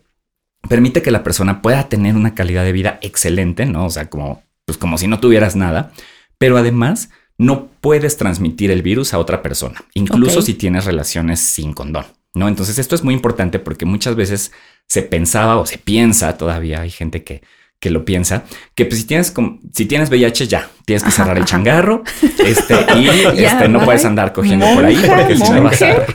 permite 0.67 1.01
que 1.01 1.11
la 1.11 1.23
persona 1.23 1.61
pueda 1.61 1.87
tener 1.89 2.15
una 2.15 2.33
calidad 2.33 2.63
de 2.63 2.71
vida 2.71 2.97
excelente, 3.01 3.65
¿no? 3.65 3.85
O 3.85 3.89
sea, 3.89 4.09
como, 4.09 4.43
pues 4.65 4.77
como 4.77 4.97
si 4.97 5.07
no 5.07 5.19
tuvieras 5.19 5.55
nada, 5.55 5.91
pero 6.37 6.57
además 6.57 7.09
no 7.37 7.67
puedes 7.81 8.17
transmitir 8.17 8.71
el 8.71 8.81
virus 8.81 9.13
a 9.13 9.19
otra 9.19 9.41
persona, 9.41 9.83
incluso 9.93 10.41
si 10.41 10.53
tienes 10.53 10.85
relaciones 10.85 11.39
sin 11.39 11.73
condón, 11.73 12.05
¿no? 12.35 12.47
Entonces 12.47 12.77
esto 12.77 12.95
es 12.95 13.03
muy 13.03 13.13
importante 13.13 13.59
porque 13.59 13.85
muchas 13.85 14.15
veces 14.15 14.51
se 14.87 15.01
pensaba 15.01 15.57
o 15.57 15.65
se 15.65 15.77
piensa, 15.77 16.37
todavía 16.37 16.81
hay 16.81 16.91
gente 16.91 17.23
que 17.23 17.41
que 17.79 17.91
lo 17.91 18.03
piensa, 18.03 18.45
que 18.73 18.85
pues 18.85 19.01
si 19.01 19.05
tienes 19.05 19.33
si 19.73 19.85
tienes 19.85 20.09
VIH 20.09 20.47
ya, 20.47 20.69
tienes 20.85 21.03
que 21.03 21.11
cerrar 21.11 21.37
el 21.37 21.45
changarro, 21.45 22.03
este 22.39 22.75
y 22.95 23.09
este 23.43 23.67
no 23.67 23.83
puedes 23.85 24.03
andar 24.05 24.33
cogiendo 24.33 24.65
por 24.73 24.85
ahí 24.85 24.97
porque 25.07 25.35
si 25.35 25.51
no 25.51 25.61
vas 25.61 25.81
a 25.81 26.05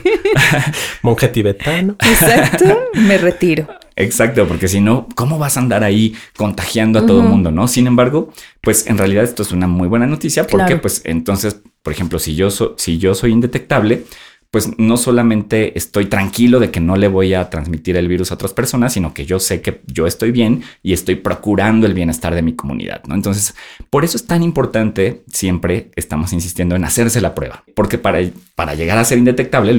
monje 1.01 1.29
tibetano. 1.29 1.95
Exacto, 1.99 2.77
me 2.95 3.17
retiro. 3.17 3.67
Exacto, 3.95 4.47
porque 4.47 4.67
si 4.67 4.81
no, 4.81 5.07
¿cómo 5.15 5.37
vas 5.37 5.57
a 5.57 5.61
andar 5.61 5.83
ahí 5.83 6.15
contagiando 6.35 6.99
a 6.99 7.05
todo 7.05 7.21
el 7.21 7.27
mundo, 7.27 7.51
no? 7.51 7.67
Sin 7.67 7.87
embargo, 7.87 8.33
pues 8.59 8.87
en 8.87 8.97
realidad 8.97 9.23
esto 9.23 9.43
es 9.43 9.51
una 9.51 9.67
muy 9.67 9.87
buena 9.87 10.07
noticia 10.07 10.47
porque 10.47 10.75
pues 10.75 11.01
entonces, 11.05 11.61
por 11.83 11.93
ejemplo, 11.93 12.19
si 12.19 12.35
yo 12.35 12.49
si 12.49 12.97
yo 12.97 13.15
soy 13.15 13.31
indetectable, 13.31 14.03
pues 14.51 14.77
no 14.77 14.97
solamente 14.97 15.77
estoy 15.77 16.07
tranquilo 16.07 16.59
de 16.59 16.71
que 16.71 16.81
no 16.81 16.97
le 16.97 17.07
voy 17.07 17.33
a 17.33 17.49
transmitir 17.49 17.95
el 17.95 18.09
virus 18.09 18.31
a 18.31 18.33
otras 18.33 18.53
personas, 18.53 18.91
sino 18.91 19.13
que 19.13 19.25
yo 19.25 19.39
sé 19.39 19.61
que 19.61 19.81
yo 19.87 20.05
estoy 20.07 20.31
bien 20.31 20.63
y 20.83 20.91
estoy 20.91 21.15
procurando 21.15 21.87
el 21.87 21.93
bienestar 21.93 22.35
de 22.35 22.41
mi 22.41 22.53
comunidad, 22.53 23.01
¿no? 23.07 23.15
Entonces, 23.15 23.55
por 23.89 24.03
eso 24.03 24.17
es 24.17 24.27
tan 24.27 24.43
importante, 24.43 25.23
siempre 25.31 25.91
estamos 25.95 26.33
insistiendo 26.33 26.75
en 26.75 26.83
hacerse 26.83 27.21
la 27.21 27.33
prueba, 27.33 27.63
porque 27.75 27.97
para, 27.97 28.19
para 28.53 28.75
llegar 28.75 28.97
a 28.97 29.05
ser 29.05 29.19
indetectable, 29.19 29.71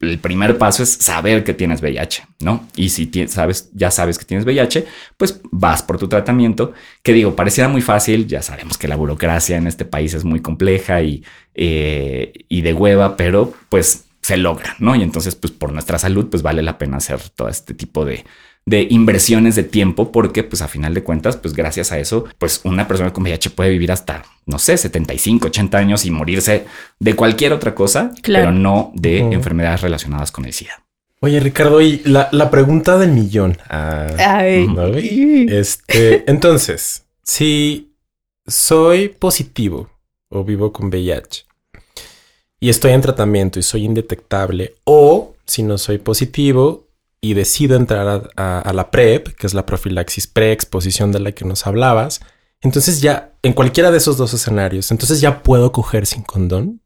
el 0.00 0.18
primer 0.18 0.58
paso 0.58 0.82
es 0.82 0.90
saber 0.90 1.42
que 1.42 1.54
tienes 1.54 1.80
VIH, 1.80 2.26
¿no? 2.40 2.68
Y 2.76 2.90
si 2.90 3.10
sabes, 3.28 3.70
ya 3.72 3.90
sabes 3.90 4.18
que 4.18 4.26
tienes 4.26 4.44
VIH, 4.44 4.84
pues 5.16 5.40
vas 5.50 5.82
por 5.82 5.96
tu 5.96 6.06
tratamiento, 6.06 6.74
que 7.02 7.14
digo, 7.14 7.34
pareciera 7.34 7.68
muy 7.70 7.80
fácil, 7.80 8.26
ya 8.26 8.42
sabemos 8.42 8.76
que 8.76 8.88
la 8.88 8.96
burocracia 8.96 9.56
en 9.56 9.66
este 9.66 9.86
país 9.86 10.12
es 10.12 10.24
muy 10.24 10.40
compleja 10.40 11.00
y, 11.00 11.24
eh, 11.54 12.34
y 12.50 12.60
de 12.60 12.74
hueva, 12.74 13.16
pero 13.16 13.54
pues 13.70 14.04
se 14.28 14.36
logra, 14.36 14.76
¿no? 14.78 14.94
Y 14.94 15.02
entonces, 15.02 15.34
pues 15.36 15.52
por 15.52 15.72
nuestra 15.72 15.98
salud, 15.98 16.26
pues 16.26 16.42
vale 16.42 16.62
la 16.62 16.76
pena 16.76 16.98
hacer 16.98 17.18
todo 17.34 17.48
este 17.48 17.72
tipo 17.72 18.04
de, 18.04 18.26
de 18.66 18.86
inversiones 18.90 19.56
de 19.56 19.64
tiempo 19.64 20.12
porque 20.12 20.44
pues 20.44 20.60
a 20.60 20.68
final 20.68 20.92
de 20.92 21.02
cuentas 21.02 21.38
pues 21.38 21.54
gracias 21.54 21.90
a 21.90 21.98
eso 21.98 22.26
pues 22.36 22.60
una 22.64 22.86
persona 22.86 23.14
con 23.14 23.22
VIH 23.22 23.50
puede 23.50 23.70
vivir 23.70 23.90
hasta 23.90 24.24
no 24.44 24.58
sé 24.58 24.76
75 24.76 25.46
80 25.46 25.78
años 25.78 26.04
y 26.04 26.10
morirse 26.10 26.66
de 26.98 27.14
cualquier 27.14 27.54
otra 27.54 27.74
cosa 27.74 28.10
pero 28.22 28.52
no 28.52 28.92
de 28.94 29.20
enfermedades 29.20 29.80
relacionadas 29.80 30.30
con 30.30 30.44
el 30.44 30.52
SIDA. 30.52 30.84
Oye 31.20 31.40
Ricardo 31.40 31.80
y 31.80 32.02
la, 32.04 32.50
pregunta 32.50 32.98
del 32.98 33.12
millón. 33.12 33.56
Ah, 33.70 34.46
este 34.46 36.30
entonces 36.30 37.06
si 37.22 37.94
soy 38.46 39.08
positivo 39.08 39.88
o 40.28 40.44
vivo 40.44 40.74
con 40.74 40.88
VIH 40.88 41.47
y 42.60 42.70
estoy 42.70 42.92
en 42.92 43.00
tratamiento 43.00 43.58
y 43.58 43.62
soy 43.62 43.84
indetectable, 43.84 44.74
o 44.84 45.34
si 45.46 45.62
no 45.62 45.78
soy 45.78 45.98
positivo 45.98 46.86
y 47.20 47.34
decido 47.34 47.76
entrar 47.76 48.30
a, 48.36 48.72
la 48.72 48.90
PrEP, 48.90 49.28
que 49.28 49.46
es 49.46 49.54
la 49.54 49.66
profilaxis 49.66 50.26
preexposición 50.26 51.10
de 51.12 51.20
la 51.20 51.32
que 51.32 51.44
nos 51.44 51.66
hablabas, 51.66 52.20
entonces 52.60 53.00
ya 53.00 53.32
en 53.42 53.52
cualquiera 53.52 53.90
de 53.90 53.98
esos 53.98 54.16
dos 54.16 54.34
escenarios, 54.34 54.90
entonces 54.90 55.20
ya 55.20 55.42
puedo 55.42 55.72
coger 55.72 56.06
sin 56.06 56.22
condón. 56.22 56.80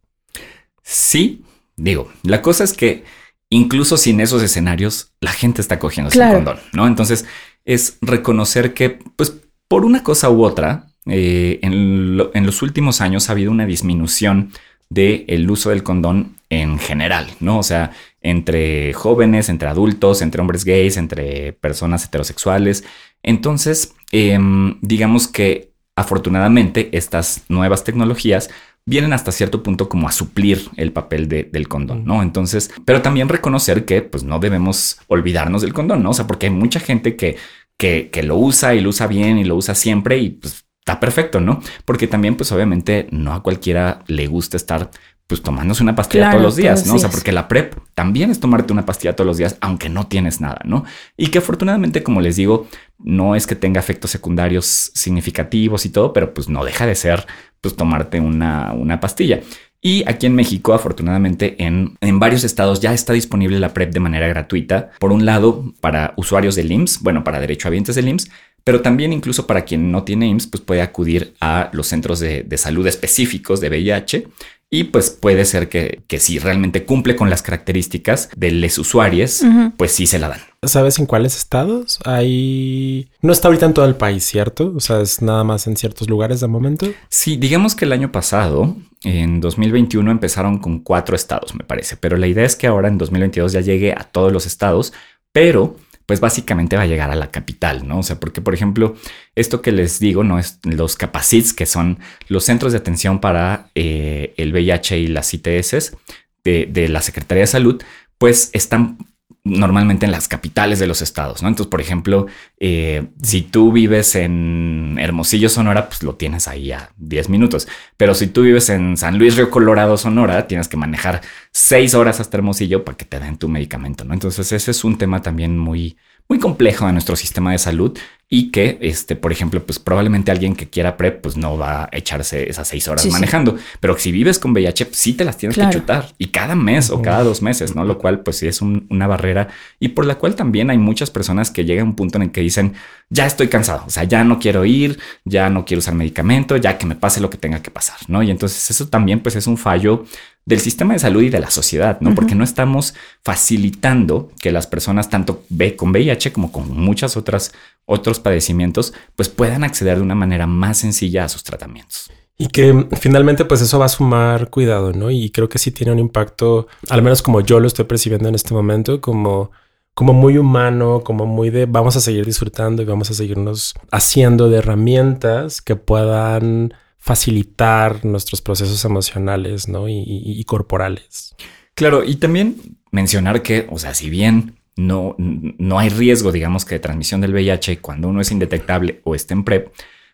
Sí, 0.83 1.45
digo, 1.77 2.11
la 2.23 2.43
cosa 2.43 2.65
es 2.65 2.73
que 2.73 3.05
incluso 3.49 3.97
sin 3.97 4.21
esos 4.21 4.43
escenarios, 4.43 5.13
la 5.21 5.33
gente 5.33 5.61
está 5.61 5.79
cogiendo 5.79 6.11
sin 6.11 6.29
condón, 6.31 6.59
¿no? 6.73 6.87
Entonces 6.87 7.27
es 7.65 7.99
reconocer 8.01 8.75
que, 8.75 8.99
pues, 9.17 9.35
por 9.69 9.85
una 9.85 10.03
cosa 10.03 10.31
u 10.31 10.45
otra, 10.45 10.89
eh, 11.07 11.59
en, 11.63 12.19
en 12.35 12.47
los 12.47 12.63
últimos 12.63 13.01
años 13.01 13.29
ha 13.29 13.33
habido 13.33 13.51
una 13.51 13.67
disminución 13.67 14.53
del 14.93 15.25
el 15.29 15.51
uso 15.51 15.71
del 15.71 15.83
condón 15.83 16.37
en 16.51 16.79
general, 16.79 17.29
¿no? 17.41 17.59
O 17.59 17.63
sea, 17.63 17.93
entre 18.21 18.93
jóvenes, 18.93 19.49
entre 19.49 19.69
adultos, 19.69 20.23
entre 20.23 20.41
hombres 20.41 20.65
gays, 20.65 20.97
entre 20.97 21.55
personas 21.55 22.05
heterosexuales. 22.05 22.85
Entonces, 23.23 23.95
em, 24.13 24.79
digamos 24.83 25.29
que 25.29 25.73
afortunadamente 25.97 26.91
estas 26.93 27.45
nuevas 27.49 27.85
tecnologías 27.85 28.51
vienen 28.85 29.13
hasta 29.13 29.33
cierto 29.33 29.63
punto 29.63 29.89
como 29.89 30.09
a 30.09 30.13
suplir 30.13 30.69
el 30.77 30.93
papel 30.93 31.29
del 31.29 31.69
condón, 31.69 32.05
¿no? 32.05 32.23
Entonces, 32.23 32.71
pero 32.85 33.01
también 33.01 33.29
reconocer 33.29 33.85
que 33.85 34.03
pues 34.03 34.25
no 34.25 34.39
debemos 34.39 34.99
olvidarnos 35.07 35.63
del 35.63 35.73
condón, 35.73 36.03
¿no? 36.03 36.11
O 36.11 36.15
sea, 36.15 36.27
porque 36.27 36.47
hay 36.47 36.53
mucha 36.53 36.81
gente 36.81 37.17
que, 37.17 37.37
que, 37.79 38.11
que 38.11 38.23
lo 38.23 38.37
usa 38.37 38.75
y 38.75 38.81
lo 38.81 38.91
usa 38.91 39.07
bien 39.07 39.39
y 39.39 39.45
lo 39.45 39.57
usa 39.57 39.75
siempre 39.75 40.19
y 40.19 40.31
pues 40.31 40.62
está 40.83 40.99
perfecto, 40.99 41.41
¿no? 41.41 41.61
Porque 41.85 42.09
también, 42.09 42.37
pues 42.37 42.51
obviamente, 42.51 43.07
no 43.13 43.33
a 43.33 43.43
cualquiera 43.43 44.01
le 44.09 44.27
gusta 44.27 44.57
estar 44.57 44.91
pues 45.29 45.41
tomándose 45.41 45.83
una 45.83 45.95
pastilla 45.95 46.31
todos 46.31 46.43
los 46.43 46.57
días, 46.57 46.87
¿no? 46.87 46.97
O 46.97 46.99
sea, 46.99 47.09
porque 47.09 47.31
la 47.31 47.47
PrEP 47.49 47.75
también 47.95 48.31
es 48.31 48.41
tomarte 48.41 48.73
una 48.73 48.85
pastilla 48.85 49.15
todos 49.15 49.27
los 49.27 49.39
días, 49.39 49.57
aunque 49.61 49.89
no 49.89 50.09
tienes 50.09 50.41
nada, 50.41 50.61
¿no? 50.65 50.85
Y 51.17 51.29
que 51.29 51.39
afortunadamente, 51.39 52.03
como 52.03 52.21
les 52.21 52.37
digo, 52.37 52.67
no 52.99 53.37
es 53.37 53.47
que 53.47 53.55
tenga 53.55 53.79
efectos 53.81 54.11
secundarios 54.11 54.91
significativos 54.93 55.87
y 55.87 55.91
todo, 55.91 56.13
pero 56.13 56.35
pues 56.35 56.49
no 56.49 56.65
deja 56.65 56.85
de 56.85 56.97
ser, 56.97 57.27
pues 57.61 57.77
tomarte 57.77 58.19
una, 58.21 58.73
una 58.75 58.99
pastilla. 58.99 59.41
Y 59.81 60.05
aquí 60.07 60.27
en 60.27 60.35
México, 60.35 60.75
afortunadamente, 60.75 61.65
en, 61.65 61.97
en, 62.01 62.19
varios 62.21 62.45
estados 62.45 62.81
ya 62.81 62.93
está 62.93 63.13
disponible 63.15 63.59
la 63.59 63.73
PrEP 63.73 63.93
de 63.93 64.01
manera 64.01 64.29
gratuita. 64.29 64.91
Por 65.01 65.13
un 65.13 65.25
lado, 65.25 65.73
para 65.81 66.15
usuarios 66.17 66.57
del 66.57 66.71
IMSS, 66.71 67.03
bueno, 67.03 67.25
para 67.25 67.41
derechohabientes 67.41 67.95
del 67.97 68.09
IMSS, 68.09 68.31
pero 68.65 68.81
también 68.83 69.13
incluso 69.13 69.47
para 69.47 69.65
quien 69.65 69.91
no 69.91 70.05
tiene 70.05 70.27
IMSS, 70.27 70.47
pues 70.47 70.63
puede 70.63 70.83
acudir 70.83 71.35
a 71.41 71.71
los 71.73 71.89
centros 71.89 72.21
de, 72.21 72.47
salud 72.57 72.87
específicos 72.87 73.61
de 73.61 73.69
VIH 73.69 74.29
y 74.71 74.85
pues 74.85 75.11
puede 75.11 75.45
ser 75.45 75.69
que, 75.69 76.03
si 76.19 76.39
realmente 76.39 76.85
cumple 76.85 77.15
con 77.15 77.29
las 77.29 77.43
características 77.43 78.31
de 78.35 78.53
los 78.53 78.79
usuarios, 78.79 79.43
pues 79.77 79.93
sí 79.93 80.07
se 80.07 80.19
la 80.19 80.31
dan. 80.31 80.41
¿Sabes 80.65 80.99
en 80.99 81.07
cuáles 81.07 81.37
estados? 81.37 81.99
Hay... 82.05 83.11
No 83.21 83.33
está 83.33 83.49
ahorita 83.49 83.67
en 83.67 83.75
todo 83.75 83.85
el 83.85 83.97
país, 83.97 84.25
¿cierto? 84.25 84.73
O 84.75 84.81
sea, 84.81 85.01
es 85.01 85.21
nada 85.21 85.45
más 85.45 85.67
en 85.67 85.77
ciertos 85.77 86.09
lugares 86.09 86.41
de 86.41 86.47
momento. 86.47 86.87
Sí, 87.11 87.37
digamos 87.37 87.75
que 87.75 87.85
el 87.85 87.93
año 87.93 88.13
pasado, 88.13 88.77
en 89.03 89.41
2021, 89.41 90.11
empezaron 90.11 90.59
con 90.59 90.79
cuatro 90.79 91.17
estados, 91.17 91.55
me 91.55 91.65
parece, 91.65 91.97
pero 91.97 92.17
la 92.17 92.29
idea 92.29 92.47
es 92.47 92.57
que 92.57 92.67
ahora 92.67 92.89
en 92.89 92.97
2022 92.97 93.53
ya 93.53 93.61
llegue 93.61 93.93
a 93.93 94.05
todos 94.05 94.33
los 94.33 94.47
estados, 94.47 94.95
pero 95.33 95.77
pues 96.07 96.21
básicamente 96.21 96.77
va 96.77 96.83
a 96.83 96.87
llegar 96.87 97.11
a 97.11 97.15
la 97.15 97.31
capital, 97.31 97.87
¿no? 97.87 98.01
O 98.01 98.03
sea, 98.03 98.19
porque 98.21 98.41
por 98.41 98.55
ejemplo, 98.55 98.97
esto 99.35 99.63
que 99.63 99.73
les 99.73 99.99
digo, 99.99 100.25
¿no? 100.25 100.39
Es 100.39 100.59
los 100.65 100.97
capacits, 100.97 101.53
que 101.53 101.67
son 101.67 101.99
los 102.29 102.45
centros 102.45 102.73
de 102.73 102.79
atención 102.79 103.21
para 103.21 103.71
eh, 103.75 104.35
el 104.37 104.53
VIH 104.53 104.99
y 104.99 105.07
las 105.07 105.33
ITS 105.35 105.97
de, 106.45 106.67
de 106.67 106.89
la 106.89 107.03
Secretaría 107.03 107.43
de 107.43 107.49
Salud, 107.49 107.83
pues 108.19 108.51
están 108.53 108.99
normalmente 109.45 110.07
en 110.07 110.13
las 110.13 110.29
capitales 110.29 110.79
de 110.79 110.87
los 110.87 111.03
estados, 111.03 111.43
¿no? 111.43 111.49
Entonces, 111.49 111.69
por 111.69 111.81
ejemplo, 111.81 112.27
eh, 112.61 113.09
si 113.23 113.43
tú 113.43 113.73
vives 113.73 114.15
en 114.15 114.97
Hermosillo, 115.01 115.49
Sonora, 115.49 115.89
pues 115.89 116.05
lo 116.05 116.15
tienes 116.15 116.47
ahí 116.47 116.71
a 116.71 116.91
10 116.99 117.29
minutos. 117.29 117.67
Pero 117.97 118.15
si 118.15 118.29
tú 118.29 118.43
vives 118.43 118.69
en 118.69 118.97
San 118.97 119.19
Luis 119.19 119.37
Río 119.37 119.51
Colorado, 119.51 119.97
Sonora, 119.97 120.47
tienes 120.47 120.69
que 120.69 120.77
manejar 120.77 121.23
6 121.51 121.95
horas 121.95 122.21
hasta 122.21 122.37
Hermosillo 122.37 122.85
para 122.85 122.97
que 122.97 123.05
te 123.05 123.19
den 123.19 123.37
tu 123.37 123.49
medicamento, 123.49 124.05
¿no? 124.05 124.15
Entonces, 124.15 124.53
ese 124.53 124.71
es 124.71 124.85
un 124.85 124.97
tema 124.97 125.23
también 125.23 125.59
muy, 125.59 125.97
muy 126.33 126.39
complejo 126.39 126.87
de 126.87 126.95
nuestro 126.95 127.15
sistema 127.15 127.53
de 127.53 127.59
salud 127.59 127.99
y 128.31 128.51
que, 128.51 128.79
este, 128.81 129.15
por 129.17 129.31
ejemplo, 129.33 129.63
pues 129.63 129.79
probablemente 129.79 130.31
alguien 130.31 130.57
que 130.57 130.71
quiera 130.71 130.97
PrEP, 130.97 131.21
pues 131.21 131.37
no 131.37 131.59
va 131.59 131.83
a 131.83 131.89
echarse 131.93 132.49
esas 132.49 132.67
seis 132.67 132.89
horas 132.89 133.05
manejando. 133.09 133.59
Pero 133.79 133.99
si 133.99 134.11
vives 134.11 134.39
con 134.39 134.53
VIH, 134.53 134.87
pues, 134.87 134.97
sí 134.97 135.13
te 135.13 135.27
las 135.27 135.37
tienes 135.37 135.59
que 135.59 135.69
chutar 135.69 136.15
y 136.17 136.29
cada 136.29 136.55
mes 136.55 136.89
o 136.89 137.03
cada 137.03 137.23
dos 137.23 137.43
meses, 137.43 137.77
¿no? 137.77 137.85
Lo 137.85 137.99
cual, 137.99 138.21
pues 138.21 138.39
sí 138.39 138.47
es 138.47 138.63
una 138.63 139.07
barrera 139.07 139.49
y 139.79 139.89
por 139.89 140.07
la 140.07 140.15
cual 140.15 140.35
también 140.35 140.71
hay 140.71 140.79
muchas 140.79 141.11
personas 141.11 141.51
que 141.51 141.67
llegan 141.67 141.85
a 141.85 141.91
un 141.91 141.97
punto 141.97 142.17
en 142.17 142.23
el 142.23 142.31
que 142.33 142.41
dicen, 142.41 142.73
ya 143.11 143.27
estoy 143.27 143.49
cansado, 143.49 143.85
o 143.87 143.91
sea, 143.91 144.05
ya 144.05 144.25
no 144.25 144.39
quiero 144.39 144.65
ir, 144.65 144.99
ya 145.27 145.51
no 145.51 145.67
quiero 145.67 145.81
usar 145.81 145.95
medicamento, 145.95 146.57
ya 146.57 146.79
que 146.79 146.87
me 146.87 146.95
pase 146.95 147.21
lo 147.21 147.29
que 147.29 147.37
tenga 147.37 147.61
que 147.61 147.71
pasar, 147.71 147.99
¿no? 148.09 148.23
Y 148.23 148.31
entonces 148.31 148.71
eso 148.71 148.89
también, 148.89 149.21
pues 149.21 149.37
es 149.37 149.47
un 149.47 149.59
fallo 149.59 150.07
del 150.45 150.61
sistema 150.61 150.95
de 150.95 150.99
salud 150.99 151.23
y 151.23 151.31
de 151.31 151.41
la 151.41 151.51
sociedad, 151.51 152.01
¿no? 152.01 152.15
Porque 152.15 152.35
no 152.35 152.43
estamos 152.43 152.95
facilitando 153.23 154.31
que 154.41 154.51
las 154.51 154.67
personas, 154.67 155.09
tanto 155.09 155.45
con 155.77 155.91
VIH 155.91 156.33
como 156.33 156.51
con 156.51 156.77
muchas 156.77 157.17
otras 157.17 157.53
otros 157.85 158.21
padecimientos, 158.21 158.93
pues 159.15 159.29
puedan 159.29 159.65
acceder 159.65 159.97
de 159.97 160.03
una 160.03 160.15
manera 160.15 160.47
más 160.47 160.79
sencilla 160.79 161.25
a 161.25 161.29
sus 161.29 161.45
tratamientos. 161.45 162.11
Y 162.39 162.49
que 162.49 162.89
finalmente 162.99 163.45
pues 163.45 163.61
eso 163.61 163.79
va 163.79 163.85
a 163.85 163.89
sumar 163.91 164.51
cuidado, 164.51 164.93
¿no? 164.93 165.11
Y 165.11 165.31
creo 165.31 165.49
que 165.49 165.59
sí 165.59 165.71
tiene 165.71 165.93
un 165.93 166.01
impacto, 166.01 166.67
al 166.89 167.03
menos 167.03 167.23
como 167.23 167.41
yo 167.41 167.61
lo 167.61 167.69
estoy 167.69 167.85
percibiendo 167.85 168.29
en 168.29 168.35
este 168.35 168.53
momento, 168.53 169.01
como, 169.01 169.53
como 169.95 170.13
muy 170.13 170.39
humano, 170.39 171.03
como 171.05 171.25
muy 171.27 171.51
de 171.51 171.67
vamos 171.67 171.97
a 171.97 172.01
seguir 172.01 172.27
disfrutando 172.27 172.83
y 172.83 172.85
vamos 172.85 173.11
a 173.11 173.15
seguirnos 173.15 173.75
haciendo 173.93 174.51
de 174.51 174.59
herramientas 174.59 175.61
que 175.63 175.77
puedan 175.77 176.75
facilitar 177.03 178.05
nuestros 178.05 178.41
procesos 178.41 178.85
emocionales, 178.85 179.67
¿no? 179.67 179.89
Y, 179.89 180.05
y 180.07 180.45
corporales. 180.45 181.35
Claro, 181.75 182.05
y 182.05 182.15
también 182.15 182.79
mencionar 182.93 183.43
que, 183.43 183.67
o 183.71 183.79
sea, 183.81 183.93
si 183.93 184.09
bien 184.09 184.55
no, 184.77 185.17
no 185.19 185.79
hay 185.81 185.89
riesgo, 185.89 186.31
digamos, 186.31 186.65
que 186.65 186.77
de 186.77 186.79
transmisión 186.79 187.21
del 187.21 187.33
VIH 187.33 187.81
cuando 187.81 188.07
uno 188.07 188.21
es 188.21 188.31
indetectable 188.31 189.01
o 189.03 189.17
está 189.17 189.35
en 189.35 189.43
PrEP, 189.43 189.73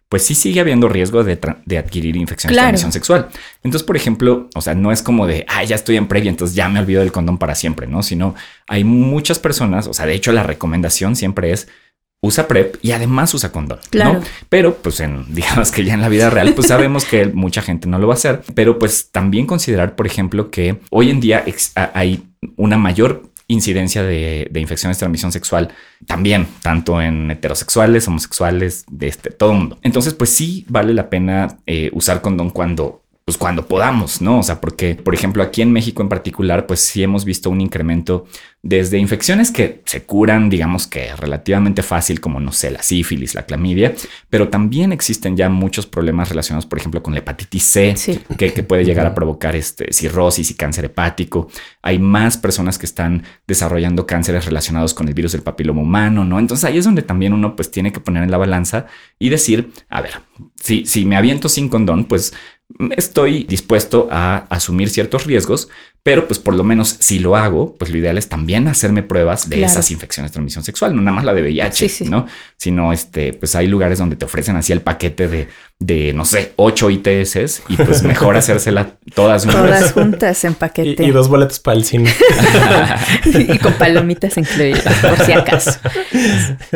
pues 0.08 0.24
sí 0.24 0.34
sigue 0.34 0.60
habiendo 0.60 0.88
riesgo 0.88 1.22
de, 1.24 1.38
adquirir 1.76 2.16
infecciones 2.16 2.56
de 2.56 2.60
transmisión 2.62 2.92
sexual. 2.92 3.28
Entonces, 3.62 3.86
por 3.86 3.94
ejemplo, 3.94 4.48
o 4.54 4.62
sea, 4.62 4.74
no 4.74 4.90
es 4.90 5.02
como 5.02 5.26
de, 5.26 5.44
ah, 5.46 5.62
ya 5.64 5.74
estoy 5.76 5.98
en 5.98 6.08
PrEP 6.08 6.24
y 6.24 6.28
entonces 6.28 6.56
ya 6.56 6.70
me 6.70 6.80
olvido 6.80 7.02
del 7.02 7.12
condón 7.12 7.36
para 7.36 7.54
siempre, 7.54 7.86
¿no? 7.86 8.02
Sino 8.02 8.34
hay 8.66 8.84
muchas 8.84 9.38
personas, 9.38 9.86
o 9.86 9.92
sea, 9.92 10.06
de 10.06 10.14
hecho 10.14 10.32
la 10.32 10.42
recomendación 10.42 11.16
siempre 11.16 11.52
es 11.52 11.68
usa 12.20 12.48
PrEP 12.48 12.76
y 12.82 12.92
además 12.92 13.32
usa 13.34 13.52
condón. 13.52 13.78
Claro. 13.90 14.20
Pero 14.48 14.76
pues 14.76 15.00
en, 15.00 15.24
digamos 15.34 15.70
que 15.70 15.84
ya 15.84 15.94
en 15.94 16.00
la 16.00 16.08
vida 16.08 16.30
real, 16.30 16.52
pues 16.54 16.68
sabemos 16.68 17.04
que 17.04 17.26
mucha 17.26 17.62
gente 17.62 17.88
no 17.88 17.98
lo 17.98 18.06
va 18.06 18.14
a 18.14 18.16
hacer, 18.16 18.42
pero 18.54 18.78
pues 18.78 19.10
también 19.10 19.46
considerar, 19.46 19.94
por 19.94 20.06
ejemplo, 20.06 20.50
que 20.50 20.80
hoy 20.90 21.10
en 21.10 21.20
día 21.20 21.44
hay 21.94 22.24
una 22.56 22.76
mayor 22.76 23.22
incidencia 23.50 24.02
de, 24.02 24.50
infecciones 24.54 24.98
de 24.98 25.00
transmisión 25.00 25.32
sexual 25.32 25.70
también, 26.06 26.46
tanto 26.62 27.00
en 27.00 27.30
heterosexuales, 27.30 28.06
homosexuales, 28.06 28.84
de 28.90 29.08
este, 29.08 29.30
todo 29.30 29.52
el 29.52 29.58
mundo. 29.58 29.78
Entonces, 29.82 30.14
pues 30.14 30.30
sí 30.30 30.66
vale 30.68 30.92
la 30.92 31.08
pena 31.08 31.56
eh, 31.66 31.90
usar 31.94 32.20
condón 32.20 32.50
cuando 32.50 33.02
pues 33.28 33.36
cuando 33.36 33.66
podamos, 33.66 34.22
¿no? 34.22 34.38
O 34.38 34.42
sea, 34.42 34.58
porque, 34.58 34.94
por 34.94 35.12
ejemplo, 35.14 35.42
aquí 35.42 35.60
en 35.60 35.70
México 35.70 36.00
en 36.00 36.08
particular, 36.08 36.66
pues 36.66 36.80
sí 36.80 37.02
hemos 37.02 37.26
visto 37.26 37.50
un 37.50 37.60
incremento 37.60 38.24
desde 38.62 38.98
infecciones 38.98 39.50
que 39.50 39.82
se 39.84 40.04
curan, 40.04 40.48
digamos 40.48 40.86
que 40.86 41.14
relativamente 41.14 41.82
fácil, 41.82 42.22
como 42.22 42.40
no 42.40 42.52
sé, 42.52 42.70
la 42.70 42.82
sífilis, 42.82 43.34
la 43.34 43.44
clamidia, 43.44 43.94
pero 44.30 44.48
también 44.48 44.92
existen 44.92 45.36
ya 45.36 45.50
muchos 45.50 45.86
problemas 45.86 46.30
relacionados, 46.30 46.64
por 46.64 46.78
ejemplo, 46.78 47.02
con 47.02 47.12
la 47.12 47.20
hepatitis 47.20 47.62
C, 47.62 47.94
que, 48.38 48.54
que, 48.54 48.62
puede 48.62 48.86
llegar 48.86 49.06
a 49.06 49.14
provocar 49.14 49.54
este, 49.54 49.92
cirrosis 49.92 50.50
y 50.50 50.54
cáncer 50.54 50.86
hepático. 50.86 51.48
Hay 51.82 51.98
más 51.98 52.38
personas 52.38 52.78
que 52.78 52.86
están 52.86 53.24
desarrollando 53.46 54.06
cánceres 54.06 54.46
relacionados 54.46 54.94
con 54.94 55.06
el 55.06 55.14
virus 55.14 55.32
del 55.32 55.42
papiloma 55.42 55.82
humano, 55.82 56.24
¿no? 56.24 56.38
Entonces 56.38 56.64
ahí 56.64 56.78
es 56.78 56.84
donde 56.86 57.02
también 57.02 57.34
uno 57.34 57.54
pues 57.54 57.70
tiene 57.70 57.92
que 57.92 58.00
poner 58.00 58.22
en 58.22 58.30
la 58.30 58.38
balanza 58.38 58.86
y 59.18 59.28
decir, 59.28 59.70
a 59.88 60.00
ver, 60.00 60.14
si, 60.56 60.84
si 60.84 61.04
me 61.04 61.16
aviento 61.16 61.48
sin 61.48 61.68
condón, 61.68 62.06
pues 62.06 62.32
estoy 62.96 63.44
dispuesto 63.44 64.08
a 64.10 64.46
asumir 64.50 64.90
ciertos 64.90 65.24
riesgos, 65.24 65.68
pero 66.02 66.26
pues 66.26 66.38
por 66.38 66.54
lo 66.54 66.64
menos 66.64 66.96
si 67.00 67.18
lo 67.18 67.36
hago, 67.36 67.74
pues 67.74 67.90
lo 67.90 67.98
ideal 67.98 68.16
es 68.16 68.28
también 68.28 68.66
hacerme 68.68 69.02
pruebas 69.02 69.50
de 69.50 69.62
esas 69.62 69.90
infecciones 69.90 70.30
de 70.30 70.34
transmisión 70.34 70.64
sexual, 70.64 70.96
no 70.96 71.02
nada 71.02 71.16
más 71.16 71.24
la 71.24 71.34
de 71.34 71.42
VIH, 71.42 72.06
¿no? 72.06 72.26
Sino 72.56 72.92
este, 72.92 73.34
pues 73.34 73.54
hay 73.56 73.66
lugares 73.66 73.98
donde 73.98 74.16
te 74.16 74.24
ofrecen 74.24 74.56
así 74.56 74.72
el 74.72 74.80
paquete 74.80 75.28
de, 75.28 75.48
de 75.78 76.12
no 76.14 76.24
sé, 76.24 76.52
ocho 76.56 76.88
ITS 76.88 77.62
y 77.68 77.76
pues 77.76 78.02
mejor 78.04 78.36
hacérsela 78.36 78.96
todas 79.14 79.44
Todas 79.44 79.92
juntas 79.92 80.42
en 80.44 80.54
paquete. 80.54 81.04
Y, 81.04 81.10
dos 81.10 81.28
boletos 81.28 81.60
para 81.60 81.76
el 81.76 81.84
cine. 81.84 82.14
y 83.26 83.58
con 83.58 83.74
palomitas 83.74 84.38
incluidas, 84.38 84.84
por 85.00 85.26
si 85.26 85.32
acaso. 85.32 85.72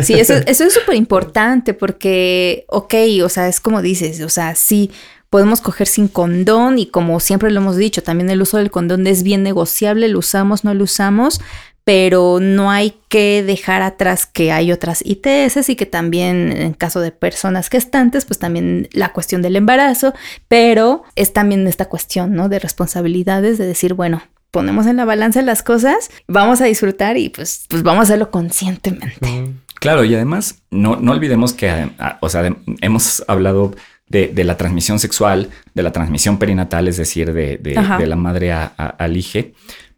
Sí, 0.03 0.15
eso, 0.15 0.35
eso 0.47 0.65
es 0.65 0.75
súper 0.75 0.97
importante 0.97 1.73
porque, 1.73 2.67
ok, 2.69 2.95
o 3.25 3.29
sea, 3.31 3.49
es 3.49 3.61
como 3.61 3.81
dices, 3.81 4.21
o 4.21 4.29
sea, 4.29 4.55
sí 4.57 4.91
podemos 5.33 5.63
coger 5.63 5.87
sin 5.87 6.09
condón 6.09 6.79
y 6.79 6.85
como 6.85 7.19
siempre 7.19 7.51
lo 7.51 7.59
hemos 7.63 7.79
dicho, 7.79 8.03
también 8.03 8.29
el 8.29 8.43
uso 8.43 8.59
del 8.59 8.71
condón 8.71 9.07
es 9.07 9.23
bien 9.23 9.43
negociable, 9.43 10.07
lo 10.09 10.19
usamos, 10.19 10.63
no 10.63 10.75
lo 10.75 10.85
usamos, 10.85 11.41
pero 11.85 12.39
no 12.39 12.71
hay 12.71 12.99
que 13.09 13.43
dejar 13.43 13.81
atrás 13.81 14.27
que 14.27 14.53
hay 14.53 14.73
otras 14.73 15.03
ITS 15.03 15.71
y 15.71 15.75
que 15.75 15.87
también 15.87 16.53
en 16.53 16.75
caso 16.75 17.01
de 17.01 17.13
personas 17.13 17.71
gestantes, 17.71 18.27
pues 18.27 18.39
también 18.39 18.91
la 18.93 19.15
cuestión 19.15 19.41
del 19.41 19.57
embarazo, 19.57 20.13
pero 20.49 21.03
es 21.17 21.33
también 21.33 21.67
esta 21.67 21.87
cuestión, 21.87 22.35
¿no? 22.35 22.51
De 22.51 22.59
responsabilidades, 22.59 23.57
de 23.57 23.65
decir, 23.65 23.95
bueno, 23.95 24.23
ponemos 24.51 24.87
en 24.87 24.99
la 24.99 25.07
balanza 25.07 25.41
las 25.41 25.63
cosas, 25.63 26.11
vamos 26.29 26.61
a 26.61 26.67
disfrutar 26.67 27.17
y 27.17 27.31
pues, 27.31 27.65
pues 27.71 27.83
vamos 27.83 28.01
a 28.01 28.03
hacerlo 28.03 28.31
conscientemente. 28.31 29.55
Claro, 29.81 30.05
y 30.05 30.15
además 30.15 30.63
no, 30.71 30.97
no 30.97 31.11
olvidemos 31.11 31.55
que, 31.55 31.91
o 32.21 32.29
sea, 32.29 32.55
hemos 32.83 33.25
hablado 33.27 33.75
de, 34.13 34.45
la 34.45 34.57
transmisión 34.57 34.99
sexual, 34.99 35.51
de 35.75 35.83
la 35.83 35.91
transmisión 35.91 36.39
perinatal, 36.39 36.87
es 36.87 36.99
decir, 36.99 37.33
de, 37.33 38.07
la 38.07 38.17
madre 38.17 38.53
al 38.53 39.17
hijo, 39.17 39.41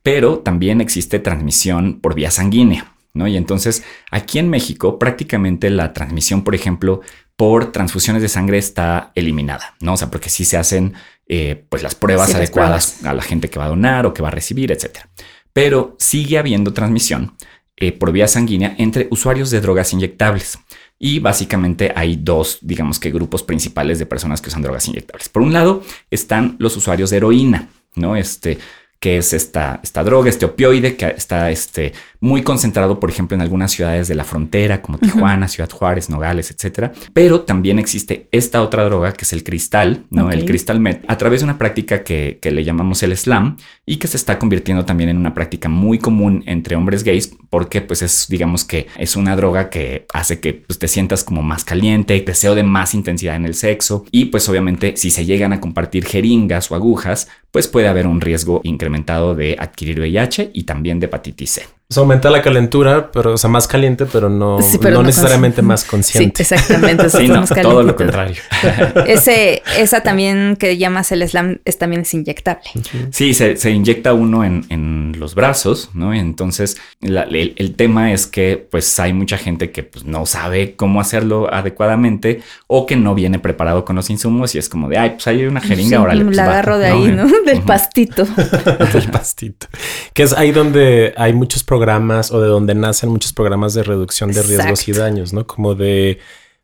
pero 0.03 0.38
también 0.38 0.81
existe 0.81 1.18
transmisión 1.18 2.00
por 2.00 2.14
vía 2.14 2.31
sanguínea. 2.31 2.90
¿No? 3.16 3.29
Y 3.29 3.37
entonces 3.37 3.85
aquí 4.11 4.40
en 4.40 4.50
México 4.50 4.98
prácticamente 4.98 5.70
la 5.70 5.92
transmisión, 5.92 6.42
por 6.42 6.57
ejemplo, 6.57 7.00
por 7.37 7.70
transfusiones 7.70 8.22
de 8.22 8.29
sangre 8.29 8.59
está 8.59 9.12
eliminada, 9.14 9.77
¿no? 9.79 9.92
O 9.92 9.96
sea, 9.96 10.11
porque 10.11 10.31
sí 10.31 10.44
se 10.44 10.57
hacen 10.57 10.94
eh, 11.29 11.64
pues 11.68 11.85
las 11.85 11.94
pruebas 11.94 12.35
adecuadas 12.35 13.05
a 13.05 13.14
la 13.14 13.22
gente 13.22 13.48
que 13.48 13.61
va 13.61 13.66
a 13.66 13.68
donar 13.68 14.05
o 14.05 14.12
que 14.12 14.20
va 14.20 14.29
a 14.29 14.33
recibir, 14.33 14.72
etcétera. 14.72 15.09
Pero 15.53 15.94
sigue 16.00 16.38
habiendo 16.38 16.72
transmisión 16.72 17.37
eh, 17.77 17.92
por 17.92 18.12
vía 18.12 18.27
sanguínea 18.29 18.74
entre 18.79 19.07
usuarios 19.11 19.50
de 19.50 19.61
drogas 19.61 19.92
inyectables. 19.92 20.59
Y 20.98 21.18
básicamente 21.18 21.92
hay 21.94 22.16
dos, 22.16 22.59
digamos 22.62 22.98
que 22.98 23.11
grupos 23.11 23.42
principales 23.42 23.98
de 23.98 24.07
personas 24.07 24.40
que 24.40 24.48
usan 24.48 24.62
drogas 24.62 24.88
inyectables. 24.88 25.28
Por 25.28 25.42
un 25.42 25.52
lado 25.52 25.83
están 26.11 26.57
los 26.59 26.76
usuarios 26.76 27.11
de 27.11 27.18
heroína, 27.18 27.68
¿no? 27.94 28.16
Este, 28.16 28.59
que 29.04 29.18
es 29.18 29.35
esta, 29.35 29.80
esta 29.83 30.02
droga, 30.02 30.30
este 30.30 30.46
opioide 30.46 30.96
que 30.96 31.07
está 31.07 31.50
este, 31.50 31.92
muy 32.24 32.42
concentrado, 32.42 33.00
por 33.00 33.10
ejemplo, 33.10 33.34
en 33.34 33.42
algunas 33.42 33.70
ciudades 33.70 34.08
de 34.08 34.14
la 34.14 34.24
frontera, 34.24 34.80
como 34.80 34.96
Tijuana, 34.96 35.46
Ciudad 35.46 35.68
Juárez, 35.68 36.08
Nogales, 36.08 36.50
etcétera. 36.50 36.90
Pero 37.12 37.42
también 37.42 37.78
existe 37.78 38.28
esta 38.32 38.62
otra 38.62 38.82
droga 38.84 39.12
que 39.12 39.26
es 39.26 39.34
el 39.34 39.44
cristal, 39.44 40.06
¿no? 40.08 40.30
El 40.30 40.46
cristal 40.46 40.80
met, 40.80 41.04
a 41.06 41.18
través 41.18 41.40
de 41.40 41.44
una 41.44 41.58
práctica 41.58 42.02
que, 42.02 42.38
que, 42.40 42.50
le 42.50 42.64
llamamos 42.64 43.02
el 43.02 43.14
slam 43.14 43.58
y 43.84 43.96
que 43.96 44.08
se 44.08 44.16
está 44.16 44.38
convirtiendo 44.38 44.87
también 44.87 45.10
en 45.10 45.18
una 45.18 45.34
práctica 45.34 45.68
muy 45.68 45.98
común 45.98 46.42
entre 46.46 46.76
hombres 46.76 47.04
gays, 47.04 47.30
porque 47.50 47.82
pues 47.82 48.00
es, 48.00 48.26
digamos 48.30 48.64
que 48.64 48.87
es 48.96 49.16
una 49.16 49.37
droga 49.37 49.68
que 49.68 50.06
hace 50.14 50.40
que 50.40 50.54
pues, 50.54 50.78
te 50.78 50.88
sientas 50.88 51.24
como 51.24 51.42
más 51.42 51.62
caliente, 51.62 52.18
deseo 52.26 52.54
de 52.54 52.62
más 52.62 52.94
intensidad 52.94 53.37
en 53.37 53.44
el 53.44 53.54
sexo 53.54 54.06
y 54.10 54.26
pues 54.26 54.48
obviamente 54.48 54.96
si 54.96 55.10
se 55.10 55.26
llegan 55.26 55.52
a 55.52 55.60
compartir 55.60 56.06
jeringas 56.06 56.70
o 56.70 56.74
agujas, 56.74 57.28
pues 57.50 57.68
puede 57.68 57.88
haber 57.88 58.06
un 58.06 58.22
riesgo 58.22 58.62
incrementado 58.64 59.34
de 59.34 59.56
adquirir 59.58 60.00
VIH 60.00 60.52
y 60.54 60.62
también 60.62 61.00
de 61.00 61.06
hepatitis 61.06 61.50
C. 61.50 61.62
Se 61.90 62.01
aumenta 62.01 62.31
la 62.31 62.40
calentura, 62.40 63.12
pero, 63.12 63.35
o 63.35 63.37
sea, 63.37 63.51
más 63.51 63.68
caliente, 63.68 64.07
pero 64.07 64.31
no, 64.31 64.59
no, 64.59 65.03
necesariamente 65.03 65.61
más 65.61 65.85
consciente. 65.85 66.42
Sí, 66.42 66.55
exactamente. 66.55 67.11
sí, 67.11 67.29
no, 67.29 67.44
todo 67.44 67.83
lo 67.83 67.94
contrario. 67.94 68.37
Ese, 69.07 69.62
esa 69.79 70.01
también 70.03 70.57
que 70.59 70.79
llamas 70.79 71.12
el 71.12 71.29
slam 71.29 71.61
es 71.66 71.77
también 71.77 72.03
es 72.03 72.14
inyectable. 72.14 72.64
Sí, 73.11 73.35
se, 73.35 73.59
se 73.59 73.70
inyecta 73.70 74.14
uno 74.14 74.44
en, 74.44 74.64
en, 74.70 75.12
los 75.18 75.35
brazos, 75.35 75.90
¿no? 75.92 76.14
Entonces, 76.14 76.79
el, 77.03 77.55
el, 77.57 77.75
tema 77.75 78.12
es 78.12 78.27
que, 78.27 78.66
pues, 78.70 78.99
hay 78.99 79.12
mucha 79.12 79.37
gente 79.37 79.70
que 79.70 79.83
pues, 79.83 80.07
no 80.07 80.25
sabe 80.25 80.77
cómo 80.77 81.03
hacerlo 81.03 81.53
adecuadamente 81.53 82.40
o 82.66 82.87
que 82.87 82.97
no 82.97 83.14
viene 83.14 83.38
preparado 83.38 83.85
con 83.85 83.94
los 83.94 84.09
insumos 84.09 84.55
y 84.55 84.59
es 84.59 84.70
como 84.70 84.88
de, 84.88 84.97
ay, 84.97 85.11
pues 85.11 85.27
hay 85.27 85.44
una 85.44 85.61
jeringa, 85.61 85.99
ahora 85.99 86.14
le 86.14 86.25
pues, 86.25 86.37
La 86.37 86.44
agarro 86.44 86.79
de 86.79 86.87
ahí, 86.87 87.12
¿no? 87.12 87.27
Del 87.44 87.61
pastito. 87.61 88.25
Del 88.92 89.11
pastito. 89.11 89.66
Que 90.14 90.23
es 90.23 90.33
ahí 90.33 90.51
donde 90.51 91.12
hay 91.16 91.35
muchos 91.35 91.62
problemas 91.62 91.73
programas 91.74 92.30
o 92.30 92.40
de 92.40 92.46
donde 92.46 92.74
nacen 92.76 93.10
muchos 93.10 93.32
programas 93.32 93.74
de 93.74 93.82
reducción 93.82 94.30
de 94.30 94.42
riesgos 94.42 94.87
y 94.87 94.92
daños, 94.92 95.32
¿no? 95.32 95.44
Como 95.44 95.74
de 95.74 96.18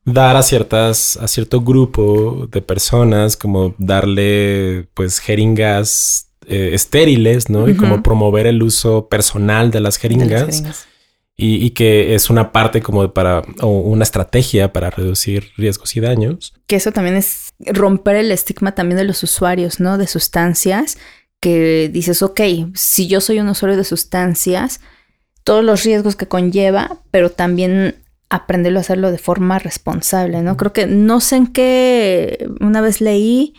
dar 0.05 0.37
a 0.37 0.43
ciertas, 0.43 1.17
a 1.17 1.27
cierto 1.27 1.63
grupo 1.63 2.47
de 2.49 2.63
personas, 2.63 3.37
como 3.37 3.75
darle 3.79 4.87
pues 4.95 5.19
jeringas 5.19 6.31
eh, 6.47 6.71
estériles, 6.75 7.51
¿no? 7.51 7.69
Y 7.69 7.75
como 7.75 8.05
promover 8.05 8.47
el 8.47 8.63
uso 8.63 9.09
personal 9.09 9.73
de 9.73 9.81
las 9.81 9.97
jeringas. 9.97 10.87
Y, 11.37 11.65
y, 11.65 11.71
que 11.71 12.15
es 12.15 12.29
una 12.29 12.53
parte 12.53 12.83
como 12.83 13.15
para 13.15 13.43
o 13.63 13.69
una 13.69 14.03
estrategia 14.03 14.75
para 14.75 14.91
reducir 14.91 15.49
riesgos 15.57 15.97
y 15.97 16.01
daños. 16.01 16.53
Que 16.67 16.77
eso 16.77 16.93
también 16.93 17.17
es 17.17 17.49
romper 17.59 18.17
el 18.17 18.31
estigma 18.31 18.75
también 18.75 18.99
de 18.99 19.05
los 19.05 19.23
usuarios, 19.23 19.81
¿no? 19.81 19.97
De 19.97 20.07
sustancias, 20.07 20.99
que 21.41 21.89
dices, 21.91 22.23
ok, 22.23 22.41
si 22.75 23.09
yo 23.09 23.23
soy 23.23 23.41
un 23.41 23.49
usuario 23.49 23.79
de 23.79 23.85
sustancias, 23.85 24.81
todos 25.45 25.65
los 25.65 25.85
riesgos 25.85 26.17
que 26.17 26.29
conlleva, 26.29 26.99
pero 27.11 27.31
también 27.31 27.97
aprenderlo 28.29 28.79
a 28.79 28.83
hacerlo 28.83 29.11
de 29.11 29.19
forma 29.19 29.59
responsable, 29.59 30.43
¿no? 30.43 30.57
Creo 30.57 30.73
que 30.73 30.87
no 30.87 31.21
sé 31.21 31.37
en 31.37 31.47
qué, 31.49 32.49
una 32.61 32.81
vez 32.81 33.01
leí 33.01 33.55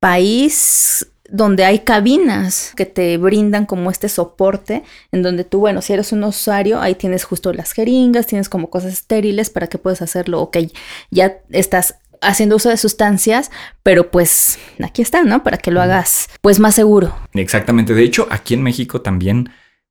país 0.00 1.06
donde 1.28 1.64
hay 1.64 1.80
cabinas 1.80 2.72
que 2.76 2.86
te 2.86 3.16
brindan 3.18 3.66
como 3.66 3.90
este 3.90 4.08
soporte, 4.08 4.84
en 5.12 5.22
donde 5.22 5.44
tú, 5.44 5.58
bueno, 5.58 5.82
si 5.82 5.92
eres 5.92 6.12
un 6.12 6.24
usuario, 6.24 6.80
ahí 6.80 6.94
tienes 6.94 7.24
justo 7.24 7.52
las 7.52 7.72
jeringas, 7.72 8.26
tienes 8.26 8.48
como 8.48 8.70
cosas 8.70 8.92
estériles 8.92 9.50
para 9.50 9.66
que 9.66 9.78
puedas 9.78 10.02
hacerlo, 10.02 10.40
ok, 10.40 10.58
ya 11.10 11.38
estás 11.50 11.96
haciendo 12.22 12.56
uso 12.56 12.70
de 12.70 12.76
sustancias, 12.76 13.50
pero 13.82 14.10
pues 14.10 14.58
aquí 14.82 15.02
está, 15.02 15.22
¿no? 15.22 15.42
Para 15.42 15.58
que 15.58 15.70
lo 15.70 15.82
hagas 15.82 16.28
pues 16.40 16.58
más 16.58 16.74
seguro. 16.74 17.14
Exactamente, 17.34 17.94
de 17.94 18.04
hecho, 18.04 18.26
aquí 18.30 18.54
en 18.54 18.62
México 18.62 19.02
también 19.02 19.50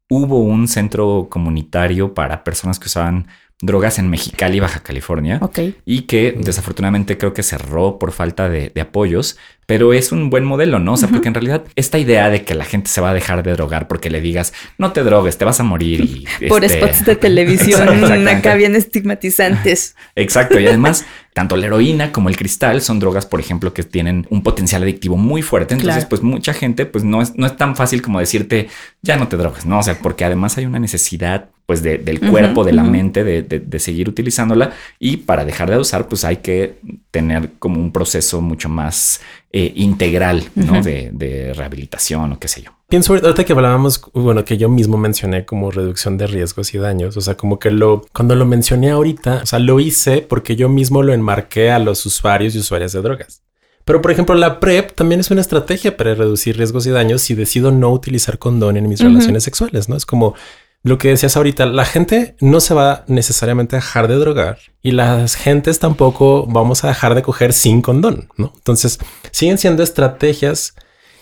hubo 0.10 0.40
un 0.40 0.68
centro 0.68 1.28
comunitario 1.30 2.14
para 2.14 2.44
personas 2.44 2.80
que 2.80 2.88
usaban 2.88 3.28
drogas 3.62 4.00
en 4.00 4.10
Mexicali, 4.10 4.60
Baja 4.60 4.82
California. 4.82 5.40
Y 5.86 6.02
que 6.02 6.36
desafortunadamente 6.38 7.18
creo 7.18 7.34
que 7.34 7.44
cerró 7.44 7.98
por 7.98 8.12
falta 8.12 8.50
de, 8.50 8.72
apoyos, 8.80 9.38
pero 9.66 9.94
es 9.94 10.12
un 10.12 10.30
buen 10.30 10.44
modelo, 10.44 10.80
¿no? 10.80 10.94
O 10.94 10.98
sea, 10.98 11.10
porque 11.10 11.30
en 11.30 11.34
realidad 11.34 11.64
esta 11.76 11.98
idea 11.98 12.30
de 12.30 12.44
que 12.44 12.54
la 12.54 12.66
gente 12.66 12.90
se 12.90 13.02
va 13.02 13.12
a 13.12 13.14
dejar 13.14 13.42
de 13.44 13.54
drogar 13.54 13.88
porque 13.88 14.10
le 14.10 14.22
digas, 14.22 14.54
no 14.78 14.92
te 14.92 15.04
drogues, 15.04 15.38
te 15.38 15.46
vas 15.46 15.60
a 15.60 15.64
morir. 15.64 16.02
Y, 16.02 16.28
por 16.48 16.64
este 16.64 16.80
spots 16.80 17.06
de 17.06 17.16
televisión 17.16 18.28
acá 18.28 18.56
bien 18.56 18.76
estigmatizantes. 18.76 19.96
Exacto. 20.16 20.60
Y 20.60 20.68
además, 20.68 21.06
tanto 21.36 21.58
la 21.58 21.66
heroína 21.66 22.14
como 22.14 22.30
el 22.30 22.38
cristal 22.38 22.82
son 22.82 22.98
drogas, 22.98 23.26
por 23.26 23.42
ejemplo, 23.42 23.74
que 23.74 23.84
tienen 23.84 24.26
un 24.30 24.42
potencial 24.42 24.84
adictivo 24.84 25.18
muy 25.18 25.42
fuerte. 25.42 25.74
Entonces, 25.74 26.06
pues 26.06 26.22
mucha 26.22 26.54
gente, 26.54 26.86
pues 26.86 27.04
no 27.04 27.22
es, 27.22 27.36
no 27.36 27.46
es 27.46 27.58
tan 27.58 27.76
fácil 27.76 28.02
como 28.02 28.22
decirte, 28.22 28.70
ya 29.02 29.18
no 29.18 29.28
te 29.28 29.36
drogues, 29.36 29.66
¿no? 29.66 29.80
O 29.80 29.84
sea, 29.84 30.00
porque 30.00 30.24
además 30.24 30.58
hay 30.58 30.66
una 30.66 30.80
necesidad 30.80 31.50
pues 31.66 31.84
del 31.84 32.22
cuerpo, 32.22 32.64
de 32.64 32.72
la 32.72 32.84
mente, 32.84 33.26
de, 33.26 33.80
seguir 33.80 34.08
utilizándola. 34.08 34.72
Y 34.98 35.18
para 35.18 35.44
dejar 35.44 35.70
de 35.70 35.78
usar, 35.78 36.08
pues 36.08 36.24
hay 36.24 36.38
que 36.38 36.76
tener 37.12 37.50
como 37.60 37.82
un 37.82 37.92
proceso 37.92 38.40
mucho 38.40 38.70
más 38.70 39.20
eh, 39.52 39.74
integral, 39.76 40.42
¿no? 40.56 40.82
de, 40.82 41.52
rehabilitación 41.54 42.32
o 42.32 42.40
qué 42.40 42.48
sé 42.48 42.62
yo. 42.62 42.75
Pienso 42.88 43.14
ahorita 43.14 43.44
que 43.44 43.54
hablábamos, 43.54 44.02
bueno, 44.14 44.46
que 44.46 44.58
yo 44.58 44.70
mismo 44.70 44.98
mencioné 44.98 45.44
como 45.44 45.72
reducción 45.72 46.18
de 46.18 46.28
riesgos 46.28 46.74
y 46.76 46.78
daños. 46.78 47.18
O 47.18 47.22
sea, 47.22 47.36
como 47.36 47.58
que 47.58 47.72
lo, 47.72 48.06
cuando 48.14 48.36
lo 48.36 48.46
mencioné 48.46 48.92
ahorita, 48.92 49.42
o 49.44 49.46
sea, 49.46 49.60
lo 49.60 49.80
hice 49.80 50.22
porque 50.22 50.56
yo 50.56 50.70
mismo 50.70 51.02
lo 51.02 51.14
enmarqué 51.14 51.72
a 51.72 51.80
los 51.80 52.06
usuarios 52.06 52.54
y 52.54 52.60
usuarias 52.60 52.92
de 52.92 53.02
drogas. 53.02 53.42
Pero, 53.86 54.02
por 54.02 54.12
ejemplo, 54.12 54.36
la 54.36 54.60
PrEP 54.60 54.94
también 54.94 55.20
es 55.20 55.32
una 55.32 55.42
estrategia 55.42 55.98
para 55.98 56.16
reducir 56.16 56.58
riesgos 56.58 56.86
y 56.88 56.92
daños 56.92 57.22
si 57.22 57.36
decido 57.36 57.72
no 57.72 57.92
utilizar 57.92 58.40
condón 58.40 58.78
en 58.78 58.88
mis 58.90 59.00
relaciones 59.00 59.44
sexuales, 59.44 59.90
¿no? 59.90 59.96
Es 59.96 60.08
como 60.08 60.36
lo 60.82 60.98
que 61.00 61.10
decías 61.10 61.36
ahorita, 61.38 61.66
la 61.66 61.86
gente 61.86 62.36
no 62.40 62.60
se 62.60 62.76
va 62.76 63.06
necesariamente 63.08 63.76
a 63.76 63.80
dejar 63.80 64.08
de 64.08 64.16
drogar 64.16 64.60
y 64.84 64.92
las 64.92 65.36
gentes 65.36 65.80
tampoco 65.80 66.46
vamos 66.48 66.84
a 66.84 66.88
dejar 66.88 67.16
de 67.16 67.24
coger 67.24 67.54
sin 67.54 67.82
condón, 67.82 68.30
¿no? 68.38 68.54
Entonces, 68.56 69.00
siguen 69.32 69.58
siendo 69.58 69.82
estrategias 69.82 70.76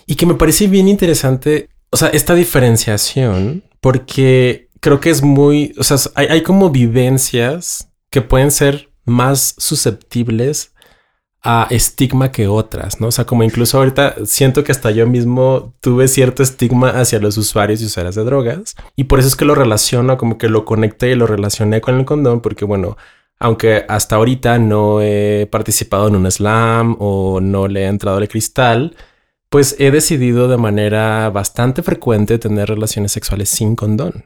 y 0.06 0.16
que 0.16 0.26
me 0.26 0.34
parece 0.34 0.66
bien 0.66 0.88
interesante, 0.88 1.68
o 1.90 1.96
sea, 1.96 2.08
esta 2.08 2.34
diferenciación, 2.34 3.62
porque 3.80 4.68
creo 4.80 5.00
que 5.00 5.10
es 5.10 5.22
muy, 5.22 5.74
o 5.78 5.84
sea, 5.84 5.96
hay, 6.14 6.42
como 6.42 6.70
vivencias 6.70 7.88
que 8.10 8.20
pueden 8.20 8.50
ser 8.50 8.90
más 9.04 9.54
susceptibles 9.58 10.72
a 11.42 11.66
estigma 11.70 12.32
que 12.32 12.48
otras, 12.48 13.00
¿no? 13.00 13.08
O 13.08 13.10
sea, 13.10 13.26
como 13.26 13.44
incluso 13.44 13.78
ahorita 13.78 14.14
siento 14.24 14.64
que 14.64 14.72
hasta 14.72 14.90
yo 14.90 15.06
mismo 15.06 15.74
tuve 15.80 16.08
cierto 16.08 16.42
estigma 16.42 16.90
hacia 16.90 17.18
los 17.18 17.36
usuarios 17.36 17.82
y 17.82 17.86
usuarias 17.86 18.14
de 18.14 18.24
drogas 18.24 18.74
y 18.96 19.04
por 19.04 19.18
eso 19.18 19.28
es 19.28 19.36
que 19.36 19.44
lo 19.44 19.54
relaciono, 19.54 20.16
como 20.16 20.38
que 20.38 20.48
lo 20.48 20.64
conecté 20.64 21.12
y 21.12 21.14
lo 21.16 21.26
relacioné 21.26 21.82
con 21.82 21.98
el 21.98 22.06
condón 22.06 22.40
porque 22.40 22.64
bueno, 22.64 22.96
aunque 23.38 23.84
hasta 23.88 24.16
ahorita 24.16 24.58
no 24.58 25.02
he 25.02 25.46
participado 25.50 26.08
en 26.08 26.16
un 26.16 26.30
slam 26.30 26.96
o 26.98 27.40
no 27.40 27.68
le 27.68 27.82
he 27.82 27.86
entrado 27.86 28.18
al 28.18 28.28
cristal, 28.28 28.96
pues 29.54 29.76
he 29.78 29.92
decidido 29.92 30.48
de 30.48 30.56
manera 30.56 31.30
bastante 31.30 31.84
frecuente 31.84 32.40
tener 32.40 32.68
relaciones 32.68 33.12
sexuales 33.12 33.48
sin 33.48 33.76
condón 33.76 34.24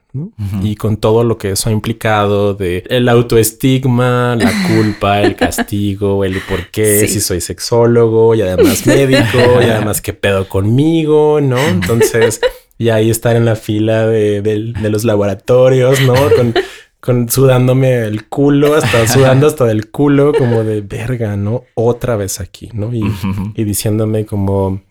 y 0.63 0.75
con 0.77 0.97
todo 0.97 1.23
lo 1.23 1.37
que 1.37 1.51
eso 1.51 1.69
ha 1.69 1.73
implicado 1.73 2.55
de 2.55 2.83
el 2.89 3.11
autoestigma, 3.11 4.37
la 4.37 4.51
culpa, 4.75 5.21
el 5.21 5.37
castigo, 5.37 6.25
el 6.25 6.41
por 6.49 6.71
qué, 6.71 7.07
si 7.07 7.21
soy 7.21 7.43
sexólogo 7.43 8.35
y 8.37 8.41
además 8.41 8.87
médico 8.87 9.61
y 9.61 9.65
además 9.65 10.01
qué 10.01 10.15
pedo 10.15 10.49
conmigo, 10.49 11.43
¿no? 11.43 11.59
Entonces, 11.59 12.41
y 12.79 12.89
ahí 12.89 13.11
estar 13.11 13.37
en 13.37 13.45
la 13.45 13.55
fila 13.55 14.07
de, 14.07 14.73
los 14.81 15.05
laboratorios, 15.05 16.01
¿no? 16.01 16.15
Con, 16.35 16.55
con 17.01 17.29
sudándome 17.29 18.05
el 18.05 18.29
culo, 18.29 18.77
hasta 18.77 19.07
sudando 19.07 19.47
hasta 19.47 19.67
del 19.67 19.91
culo, 19.91 20.33
como 20.33 20.65
de 20.65 20.81
verga, 20.81 21.37
¿no? 21.37 21.65
Otra 21.75 22.17
vez 22.17 22.41
aquí, 22.41 22.71
¿no? 22.73 22.95
Y, 22.95 23.05
y 23.55 23.65
diciéndome 23.65 24.25
como 24.25 24.88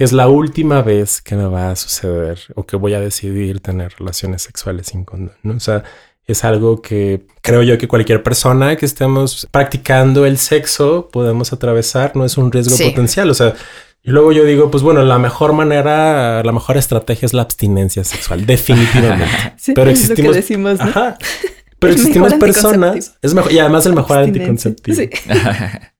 es 0.00 0.12
la 0.12 0.28
última 0.28 0.80
vez 0.80 1.20
que 1.20 1.36
me 1.36 1.44
va 1.44 1.70
a 1.70 1.76
suceder 1.76 2.40
o 2.54 2.64
que 2.64 2.76
voy 2.76 2.94
a 2.94 3.00
decidir 3.00 3.60
tener 3.60 3.92
relaciones 3.98 4.40
sexuales 4.40 4.86
sin 4.86 5.04
condón. 5.04 5.36
¿no? 5.42 5.54
O 5.54 5.60
sea, 5.60 5.84
es 6.26 6.42
algo 6.42 6.80
que 6.80 7.26
creo 7.42 7.62
yo 7.62 7.76
que 7.76 7.86
cualquier 7.86 8.22
persona 8.22 8.76
que 8.76 8.86
estemos 8.86 9.46
practicando 9.50 10.24
el 10.24 10.38
sexo 10.38 11.10
podemos 11.12 11.52
atravesar, 11.52 12.16
no 12.16 12.24
es 12.24 12.38
un 12.38 12.50
riesgo 12.50 12.78
potencial. 12.82 13.28
O 13.28 13.34
sea, 13.34 13.54
y 14.02 14.10
luego 14.10 14.32
yo 14.32 14.44
digo, 14.44 14.70
pues 14.70 14.82
bueno, 14.82 15.04
la 15.04 15.18
mejor 15.18 15.52
manera, 15.52 16.42
la 16.42 16.52
mejor 16.52 16.78
estrategia 16.78 17.26
es 17.26 17.34
la 17.34 17.42
abstinencia 17.42 18.02
sexual, 18.02 18.46
definitivamente. 18.46 19.54
Pero 19.74 19.90
existimos. 19.90 20.34
decimos, 20.34 20.78
Pero 21.78 21.92
existimos 21.92 22.32
personas. 22.34 23.18
Es 23.20 23.34
mejor, 23.34 23.52
y 23.52 23.58
además 23.58 23.84
el 23.84 23.92
mejor 23.92 24.16
anticonceptivo. 24.20 24.96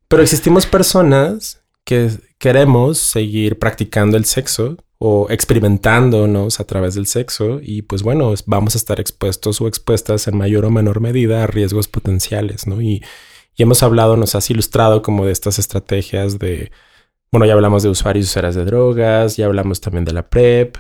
Pero 0.09 0.23
existimos 0.23 0.65
personas 0.65 1.61
que 1.85 2.11
queremos 2.41 2.99
seguir 2.99 3.59
practicando 3.59 4.17
el 4.17 4.25
sexo 4.25 4.79
o 4.99 5.29
experimentándonos 5.31 6.59
a 6.59 6.65
través 6.65 6.95
del 6.95 7.07
sexo 7.07 7.61
y 7.63 7.83
pues 7.83 8.03
bueno, 8.03 8.33
vamos 8.47 8.75
a 8.75 8.79
estar 8.79 8.99
expuestos 8.99 9.61
o 9.61 9.69
expuestas 9.69 10.27
en 10.27 10.37
mayor 10.37 10.65
o 10.65 10.71
menor 10.71 11.01
medida 11.01 11.45
a 11.45 11.47
riesgos 11.47 11.87
potenciales, 11.87 12.67
¿no? 12.67 12.83
Y, 12.83 13.03
hemos 13.59 13.83
hablado, 13.83 14.17
nos 14.17 14.35
has 14.35 14.49
ilustrado 14.49 15.03
como 15.03 15.27
de 15.27 15.33
estas 15.33 15.59
estrategias 15.59 16.39
de, 16.39 16.73
bueno, 17.31 17.45
ya 17.45 17.53
hablamos 17.53 17.83
de 17.83 17.91
usuarios 17.91 18.25
y 18.25 18.29
usuarias 18.31 18.55
de 18.55 18.65
drogas, 18.65 19.37
ya 19.37 19.45
hablamos 19.45 19.83
también 19.83 20.07
de 20.07 20.13
la 20.15 20.31
PrEP, 20.31 20.79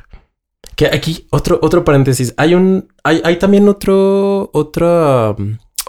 Que 0.76 0.86
aquí, 0.86 1.26
otro, 1.30 1.58
otro 1.62 1.84
paréntesis, 1.84 2.32
hay 2.38 2.54
un, 2.54 2.88
hay, 3.04 3.20
hay 3.22 3.38
también 3.38 3.68
otro, 3.68 4.50
otro, 4.54 5.36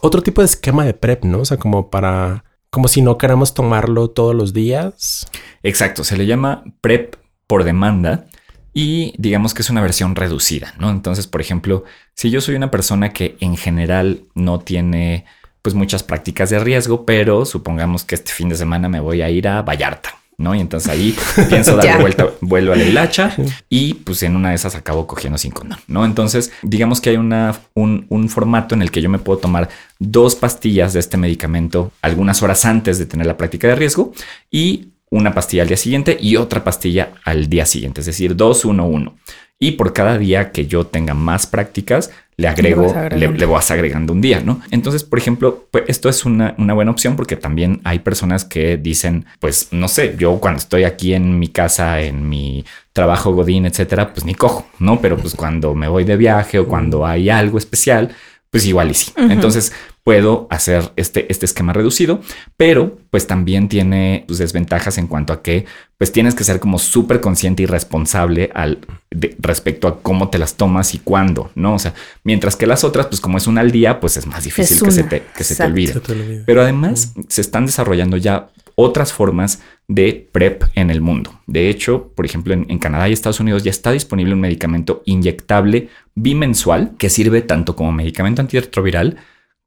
otro 0.02 0.22
tipo 0.22 0.42
de 0.42 0.48
esquema 0.48 0.86
de 0.86 0.94
PrEP, 0.94 1.24
¿no? 1.24 1.40
O 1.42 1.46
sea, 1.46 1.56
como 1.58 1.90
para, 1.90 2.44
como 2.72 2.88
si 2.88 3.02
no 3.02 3.18
queramos 3.18 3.54
tomarlo 3.54 4.10
todos 4.10 4.34
los 4.34 4.54
días. 4.54 5.28
Exacto, 5.62 6.04
se 6.04 6.18
le 6.18 6.26
llama 6.26 6.64
PrEP 6.82 7.16
por 7.46 7.64
demanda 7.64 8.26
y 8.74 9.14
digamos 9.18 9.54
que 9.54 9.62
es 9.62 9.70
una 9.70 9.82
versión 9.82 10.16
reducida, 10.16 10.74
¿no? 10.80 10.90
Entonces, 10.90 11.28
por 11.28 11.42
ejemplo, 11.42 11.84
si 12.16 12.32
yo 12.32 12.40
soy 12.42 12.56
una 12.56 12.72
persona 12.72 13.12
que 13.12 13.36
en 13.42 13.58
general 13.58 14.24
no 14.34 14.60
tiene 14.60 15.26
pues 15.62 15.76
muchas 15.76 16.02
prácticas 16.02 16.50
de 16.50 16.60
riesgo, 16.60 17.06
pero 17.06 17.46
supongamos 17.46 18.06
que 18.06 18.16
este 18.16 18.32
fin 18.32 18.50
de 18.50 18.56
semana 18.56 18.90
me 18.90 19.02
voy 19.02 19.22
a 19.22 19.30
ir 19.30 19.48
a 19.48 19.62
Vallarta, 19.62 20.16
¿no? 20.42 20.56
Y 20.56 20.60
entonces 20.60 20.90
ahí 20.90 21.16
pienso 21.50 21.76
dar 21.76 22.02
vuelta, 22.02 22.28
vuelvo 22.42 22.74
a 22.74 22.76
la 22.76 22.84
hilacha 22.84 23.36
y 23.70 23.94
pues 23.96 24.24
en 24.24 24.36
una 24.36 24.50
de 24.50 24.56
esas 24.56 24.76
acabo 24.76 25.08
cogiendo 25.08 25.38
sin 25.38 25.52
condón, 25.52 25.80
¿no? 25.88 26.06
Entonces, 26.06 26.52
digamos 26.62 27.00
que 27.00 27.12
hay 27.12 27.18
una, 27.18 27.56
un, 27.74 28.06
un, 28.10 28.30
formato 28.30 28.76
en 28.76 28.82
el 28.82 28.92
que 28.92 29.02
yo 29.02 29.10
me 29.10 29.20
puedo 29.20 29.40
tomar 29.40 29.70
dos 30.00 30.36
pastillas 30.36 30.94
de 30.94 31.00
este 31.00 31.18
medicamento 31.18 31.92
algunas 32.02 32.42
horas 32.44 32.66
antes 32.66 32.98
de 32.98 33.06
tener 33.06 33.28
la 33.28 33.38
práctica 33.38 33.68
de 33.68 33.76
riesgo 33.76 34.14
y 34.50 34.90
una 35.12 35.34
pastilla 35.34 35.64
al 35.64 35.68
día 35.68 35.78
siguiente 35.78 36.18
y 36.20 36.38
otra 36.38 36.64
pastilla 36.64 37.14
al 37.26 37.48
día 37.48 37.66
siguiente, 37.66 38.00
es 38.00 38.08
decir, 38.08 38.36
dos, 38.36 38.66
uno, 38.66 38.88
uno. 38.88 39.16
Y 39.60 39.74
por 39.74 39.94
cada 39.94 40.18
día 40.18 40.52
que 40.52 40.66
yo 40.66 40.88
tenga 40.88 41.14
más 41.14 41.46
prácticas, 41.46 42.10
le 42.42 42.48
agrego, 42.48 42.94
le, 43.16 43.28
le, 43.28 43.46
vas 43.46 43.70
agregando 43.70 44.14
un 44.14 44.20
día, 44.20 44.42
¿no? 44.44 44.62
Entonces, 44.72 45.04
por 45.04 45.20
ejemplo, 45.20 45.68
pues 45.70 45.84
esto 45.88 46.10
es 46.10 46.26
una, 46.26 46.56
una, 46.58 46.74
buena 46.74 46.90
opción 46.90 47.16
porque 47.16 47.36
también 47.36 47.82
hay 47.84 48.00
personas 48.00 48.46
que 48.46 48.78
dicen, 48.78 49.26
pues 49.40 49.68
no 49.72 49.88
sé, 49.88 50.16
yo 50.18 50.40
cuando 50.40 50.58
estoy 50.58 50.84
aquí 50.84 51.14
en 51.14 51.38
mi 51.38 51.50
casa, 51.50 52.02
en 52.02 52.28
mi 52.28 52.66
trabajo 52.94 53.32
godín, 53.34 53.68
etcétera, 53.68 54.12
pues 54.12 54.26
ni 54.26 54.34
cojo, 54.34 54.68
¿no? 54.80 55.00
Pero 55.02 55.18
pues 55.18 55.36
cuando 55.36 55.76
me 55.76 55.88
voy 55.88 56.04
de 56.04 56.18
viaje 56.18 56.58
o 56.58 56.68
cuando 56.68 57.06
hay 57.06 57.30
algo 57.30 57.60
especial, 57.60 58.10
pues 58.52 58.66
igual 58.66 58.92
y 58.92 58.94
sí. 58.94 59.12
Uh 59.18 59.22
-huh. 59.22 59.32
Entonces 59.32 59.72
puedo 60.04 60.48
hacer 60.50 60.92
este, 60.98 61.32
este 61.32 61.46
esquema 61.46 61.74
reducido, 61.74 62.22
pero 62.58 62.98
pues 63.10 63.26
también 63.26 63.70
tiene 63.70 64.26
sus 64.28 64.40
desventajas 64.40 64.98
en 64.98 65.08
cuanto 65.08 65.32
a 65.32 65.42
que 65.42 65.66
pues 65.98 66.12
tienes 66.12 66.36
que 66.36 66.44
ser 66.44 66.60
como 66.60 66.78
súper 66.78 67.22
consciente 67.22 67.64
y 67.64 67.66
responsable 67.66 68.52
al 68.54 68.80
de, 69.10 69.36
respecto 69.40 69.88
a 69.88 70.02
cómo 70.02 70.30
te 70.30 70.38
las 70.38 70.56
tomas 70.56 70.94
y 70.96 71.00
cuándo, 71.00 71.52
¿no? 71.56 71.76
O 71.76 71.80
sea, 71.80 71.94
mientras 72.24 72.56
que 72.56 72.68
las 72.68 72.84
otras, 72.84 73.08
pues 73.08 73.22
como 73.22 73.38
es 73.38 73.48
una 73.48 73.62
al 73.62 73.72
día, 73.72 74.00
pues 74.00 74.18
es 74.18 74.26
más 74.28 74.44
difícil 74.44 74.78
es 74.78 74.84
que, 74.84 74.92
se 74.92 75.04
te, 75.04 75.24
que 75.36 75.44
se 75.44 75.56
te 75.56 75.64
olvide. 75.64 75.94
Se 75.94 76.00
te 76.02 76.12
olvide. 76.12 76.44
Pero 76.46 76.62
además 76.62 77.14
uh 77.16 77.22
-huh. 77.22 77.26
se 77.30 77.42
están 77.42 77.66
desarrollando 77.66 78.18
ya 78.18 78.50
otras 78.76 79.14
formas 79.14 79.62
de 79.88 80.30
PrEP 80.32 80.64
en 80.76 80.90
el 80.90 81.02
mundo. 81.02 81.40
De 81.48 81.70
hecho, 81.70 82.12
por 82.16 82.26
ejemplo, 82.26 82.54
en, 82.54 82.66
en, 82.70 82.80
Canadá 82.80 83.10
y 83.10 83.14
Estados 83.14 83.40
Unidos 83.40 83.64
ya 83.64 83.72
está 83.72 83.92
disponible 83.92 84.34
un 84.34 84.40
medicamento 84.40 85.02
inyectable 85.06 85.90
bimensual 86.16 86.94
que 86.98 87.10
sirve 87.10 87.42
tanto 87.42 87.76
como 87.76 87.92
medicamento 87.92 88.42
antirretroviral 88.42 89.18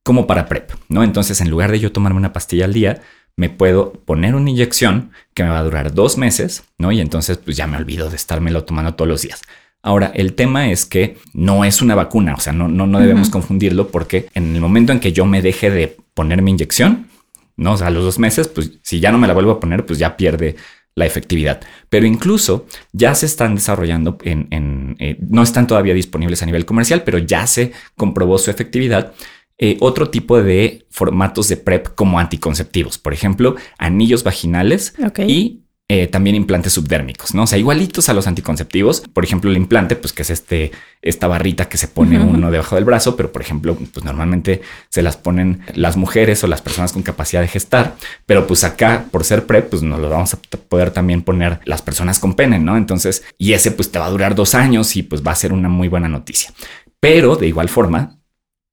como 0.02 0.26
para 0.26 0.46
PrEP, 0.46 0.70
¿no? 0.88 1.02
Entonces, 1.02 1.40
en 1.40 1.50
lugar 1.50 1.72
de 1.72 1.80
yo 1.80 1.90
tomarme 1.90 2.18
una 2.18 2.32
pastilla 2.32 2.66
al 2.66 2.72
día, 2.74 3.02
me 3.36 3.50
puedo 3.50 3.92
poner 3.92 4.34
una 4.34 4.50
inyección 4.50 5.11
que 5.34 5.42
me 5.42 5.48
va 5.48 5.59
a 5.59 5.64
durar 5.64 5.92
dos 5.94 6.18
meses, 6.18 6.64
¿no? 6.78 6.92
Y 6.92 7.00
entonces, 7.00 7.38
pues 7.38 7.57
ya 7.57 7.66
me 7.66 7.76
olvido 7.76 8.11
de 8.11 8.16
estármelo 8.16 8.64
tomando 8.64 8.94
todos 8.94 9.09
los 9.09 9.22
días. 9.22 9.42
Ahora, 9.82 10.12
el 10.14 10.34
tema 10.34 10.70
es 10.70 10.86
que 10.86 11.18
no 11.32 11.64
es 11.64 11.82
una 11.82 11.94
vacuna, 11.94 12.34
o 12.34 12.40
sea, 12.40 12.52
no, 12.52 12.68
no, 12.68 12.86
no 12.86 13.00
debemos 13.00 13.28
uh 13.28 13.30
-huh. 13.30 13.34
confundirlo 13.34 13.88
porque 13.88 14.28
en 14.34 14.55
el 14.55 14.61
momento 14.61 14.92
en 14.92 15.00
que 15.00 15.12
yo 15.12 15.26
me 15.26 15.42
deje 15.42 15.70
de 15.70 15.96
poner 16.14 16.42
mi 16.42 16.52
inyección, 16.52 17.09
¿no? 17.57 17.72
O 17.72 17.76
sea, 17.76 17.88
a 17.88 17.90
los 17.90 18.05
dos 18.05 18.18
meses, 18.18 18.48
pues 18.48 18.72
si 18.82 19.00
ya 19.00 19.12
no 19.12 19.18
me 19.18 19.26
la 19.26 19.34
vuelvo 19.34 19.52
a 19.52 19.61
poner, 19.61 19.86
pues 19.86 19.98
ya 19.98 20.16
pierde 20.16 20.57
la 20.94 21.07
efectividad. 21.07 21.61
Pero 21.88 22.07
incluso 22.07 22.66
ya 22.92 23.14
se 23.14 23.26
están 23.26 23.55
desarrollando 23.55 24.18
en, 24.22 24.48
en 24.50 24.96
eh, 24.98 25.16
no 25.20 25.42
están 25.42 25.66
todavía 25.66 25.94
disponibles 25.94 26.42
a 26.42 26.46
nivel 26.46 26.64
comercial, 26.64 27.02
pero 27.02 27.18
ya 27.18 27.46
se 27.46 27.72
comprobó 27.96 28.38
su 28.38 28.50
efectividad. 28.50 29.12
Eh, 29.59 29.76
otro 29.80 30.11
tipo 30.11 30.42
de 30.42 30.86
formatos 30.90 31.48
de 31.48 31.57
PrEP 31.57 31.94
como 31.94 32.18
anticonceptivos, 32.18 32.98
por 32.98 33.12
ejemplo, 33.12 33.55
anillos 33.78 34.24
vaginales 34.24 34.94
okay. 35.05 35.30
y 35.30 35.63
eh, 35.97 36.09
también 36.09 36.34
implantes 36.34 36.72
subdérmicos, 36.72 37.36
¿no? 37.36 37.45
O 37.45 37.47
sea, 37.47 37.57
igualitos 37.57 38.09
a 38.09 38.14
los 38.14 38.26
anticonceptivos. 38.26 39.03
Por 39.12 39.22
ejemplo, 39.22 39.49
el 39.49 39.57
implante, 39.57 39.95
pues 39.95 40.12
que 40.12 40.22
es 40.22 40.30
este, 40.30 40.72
esta 41.03 41.28
barrita 41.28 41.68
que 41.68 41.76
se 41.76 41.86
pone 41.86 42.18
uno 42.18 42.51
debajo 42.51 42.74
del 42.74 42.84
brazo, 42.84 43.14
pero 43.14 43.30
por 43.30 43.42
ejemplo, 43.42 43.76
pues 43.76 44.05
normalmente 44.05 44.61
se 44.88 45.03
las 45.03 45.16
ponen 45.16 45.61
las 45.74 45.97
mujeres 45.97 46.42
o 46.42 46.49
las 46.49 46.62
personas 46.62 46.92
con 46.92 47.05
capacidad 47.05 47.42
de 47.42 47.47
gestar, 47.47 47.95
pero 48.26 48.45
pues 48.49 48.64
acá, 48.64 49.05
por 49.12 49.22
ser 49.22 49.47
PrEP, 49.47 49.68
pues 49.70 49.82
nos 49.82 50.01
lo 50.01 50.11
vamos 50.11 50.34
a 50.34 50.38
poder 50.68 50.90
también 50.90 51.22
poner 51.22 51.61
las 51.64 51.80
personas 51.80 52.18
con 52.18 52.34
pene, 52.34 52.59
¿no? 52.59 52.76
Entonces, 52.76 53.22
y 53.38 53.53
ese 53.53 53.70
pues 53.70 53.92
te 53.92 54.01
va 54.01 54.07
a 54.07 54.11
durar 54.11 54.34
dos 54.34 54.57
años 54.57 54.97
y 54.97 55.05
pues 55.05 55.24
va 55.24 55.30
a 55.30 55.36
ser 55.36 55.53
una 55.53 55.68
muy 55.68 55.86
buena 55.86 56.09
noticia. 56.09 56.53
Pero 56.99 57.36
de 57.36 57.47
igual 57.47 57.68
forma, 57.68 58.18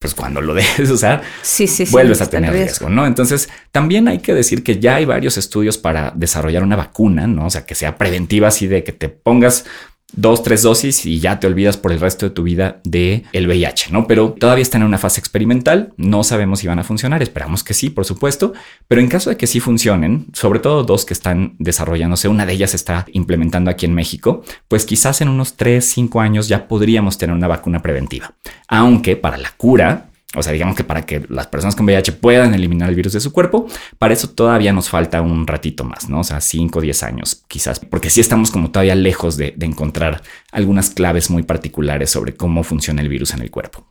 pues 0.01 0.15
cuando 0.15 0.41
lo 0.41 0.55
dejes 0.55 0.89
usar, 0.89 1.21
sí, 1.43 1.67
sí, 1.67 1.85
sí, 1.85 1.91
vuelves 1.91 2.21
a 2.21 2.29
tener 2.29 2.51
riesgo. 2.51 2.87
riesgo, 2.87 2.89
¿no? 2.89 3.05
Entonces, 3.05 3.49
también 3.71 4.07
hay 4.07 4.17
que 4.17 4.33
decir 4.33 4.63
que 4.63 4.79
ya 4.79 4.95
hay 4.95 5.05
varios 5.05 5.37
estudios 5.37 5.77
para 5.77 6.11
desarrollar 6.15 6.63
una 6.63 6.75
vacuna, 6.75 7.27
¿no? 7.27 7.45
O 7.45 7.49
sea, 7.51 7.67
que 7.67 7.75
sea 7.75 7.99
preventiva, 7.99 8.47
así 8.47 8.65
de 8.65 8.83
que 8.83 8.93
te 8.93 9.09
pongas 9.09 9.65
dos, 10.13 10.43
tres 10.43 10.61
dosis 10.61 11.05
y 11.05 11.19
ya 11.19 11.39
te 11.39 11.47
olvidas 11.47 11.77
por 11.77 11.91
el 11.91 11.99
resto 11.99 12.25
de 12.25 12.31
tu 12.31 12.43
vida 12.43 12.81
de 12.83 13.23
el 13.33 13.47
VIH, 13.47 13.91
¿no? 13.91 14.07
Pero 14.07 14.33
todavía 14.33 14.61
están 14.61 14.81
en 14.81 14.87
una 14.87 14.97
fase 14.97 15.19
experimental, 15.19 15.93
no 15.97 16.23
sabemos 16.23 16.59
si 16.59 16.67
van 16.67 16.79
a 16.79 16.83
funcionar, 16.83 17.21
esperamos 17.21 17.63
que 17.63 17.73
sí, 17.73 17.89
por 17.89 18.05
supuesto, 18.05 18.53
pero 18.87 19.01
en 19.01 19.07
caso 19.07 19.29
de 19.29 19.37
que 19.37 19.47
sí 19.47 19.59
funcionen, 19.59 20.27
sobre 20.33 20.59
todo 20.59 20.83
dos 20.83 21.05
que 21.05 21.13
están 21.13 21.55
desarrollándose, 21.59 22.27
una 22.27 22.45
de 22.45 22.53
ellas 22.53 22.73
está 22.73 23.05
implementando 23.13 23.71
aquí 23.71 23.85
en 23.85 23.93
México, 23.93 24.43
pues 24.67 24.85
quizás 24.85 25.21
en 25.21 25.29
unos 25.29 25.55
tres, 25.55 25.85
cinco 25.85 26.21
años 26.21 26.47
ya 26.47 26.67
podríamos 26.67 27.17
tener 27.17 27.35
una 27.35 27.47
vacuna 27.47 27.81
preventiva, 27.81 28.33
aunque 28.67 29.15
para 29.15 29.37
la 29.37 29.51
cura 29.51 30.10
o 30.35 30.43
sea, 30.43 30.53
digamos 30.53 30.75
que 30.75 30.83
para 30.83 31.05
que 31.05 31.25
las 31.29 31.47
personas 31.47 31.75
con 31.75 31.85
VIH 31.85 32.13
puedan 32.13 32.53
eliminar 32.53 32.89
el 32.89 32.95
virus 32.95 33.13
de 33.13 33.19
su 33.19 33.33
cuerpo, 33.33 33.67
para 33.97 34.13
eso 34.13 34.29
todavía 34.29 34.71
nos 34.71 34.89
falta 34.89 35.21
un 35.21 35.45
ratito 35.45 35.83
más, 35.83 36.09
¿no? 36.09 36.21
O 36.21 36.23
sea, 36.23 36.39
5 36.39 36.79
o 36.79 36.81
10 36.81 37.03
años 37.03 37.43
quizás, 37.47 37.79
porque 37.79 38.09
sí 38.09 38.21
estamos 38.21 38.51
como 38.51 38.71
todavía 38.71 38.95
lejos 38.95 39.37
de, 39.37 39.53
de 39.57 39.65
encontrar 39.65 40.21
algunas 40.51 40.89
claves 40.89 41.29
muy 41.29 41.43
particulares 41.43 42.09
sobre 42.09 42.35
cómo 42.35 42.63
funciona 42.63 43.01
el 43.01 43.09
virus 43.09 43.33
en 43.33 43.41
el 43.41 43.51
cuerpo. 43.51 43.85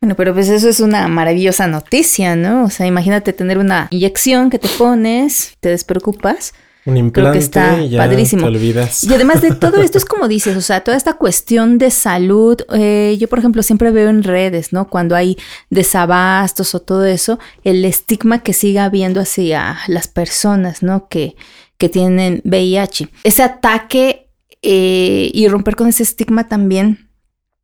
Bueno, 0.00 0.14
pero 0.14 0.34
pues 0.34 0.48
eso 0.48 0.68
es 0.68 0.80
una 0.80 1.08
maravillosa 1.08 1.66
noticia, 1.68 2.36
¿no? 2.36 2.64
O 2.64 2.70
sea, 2.70 2.86
imagínate 2.86 3.32
tener 3.32 3.58
una 3.58 3.88
inyección 3.90 4.50
que 4.50 4.58
te 4.58 4.68
pones, 4.68 5.56
te 5.60 5.70
despreocupas 5.70 6.52
un 6.86 6.96
implante 6.96 7.30
Creo 7.30 7.32
que 7.32 7.38
está 7.38 7.82
y 7.82 7.90
ya 7.90 7.98
padrísimo. 7.98 8.42
te 8.42 8.48
olvidas. 8.48 9.04
Y 9.04 9.12
además 9.12 9.42
de 9.42 9.54
todo 9.54 9.82
esto 9.82 9.98
es 9.98 10.04
como 10.06 10.28
dices, 10.28 10.56
o 10.56 10.60
sea, 10.60 10.82
toda 10.82 10.96
esta 10.96 11.14
cuestión 11.14 11.78
de 11.78 11.90
salud, 11.90 12.58
eh, 12.72 13.16
yo 13.20 13.28
por 13.28 13.40
ejemplo 13.40 13.62
siempre 13.62 13.90
veo 13.90 14.08
en 14.08 14.22
redes, 14.22 14.72
¿no? 14.72 14.88
Cuando 14.88 15.16
hay 15.16 15.36
desabastos 15.68 16.74
o 16.74 16.80
todo 16.80 17.04
eso, 17.04 17.38
el 17.64 17.84
estigma 17.84 18.42
que 18.42 18.52
siga 18.52 18.84
habiendo 18.84 19.20
hacia 19.20 19.78
las 19.88 20.08
personas, 20.08 20.82
¿no? 20.82 21.08
Que, 21.08 21.36
que 21.76 21.88
tienen 21.88 22.40
VIH. 22.44 23.08
Ese 23.24 23.42
ataque 23.42 24.30
eh, 24.62 25.30
y 25.34 25.48
romper 25.48 25.76
con 25.76 25.88
ese 25.88 26.02
estigma 26.02 26.48
también 26.48 27.06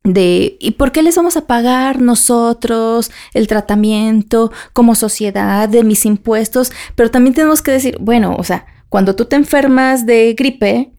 de 0.03 0.57
¿y 0.59 0.71
por 0.71 0.91
qué 0.91 1.01
les 1.01 1.15
vamos 1.15 1.37
a 1.37 1.47
pagar 1.47 2.01
nosotros 2.01 3.09
el 3.33 3.47
tratamiento 3.47 4.51
como 4.73 4.95
sociedad 4.95 5.69
de 5.69 5.83
mis 5.83 6.05
impuestos? 6.05 6.71
Pero 6.95 7.09
también 7.09 7.33
tenemos 7.33 7.61
que 7.61 7.71
decir, 7.71 7.97
bueno, 7.99 8.35
o 8.37 8.43
sea, 8.43 8.65
cuando 8.93 9.15
tú 9.15 9.25
te 9.25 9.35
enfermas 9.35 10.05
de 10.05 10.35
gripe, 10.37 10.91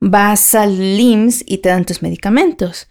vas 0.00 0.54
al 0.54 0.78
IMSS 0.78 1.44
y 1.46 1.56
te 1.62 1.70
dan 1.70 1.86
tus 1.86 2.02
medicamentos. 2.02 2.88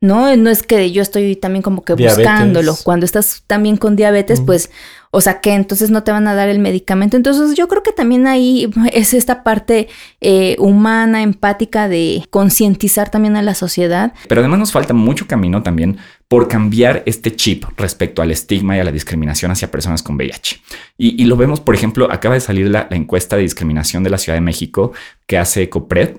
No, 0.00 0.36
no 0.36 0.48
es 0.48 0.62
que 0.62 0.92
yo 0.92 1.02
estoy 1.02 1.34
también 1.34 1.60
como 1.60 1.82
que 1.82 1.96
diabetes. 1.96 2.24
buscándolo. 2.24 2.76
Cuando 2.84 3.04
estás 3.04 3.42
también 3.48 3.76
con 3.76 3.96
diabetes, 3.96 4.40
pues, 4.40 4.70
o 5.10 5.20
sea, 5.20 5.40
que 5.40 5.54
entonces 5.54 5.90
no 5.90 6.04
te 6.04 6.12
van 6.12 6.28
a 6.28 6.36
dar 6.36 6.48
el 6.48 6.60
medicamento. 6.60 7.16
Entonces 7.16 7.56
yo 7.56 7.66
creo 7.66 7.82
que 7.82 7.90
también 7.90 8.28
ahí 8.28 8.70
es 8.92 9.12
esta 9.12 9.42
parte 9.42 9.88
eh, 10.20 10.54
humana, 10.60 11.22
empática 11.22 11.88
de 11.88 12.22
concientizar 12.30 13.10
también 13.10 13.34
a 13.34 13.42
la 13.42 13.56
sociedad. 13.56 14.12
Pero 14.28 14.40
además 14.40 14.60
nos 14.60 14.70
falta 14.70 14.94
mucho 14.94 15.26
camino 15.26 15.64
también 15.64 15.96
por 16.28 16.48
cambiar 16.48 17.02
este 17.06 17.34
chip 17.34 17.64
respecto 17.76 18.20
al 18.20 18.30
estigma 18.30 18.76
y 18.76 18.80
a 18.80 18.84
la 18.84 18.92
discriminación 18.92 19.50
hacia 19.50 19.70
personas 19.70 20.02
con 20.02 20.16
VIH. 20.16 20.60
Y, 20.98 21.22
y 21.22 21.26
lo 21.26 21.36
vemos, 21.36 21.60
por 21.60 21.74
ejemplo, 21.74 22.10
acaba 22.10 22.34
de 22.34 22.40
salir 22.40 22.68
la, 22.68 22.88
la, 22.90 22.96
encuesta 22.96 23.36
de 23.36 23.42
discriminación 23.42 24.02
de 24.02 24.10
la 24.10 24.18
Ciudad 24.18 24.36
de 24.36 24.40
México 24.40 24.92
que 25.26 25.38
hace 25.38 25.68
COPRED 25.68 26.16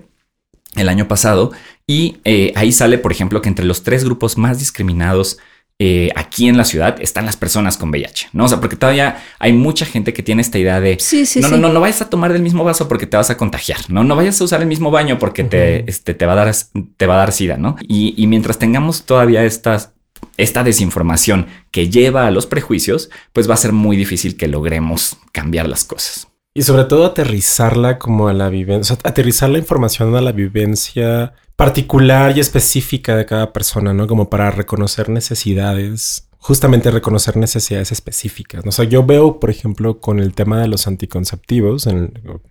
el 0.76 0.88
año 0.88 1.08
pasado 1.08 1.52
y 1.86 2.18
eh, 2.24 2.52
ahí 2.54 2.72
sale, 2.72 2.98
por 2.98 3.12
ejemplo, 3.12 3.40
que 3.40 3.48
entre 3.48 3.64
los 3.64 3.82
tres 3.82 4.04
grupos 4.04 4.38
más 4.38 4.58
discriminados 4.58 5.38
eh, 5.80 6.10
aquí 6.16 6.48
en 6.48 6.56
la 6.56 6.64
ciudad 6.64 6.96
están 7.00 7.24
las 7.24 7.36
personas 7.36 7.76
con 7.76 7.90
VIH, 7.90 8.30
¿no? 8.32 8.46
O 8.46 8.48
sea, 8.48 8.60
porque 8.60 8.74
todavía 8.74 9.22
hay 9.38 9.52
mucha 9.52 9.86
gente 9.86 10.12
que 10.12 10.24
tiene 10.24 10.42
esta 10.42 10.58
idea 10.58 10.80
de 10.80 10.96
sí, 10.98 11.24
sí, 11.24 11.40
no, 11.40 11.48
sí. 11.48 11.54
no, 11.54 11.60
no, 11.60 11.72
no 11.72 11.80
vayas 11.80 12.02
a 12.02 12.10
tomar 12.10 12.32
del 12.32 12.42
mismo 12.42 12.64
vaso 12.64 12.88
porque 12.88 13.06
te 13.06 13.16
vas 13.16 13.30
a 13.30 13.36
contagiar, 13.36 13.78
no, 13.88 14.02
no 14.02 14.16
vayas 14.16 14.40
a 14.40 14.44
usar 14.44 14.60
el 14.60 14.66
mismo 14.66 14.90
baño 14.90 15.18
porque 15.18 15.42
uh 15.42 15.46
-huh. 15.46 15.50
te, 15.50 15.90
este, 15.90 16.14
te 16.14 16.26
va 16.26 16.32
a 16.32 16.36
dar, 16.36 16.54
te 16.96 17.06
va 17.06 17.14
a 17.14 17.18
dar 17.18 17.32
sida, 17.32 17.58
¿no? 17.58 17.76
Y, 17.80 18.12
y 18.16 18.26
mientras 18.26 18.58
tengamos 18.58 19.04
todavía 19.04 19.44
estas 19.44 19.92
esta 20.36 20.62
desinformación 20.62 21.46
que 21.70 21.90
lleva 21.90 22.26
a 22.26 22.30
los 22.30 22.46
prejuicios, 22.46 23.10
pues 23.32 23.48
va 23.48 23.54
a 23.54 23.58
ser 23.58 23.72
muy 23.72 23.96
difícil 23.96 24.36
que 24.36 24.48
logremos 24.48 25.16
cambiar 25.32 25.68
las 25.68 25.84
cosas. 25.84 26.28
Y 26.54 26.62
sobre 26.62 26.84
todo 26.84 27.06
aterrizarla 27.06 27.98
como 27.98 28.28
a 28.28 28.32
la 28.32 28.48
vivencia, 28.48 28.94
o 28.94 28.96
sea, 28.96 29.10
aterrizar 29.10 29.50
la 29.50 29.58
información 29.58 30.14
a 30.16 30.20
la 30.20 30.32
vivencia 30.32 31.34
particular 31.56 32.36
y 32.36 32.40
específica 32.40 33.16
de 33.16 33.26
cada 33.26 33.52
persona, 33.52 33.92
¿no? 33.92 34.06
Como 34.06 34.30
para 34.30 34.50
reconocer 34.50 35.08
necesidades, 35.08 36.28
justamente 36.38 36.90
reconocer 36.90 37.36
necesidades 37.36 37.92
específicas. 37.92 38.64
¿no? 38.64 38.70
O 38.70 38.72
sea, 38.72 38.84
yo 38.84 39.04
veo, 39.04 39.40
por 39.40 39.50
ejemplo, 39.50 40.00
con 40.00 40.20
el 40.20 40.34
tema 40.34 40.60
de 40.60 40.68
los 40.68 40.86
anticonceptivos, 40.86 41.88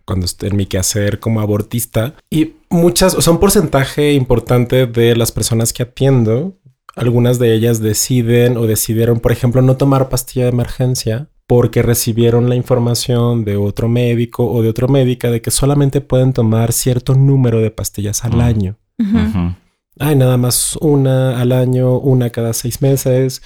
cuando 0.06 0.26
estoy 0.26 0.50
en 0.50 0.58
mi 0.58 0.66
quehacer 0.66 1.20
como 1.20 1.42
abortista, 1.42 2.14
y 2.30 2.56
muchas, 2.70 3.16
o 3.16 3.22
sea, 3.22 3.34
un 3.34 3.40
porcentaje 3.40 4.14
importante 4.14 4.86
de 4.86 5.16
las 5.16 5.32
personas 5.32 5.74
que 5.74 5.84
atiendo, 5.84 6.58
algunas 6.98 7.38
de 7.40 7.54
ellas 7.54 7.80
deciden 7.80 8.58
o 8.58 8.66
decidieron, 8.66 9.20
por 9.20 9.32
ejemplo, 9.32 9.62
no 9.62 9.78
tomar 9.78 10.10
pastilla 10.10 10.46
de 10.46 10.52
emergencia 10.52 11.30
porque 11.46 11.82
recibieron 11.82 12.50
la 12.50 12.56
información 12.56 13.46
de 13.46 13.56
otro 13.56 13.88
médico 13.88 14.52
o 14.52 14.62
de 14.62 14.70
otra 14.70 14.88
médica 14.88 15.32
de 15.32 15.42
que 15.42 15.52
solamente 15.52 16.02
pueden 16.02 16.34
tomar 16.34 16.74
cierto 16.74 17.16
número 17.16 17.62
de 17.62 17.72
pastillas 17.72 18.26
al 18.26 18.42
año. 18.42 18.78
Ay, 20.00 20.16
nada 20.16 20.38
más 20.38 20.76
una 20.82 21.40
al 21.40 21.54
año, 21.54 21.98
una 21.98 22.32
cada 22.32 22.52
seis 22.54 22.82
meses. 22.82 23.42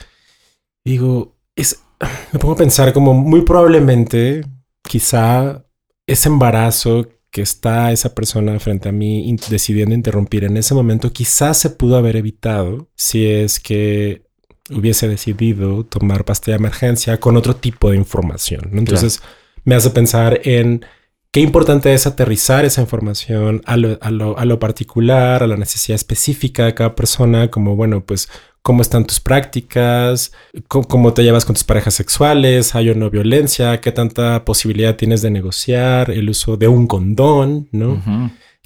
Digo, 0.84 1.36
es, 1.56 1.84
me 2.32 2.40
pongo 2.40 2.56
a 2.56 2.58
pensar 2.58 2.92
como 2.94 3.14
muy 3.14 3.44
probablemente, 3.44 4.46
quizá 4.82 5.66
ese 6.08 6.30
embarazo 6.30 7.08
que 7.32 7.42
está 7.42 7.92
esa 7.92 8.14
persona 8.14 8.60
frente 8.60 8.90
a 8.90 8.92
mí 8.92 9.36
decidiendo 9.50 9.96
interrumpir 9.96 10.44
en 10.44 10.58
ese 10.58 10.74
momento, 10.74 11.14
quizás 11.14 11.58
se 11.58 11.70
pudo 11.70 11.96
haber 11.98 12.18
evitado 12.18 12.90
si 12.96 13.26
es 13.26 13.60
que 13.60 14.24
hubiese 14.70 15.08
decidido 15.08 15.86
tomar 15.86 16.26
pastilla 16.26 16.58
de 16.58 16.62
emergencia 16.62 17.20
con 17.20 17.38
otro 17.38 17.56
tipo 17.56 17.90
de 17.90 17.98
información. 17.98 18.72
Entonces 18.74 19.22
me 19.64 19.76
hace 19.76 19.90
pensar 19.92 20.42
en 20.44 20.86
qué 21.32 21.40
importante 21.40 21.94
es 21.94 22.06
aterrizar 22.06 22.66
esa 22.66 22.82
información 22.82 23.62
a 23.66 23.78
lo, 23.78 23.98
a, 24.02 24.12
lo, 24.12 24.38
a 24.38 24.46
lo, 24.46 24.60
particular, 24.60 25.44
a 25.44 25.48
la 25.48 25.58
necesidad 25.58 25.96
específica 25.96 26.66
de 26.66 26.74
cada 26.74 26.96
persona, 26.96 27.50
como, 27.50 27.76
bueno, 27.76 28.04
pues, 28.04 28.30
cómo 28.62 28.82
están 28.82 29.06
tus 29.06 29.20
prácticas, 29.20 30.32
cómo, 30.68 31.14
te 31.14 31.24
llevas 31.24 31.46
con 31.46 31.56
tus 31.56 31.64
parejas 31.64 31.96
sexuales, 31.96 32.76
hay 32.76 32.90
o 32.90 32.96
no 32.96 33.10
violencia, 33.10 33.82
qué 33.82 33.92
tanta 33.92 34.46
posibilidad 34.46 34.96
tienes 34.96 35.22
de 35.22 35.32
negociar 35.32 36.12
el 36.12 36.30
uso 36.30 36.58
de 36.58 36.68
un 36.68 36.88
condón, 36.88 37.68
¿no? 37.72 38.02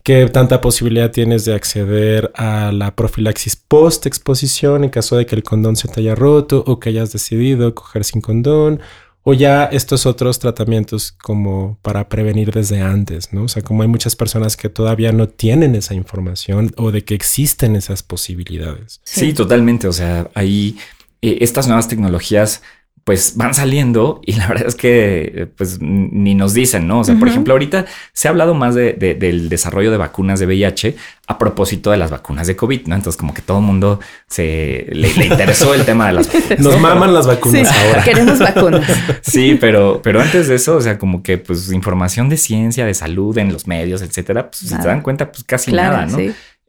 ¿Qué 0.04 0.28
tanta 0.28 0.62
posibilidad 0.62 1.10
tienes 1.10 1.46
de 1.46 1.56
acceder 1.56 2.32
a 2.36 2.72
la 2.72 2.96
profilaxis 2.96 3.56
post 3.56 4.06
exposición 4.06 4.84
en 4.84 4.91
caso 4.91 5.18
de 5.18 5.26
que 5.26 5.34
el 5.34 5.41
condón 5.41 5.76
se 5.76 5.88
te 5.88 6.02
haya 6.02 6.14
roto 6.14 6.64
o 6.68 6.80
que 6.80 6.89
hayas 6.89 7.12
decidido 7.12 7.74
coger 7.74 8.04
sin 8.04 8.22
condón? 8.22 8.82
O 9.28 9.34
ya 9.34 9.65
estos 9.65 10.05
otros 10.05 10.38
tratamientos 10.38 11.11
como 11.11 11.80
para 11.82 12.07
prevenir 12.09 12.51
desde 12.51 12.82
antes, 12.82 13.34
¿no? 13.34 13.45
O 13.45 13.47
sea, 13.47 13.63
como 13.63 13.82
hay 13.82 13.88
muchas 13.88 14.15
personas 14.15 14.55
que 14.55 14.69
todavía 14.69 15.11
no 15.11 15.28
tienen 15.28 15.73
esa 15.73 15.95
información 15.95 16.71
o 16.78 16.91
de 16.91 17.03
que 17.03 17.15
existen 17.15 17.76
esas 17.76 18.03
posibilidades. 18.03 19.01
Sí, 19.03 19.34
totalmente. 19.34 19.88
O 19.88 19.93
sea, 19.93 20.30
ahí 20.36 20.78
eh, 21.23 21.39
estas 21.41 21.65
nuevas 21.65 21.88
tecnologías 21.88 22.61
pues 23.06 23.38
van 23.38 23.53
saliendo 23.53 24.20
y 24.26 24.34
la 24.34 24.47
verdad 24.47 24.66
es 24.68 24.74
que 24.74 25.47
pues 25.56 25.78
ni 25.80 26.34
nos 26.34 26.56
dicen, 26.56 26.88
¿no? 26.88 27.01
O 27.01 27.03
sea, 27.03 27.14
por 27.20 27.28
ejemplo, 27.28 27.53
ahorita 27.53 27.86
se 28.14 28.28
ha 28.28 28.32
hablado 28.32 28.56
más 28.56 28.74
de, 28.74 28.93
del 28.93 29.47
desarrollo 29.47 29.91
de 29.91 29.97
vacunas 29.97 30.39
de 30.39 30.47
VIH 30.47 30.95
a 31.28 31.38
propósito 31.38 31.91
de 31.91 31.97
las 31.97 32.10
vacunas 32.10 32.47
de 32.47 32.56
COVID, 32.56 32.88
¿no? 32.88 32.95
Entonces 32.95 33.20
como 33.20 33.36
que 33.36 33.43
todo 33.43 33.60
el 33.60 33.64
mundo 33.64 33.99
se 34.28 34.88
le, 34.91 35.08
interesó 35.24 35.76
el 35.76 35.86
tema 35.86 36.08
de 36.08 36.14
las 36.14 36.28
vacunas. 36.34 36.60
Nos 36.60 36.82
maman 36.82 37.14
las 37.14 37.28
vacunas 37.28 37.72
ahora. 37.72 38.03
Queremos 38.03 38.39
vacunas. 38.39 38.91
Sí, 39.22 39.56
pero, 39.60 40.01
pero 40.03 40.20
antes 40.20 40.47
de 40.47 40.56
eso, 40.56 40.76
o 40.76 40.82
sea, 40.82 40.97
como 40.97 41.22
que 41.22 41.38
pues 41.38 41.72
información 41.72 42.28
de 42.28 42.38
ciencia, 42.38 42.88
de 42.88 42.93
salud 42.95 43.38
en 43.38 43.53
los 43.53 43.68
medios, 43.68 44.01
etcétera, 44.01 44.49
pues 44.49 44.58
si 44.58 44.68
se 44.68 44.78
dan 44.78 45.01
cuenta, 45.01 45.32
pues 45.32 45.43
casi 45.43 45.72
nada, 45.72 46.08
¿no? 46.08 46.18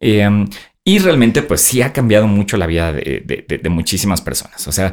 Em, 0.00 0.48
y 0.84 0.98
realmente, 0.98 1.42
pues 1.42 1.62
sí 1.62 1.80
ha 1.82 1.92
cambiado 1.92 2.26
mucho 2.26 2.56
la 2.56 2.66
vida 2.66 2.92
de, 2.92 3.44
de, 3.48 3.68
muchísimas 3.70 4.20
personas. 4.20 4.68
O 4.68 4.72
sea, 4.72 4.92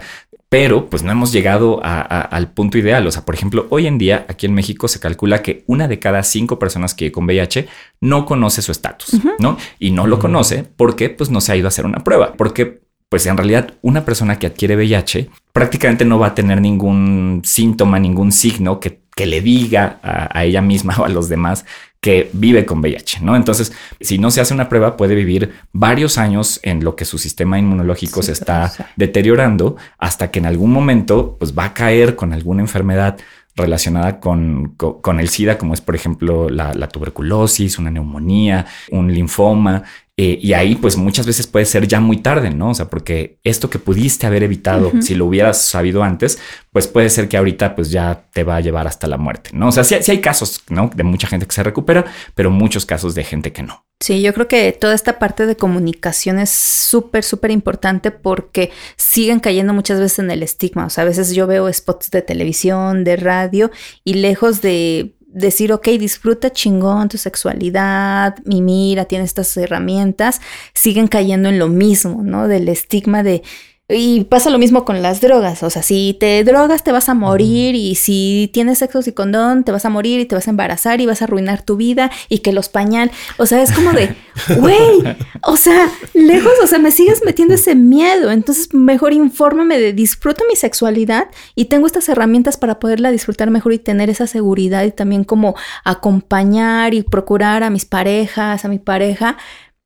pero 0.53 0.87
pues 0.87 1.01
no 1.01 1.11
hemos 1.11 1.31
llegado 1.31 1.79
al 1.81 2.51
punto 2.51 2.77
ideal. 2.77 3.07
O 3.07 3.11
sea, 3.11 3.25
por 3.25 3.33
ejemplo, 3.33 3.65
hoy 3.71 3.87
en 3.87 3.97
día 3.97 4.27
aquí 4.29 4.45
en 4.45 4.53
México 4.53 4.87
se 4.87 4.99
calcula 4.99 5.41
que 5.41 5.63
una 5.65 5.87
de 5.87 5.97
cada 5.97 6.21
cinco 6.21 6.59
personas 6.59 6.93
que 6.93 7.11
con 7.11 7.25
VIH 7.25 7.67
no 8.01 8.27
conoce 8.27 8.61
su 8.61 8.71
estatus, 8.71 9.19
¿no? 9.39 9.57
Y 9.79 9.89
no 9.89 10.05
lo 10.05 10.19
conoce 10.19 10.63
porque 10.63 11.09
pues 11.09 11.31
no 11.31 11.41
se 11.41 11.53
ha 11.53 11.55
ido 11.55 11.65
a 11.65 11.69
hacer 11.69 11.87
una 11.87 12.03
prueba, 12.03 12.33
porque 12.33 12.83
pues 13.09 13.25
en 13.25 13.35
realidad 13.35 13.73
una 13.81 14.05
persona 14.05 14.37
que 14.37 14.45
adquiere 14.45 14.75
VIH 14.75 15.27
prácticamente 15.53 16.05
no 16.05 16.19
va 16.19 16.27
a 16.27 16.35
tener 16.35 16.61
ningún 16.61 17.41
síntoma, 17.43 17.97
ningún 17.97 18.31
signo 18.31 18.79
que, 18.79 19.01
le 19.25 19.41
diga 19.41 19.99
a, 20.03 20.45
ella 20.45 20.61
misma 20.61 20.95
o 20.99 21.05
a 21.05 21.09
los 21.09 21.29
demás 21.29 21.65
que 22.03 22.29
vive 22.33 22.65
con 22.65 22.81
VIH, 22.81 23.21
¿no? 23.21 23.37
Entonces, 23.37 23.71
si 24.01 24.17
no 24.17 24.29
se 24.29 24.41
hace 24.41 24.53
una 24.53 24.67
prueba, 24.67 24.97
puede 24.97 25.15
vivir 25.15 25.53
varios 25.71 26.17
años 26.17 26.59
en 26.61 26.83
lo 26.83 26.97
que 26.97 27.05
su 27.05 27.17
sistema 27.17 27.57
inmunológico 27.57 28.21
se 28.21 28.33
está 28.33 28.73
deteriorando 28.97 29.77
hasta 29.97 30.29
que 30.29 30.39
en 30.39 30.45
algún 30.45 30.73
momento 30.73 31.37
pues 31.39 31.57
va 31.57 31.63
a 31.63 31.73
caer 31.73 32.17
con 32.17 32.33
alguna 32.33 32.61
enfermedad 32.61 33.17
relacionada 33.55 34.19
con, 34.19 34.73
con, 34.75 35.19
el 35.21 35.29
SIDA, 35.29 35.57
como 35.57 35.73
es 35.73 35.79
por 35.79 35.95
ejemplo 35.95 36.49
la, 36.49 36.73
la 36.73 36.89
tuberculosis, 36.89 37.79
una 37.79 37.89
neumonía, 37.89 38.65
un 38.91 39.13
linfoma, 39.13 39.83
eh, 40.15 40.37
y 40.39 40.53
ahí 40.53 40.75
pues 40.75 40.95
muchas 40.95 41.25
veces 41.25 41.47
puede 41.47 41.65
ser 41.65 41.87
ya 41.87 41.99
muy 41.99 42.17
tarde, 42.17 42.51
¿no? 42.51 42.69
O 42.69 42.73
sea, 42.75 42.87
porque 42.87 43.39
esto 43.43 43.71
que 43.71 43.79
pudiste 43.79 44.27
haber 44.27 44.43
evitado 44.43 44.91
si 45.01 45.15
lo 45.15 45.25
hubieras 45.25 45.59
sabido 45.59 46.03
antes, 46.03 46.37
pues 46.71 46.87
puede 46.87 47.09
ser 47.09 47.27
que 47.27 47.35
ahorita 47.35 47.75
pues 47.75 47.89
ya 47.89 48.25
te 48.31 48.43
va 48.43 48.57
a 48.57 48.59
llevar 48.59 48.85
hasta 48.85 49.07
la 49.07 49.17
muerte, 49.17 49.49
¿no? 49.53 49.69
O 49.69 49.71
sea, 49.71 49.83
sí, 49.83 49.95
hay 49.95 50.21
casos, 50.21 50.61
¿no? 50.69 50.91
De 50.93 51.03
mucha 51.03 51.27
gente 51.27 51.47
que 51.47 51.55
se 51.55 51.63
recupera, 51.63 52.05
pero 52.35 52.51
muchos 52.51 52.85
casos 52.85 53.15
de 53.15 53.23
gente 53.23 53.51
que 53.51 53.63
no. 53.63 53.85
Sí, 53.99 54.21
yo 54.21 54.35
creo 54.35 54.47
que 54.47 54.71
toda 54.73 54.93
esta 54.93 55.17
parte 55.17 55.47
de 55.47 55.55
comunicación 55.55 56.37
es 56.37 56.51
súper, 56.51 57.23
súper 57.23 57.49
importante 57.49 58.11
porque 58.11 58.69
siguen 58.97 59.39
cayendo 59.39 59.73
muchas 59.73 59.99
veces 59.99 60.19
en 60.19 60.29
el 60.29 60.43
estigma. 60.43 60.85
O 60.85 60.89
sea, 60.91 61.03
a 61.03 61.07
veces 61.07 61.33
yo 61.33 61.47
veo 61.47 61.71
spots 61.73 62.11
de 62.11 62.21
televisión, 62.21 63.03
de 63.03 63.15
radio 63.15 63.71
y 64.03 64.15
lejos 64.15 64.61
de 64.61 65.15
decir, 65.33 65.73
ok, 65.73 65.87
disfruta 65.99 66.51
chingón 66.51 67.09
tu 67.09 67.17
sexualidad, 67.17 68.35
mi 68.45 68.61
mira, 68.61 69.05
tiene 69.05 69.25
estas 69.25 69.55
herramientas, 69.57 70.39
siguen 70.73 71.07
cayendo 71.07 71.49
en 71.49 71.59
lo 71.59 71.67
mismo, 71.67 72.21
¿no? 72.23 72.47
Del 72.47 72.69
estigma 72.69 73.23
de 73.23 73.41
y 73.89 74.23
pasa 74.23 74.49
lo 74.49 74.57
mismo 74.59 74.85
con 74.85 75.01
las 75.01 75.19
drogas, 75.19 75.61
o 75.61 75.69
sea, 75.69 75.83
si 75.83 76.15
te 76.17 76.45
drogas 76.45 76.85
te 76.85 76.93
vas 76.93 77.09
a 77.09 77.13
morir 77.13 77.75
y 77.75 77.95
si 77.95 78.49
tienes 78.53 78.77
sexo 78.77 79.01
sin 79.01 79.13
condón 79.13 79.65
te 79.65 79.73
vas 79.73 79.83
a 79.83 79.89
morir 79.89 80.21
y 80.21 80.25
te 80.25 80.35
vas 80.35 80.47
a 80.47 80.51
embarazar 80.51 81.01
y 81.01 81.05
vas 81.05 81.21
a 81.21 81.25
arruinar 81.25 81.63
tu 81.63 81.75
vida 81.75 82.09
y 82.29 82.39
que 82.39 82.53
los 82.53 82.69
pañal, 82.69 83.11
o 83.37 83.45
sea, 83.45 83.61
es 83.61 83.73
como 83.73 83.91
de, 83.91 84.15
güey, 84.57 85.03
o 85.41 85.57
sea, 85.57 85.91
lejos, 86.13 86.53
o 86.63 86.67
sea, 86.67 86.79
me 86.79 86.91
sigues 86.91 87.23
metiendo 87.25 87.55
ese 87.55 87.75
miedo, 87.75 88.31
entonces 88.31 88.73
mejor 88.73 89.11
infórmame 89.11 89.77
de 89.77 89.91
disfruto 89.91 90.45
mi 90.47 90.55
sexualidad 90.55 91.27
y 91.53 91.65
tengo 91.65 91.85
estas 91.85 92.07
herramientas 92.07 92.55
para 92.55 92.79
poderla 92.79 93.11
disfrutar 93.11 93.49
mejor 93.49 93.73
y 93.73 93.79
tener 93.79 94.09
esa 94.09 94.27
seguridad 94.27 94.85
y 94.85 94.91
también 94.91 95.25
como 95.25 95.55
acompañar 95.83 96.93
y 96.93 97.03
procurar 97.03 97.63
a 97.63 97.69
mis 97.69 97.83
parejas, 97.83 98.63
a 98.63 98.69
mi 98.69 98.79
pareja 98.79 99.35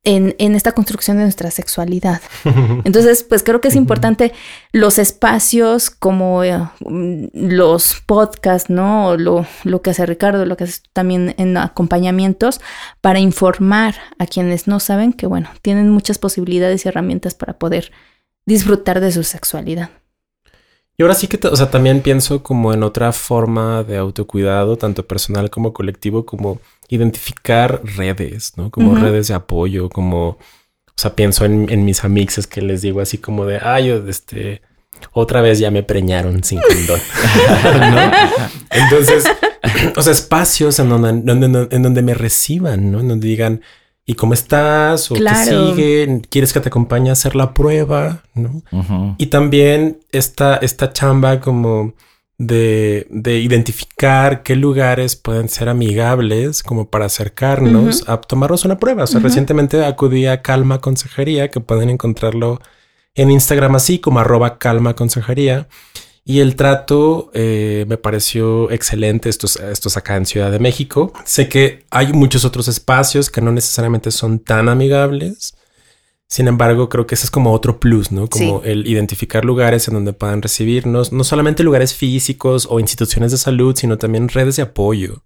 en, 0.03 0.55
esta 0.55 0.71
construcción 0.71 1.17
de 1.17 1.23
nuestra 1.23 1.51
sexualidad. 1.51 2.21
Entonces, 2.85 3.23
pues 3.23 3.43
creo 3.43 3.59
que 3.59 3.67
es 3.67 3.75
importante 3.75 4.33
los 4.71 4.99
espacios 4.99 5.89
como 5.89 6.43
eh, 6.43 6.57
los 7.33 8.01
podcasts, 8.05 8.69
¿no? 8.69 9.17
Lo, 9.17 9.45
lo 9.63 9.81
que 9.81 9.89
hace 9.89 10.05
Ricardo, 10.05 10.45
lo 10.45 10.55
que 10.55 10.63
hace 10.65 10.81
también 10.93 11.35
en 11.37 11.57
acompañamientos 11.57 12.61
para 13.01 13.19
informar 13.19 13.95
a 14.17 14.25
quienes 14.25 14.67
no 14.67 14.79
saben 14.79 15.11
que, 15.11 15.27
bueno, 15.27 15.49
tienen 15.61 15.89
muchas 15.89 16.19
posibilidades 16.19 16.85
y 16.85 16.89
herramientas 16.89 17.35
para 17.35 17.57
poder 17.57 17.91
disfrutar 18.45 19.01
de 19.01 19.11
su 19.11 19.23
sexualidad. 19.23 19.89
Y 20.99 21.03
ahora 21.03 21.13
sí 21.13 21.27
que, 21.27 21.39
o 21.47 21.55
sea, 21.55 21.69
también 21.69 22.01
pienso 22.01 22.41
como 22.41 22.73
en 22.73 22.81
otra 22.81 23.11
forma 23.11 23.83
de 23.83 23.97
autocuidado, 23.97 24.77
tanto 24.77 25.05
personal 25.05 25.51
como 25.51 25.71
colectivo, 25.71 26.25
como 26.25 26.59
identificar 26.89 27.81
redes, 27.83 28.53
¿no? 28.55 28.71
Como 28.71 28.95
redes 28.95 29.27
de 29.27 29.35
apoyo, 29.35 29.89
como, 29.89 30.29
o 30.29 30.39
sea, 30.95 31.13
pienso 31.13 31.45
en, 31.45 31.85
mis 31.85 32.03
amixes 32.03 32.47
que 32.47 32.63
les 32.63 32.81
digo 32.81 32.99
así 32.99 33.19
como 33.19 33.45
de, 33.45 33.59
ay, 33.61 33.89
yo, 33.89 34.07
este, 34.07 34.63
otra 35.11 35.41
vez 35.41 35.59
ya 35.59 35.69
me 35.69 35.83
preñaron 35.83 36.43
sin 36.43 36.61
condón. 36.61 36.99
Entonces, 38.71 39.25
o 39.95 40.01
sea, 40.01 40.13
espacios 40.13 40.79
en 40.79 40.89
donde, 40.89 41.67
en 41.75 41.83
donde 41.83 42.01
me 42.01 42.15
reciban, 42.15 42.91
¿no? 42.91 43.01
En 43.01 43.07
donde 43.07 43.27
digan, 43.27 43.61
¿y 44.07 44.15
cómo 44.15 44.33
estás? 44.33 45.11
¿O 45.11 45.15
qué 45.15 45.35
sigue? 45.45 46.21
¿Quieres 46.29 46.53
que 46.53 46.61
te 46.61 46.69
acompañe 46.69 47.09
a 47.09 47.13
hacer 47.13 47.35
la 47.35 47.53
prueba? 47.53 48.23
¿No? 48.33 48.63
Y 49.17 49.27
también 49.27 49.99
esta, 50.11 50.55
esta 50.55 50.93
chamba 50.93 51.41
como 51.41 51.93
de, 52.37 53.05
de, 53.09 53.39
identificar 53.39 54.43
qué 54.43 54.55
lugares 54.55 55.15
pueden 55.17 55.49
ser 55.49 55.69
amigables 55.69 56.63
como 56.63 56.89
para 56.89 57.05
acercarnos 57.05 58.07
a 58.07 58.21
tomarnos 58.21 58.63
una 58.63 58.79
prueba. 58.79 59.03
O 59.03 59.07
sea, 59.07 59.19
recientemente 59.19 59.83
acudí 59.83 60.25
a 60.25 60.41
Calma 60.41 60.79
Consejería, 60.79 61.51
que 61.51 61.59
pueden 61.59 61.89
encontrarlo 61.89 62.61
en 63.13 63.29
Instagram 63.29 63.75
así 63.75 63.99
como 63.99 64.19
arroba 64.19 64.57
Calma 64.57 64.95
Consejería. 64.95 65.67
Y 66.29 66.41
el 66.41 66.57
trato 66.57 67.31
eh, 67.33 67.85
me 67.87 67.95
pareció 67.95 68.69
excelente, 68.69 69.29
estos, 69.29 69.55
estos 69.55 69.95
acá 69.95 70.17
en 70.17 70.25
Ciudad 70.25 70.51
de 70.51 70.59
México. 70.59 71.13
Sé 71.23 71.47
que 71.47 71.85
hay 71.89 72.11
muchos 72.11 72.43
otros 72.43 72.67
espacios 72.67 73.29
que 73.29 73.39
no 73.39 73.53
necesariamente 73.53 74.11
son 74.11 74.39
tan 74.39 74.67
amigables. 74.67 75.55
Sin 76.27 76.49
embargo, 76.49 76.89
creo 76.89 77.07
que 77.07 77.15
ese 77.15 77.27
es 77.27 77.31
como 77.31 77.53
otro 77.53 77.79
plus, 77.79 78.11
¿no? 78.11 78.27
Como 78.27 78.61
el 78.63 78.85
identificar 78.87 79.45
lugares 79.45 79.87
en 79.87 79.93
donde 79.93 80.11
puedan 80.11 80.41
recibirnos, 80.41 81.13
no 81.13 81.23
solamente 81.23 81.63
lugares 81.63 81.93
físicos 81.93 82.67
o 82.69 82.81
instituciones 82.81 83.31
de 83.31 83.37
salud, 83.37 83.73
sino 83.77 83.97
también 83.97 84.27
redes 84.27 84.57
de 84.57 84.63
apoyo, 84.63 85.23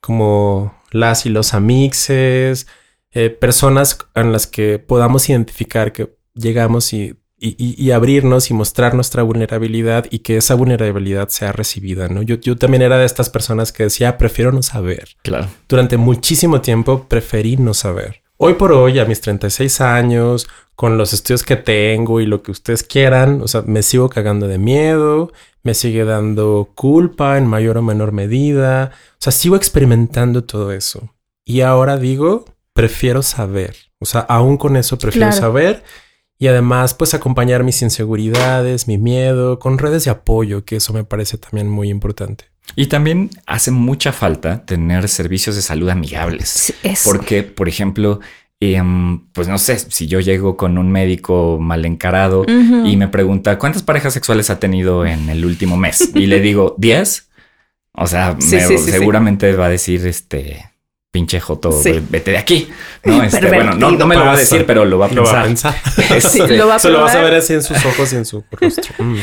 como 0.00 0.74
las 0.90 1.26
y 1.26 1.28
los 1.28 1.52
amixes, 1.52 2.66
eh, 3.12 3.28
personas 3.28 3.98
en 4.14 4.32
las 4.32 4.46
que 4.46 4.78
podamos 4.78 5.28
identificar 5.28 5.92
que 5.92 6.16
llegamos 6.32 6.94
y 6.94 7.14
y, 7.46 7.90
abrirnos 7.90 8.50
y 8.50 8.54
mostrar 8.54 8.94
nuestra 8.94 9.22
vulnerabilidad 9.22 10.06
y 10.10 10.20
que 10.20 10.38
esa 10.38 10.54
vulnerabilidad 10.54 11.28
sea 11.28 11.52
recibida, 11.52 12.08
¿no? 12.08 12.22
Yo, 12.22 12.36
yo 12.36 12.56
también 12.56 12.82
era 12.82 12.96
de 12.96 13.04
estas 13.04 13.28
personas 13.28 13.72
que 13.72 13.84
decía, 13.84 14.16
prefiero 14.16 14.50
no 14.52 14.62
saber. 14.62 15.10
Claro. 15.22 15.48
Durante 15.68 15.96
muchísimo 15.96 16.60
tiempo 16.60 17.06
preferí 17.08 17.56
no 17.56 17.74
saber. 17.74 18.22
Hoy 18.36 18.54
por 18.54 18.72
hoy, 18.72 18.98
a 18.98 19.04
mis 19.04 19.20
36 19.20 19.80
años, 19.80 20.48
con 20.74 20.98
los 20.98 21.12
estudios 21.12 21.44
que 21.44 21.56
tengo 21.56 22.20
y 22.20 22.26
lo 22.26 22.42
que 22.42 22.50
ustedes 22.50 22.82
quieran, 22.82 23.40
o 23.42 23.48
sea, 23.48 23.62
me 23.62 23.82
sigo 23.82 24.08
cagando 24.08 24.48
de 24.48 24.58
miedo, 24.58 25.32
me 25.62 25.74
sigue 25.74 26.04
dando 26.04 26.70
culpa 26.74 27.38
en 27.38 27.46
mayor 27.46 27.78
o 27.78 27.82
menor 27.82 28.12
medida, 28.12 28.90
o 29.12 29.16
sea, 29.18 29.32
sigo 29.32 29.56
experimentando 29.56 30.44
todo 30.44 30.72
eso. 30.72 31.14
Y 31.44 31.60
ahora 31.60 31.96
digo, 31.96 32.44
prefiero 32.72 33.22
saber, 33.22 33.76
o 34.00 34.04
sea, 34.04 34.20
aún 34.20 34.56
con 34.56 34.76
eso 34.76 34.98
prefiero 34.98 35.30
saber 35.32 35.84
y 36.38 36.48
además 36.48 36.94
pues 36.94 37.14
acompañar 37.14 37.64
mis 37.64 37.82
inseguridades, 37.82 38.88
mi 38.88 38.98
miedo 38.98 39.58
con 39.58 39.78
redes 39.78 40.04
de 40.04 40.10
apoyo, 40.10 40.64
que 40.64 40.76
eso 40.76 40.92
me 40.92 41.04
parece 41.04 41.38
también 41.38 41.68
muy 41.68 41.88
importante. 41.88 42.46
Y 42.76 42.86
también 42.86 43.30
hace 43.46 43.70
mucha 43.70 44.12
falta 44.12 44.64
tener 44.64 45.08
servicios 45.08 45.56
de 45.56 45.62
salud 45.62 45.88
amigables. 45.90 46.74
Porque, 47.04 47.42
por 47.42 47.68
ejemplo, 47.68 48.20
em, 48.60 49.26
pues 49.32 49.48
no 49.48 49.58
sé, 49.58 49.78
si 49.78 50.06
yo 50.06 50.20
llego 50.20 50.56
con 50.56 50.78
un 50.78 50.90
médico 50.90 51.58
mal 51.60 51.84
encarado 51.84 52.44
y 52.48 52.96
me 52.96 53.08
pregunta 53.08 53.58
cuántas 53.58 53.82
parejas 53.82 54.14
sexuales 54.14 54.50
ha 54.50 54.58
tenido 54.58 55.06
en 55.06 55.28
el 55.28 55.44
último 55.44 55.76
mes 55.76 56.10
y 56.14 56.26
le 56.26 56.40
digo 56.40 56.74
10, 56.78 57.28
o 57.92 58.06
sea, 58.06 58.36
seguramente 58.40 59.52
va 59.54 59.66
a 59.66 59.70
decir 59.70 60.04
este 60.06 60.64
pinche 61.14 61.38
Joto, 61.38 61.70
vete 62.10 62.32
de 62.32 62.38
aquí. 62.38 62.68
No, 63.04 63.22
este, 63.22 63.46
bueno, 63.48 63.74
no, 63.74 64.06
me 64.06 64.16
lo 64.16 64.24
va 64.24 64.32
a 64.32 64.36
decir, 64.36 64.64
pero 64.64 64.86
lo 64.86 64.98
va 64.98 65.06
a 65.06 65.08
pensar. 65.42 65.74
Lo 66.48 66.66
va 66.66 66.76
a 66.76 66.88
lo 66.88 67.00
vas 67.02 67.14
a 67.14 67.20
ver 67.20 67.34
así 67.34 67.52
en 67.52 67.62
sus 67.62 67.76
ojos 67.84 68.10
y 68.14 68.16
en 68.16 68.24
su 68.24 68.42
rostro. 68.50 68.94
Mm. 69.04 69.16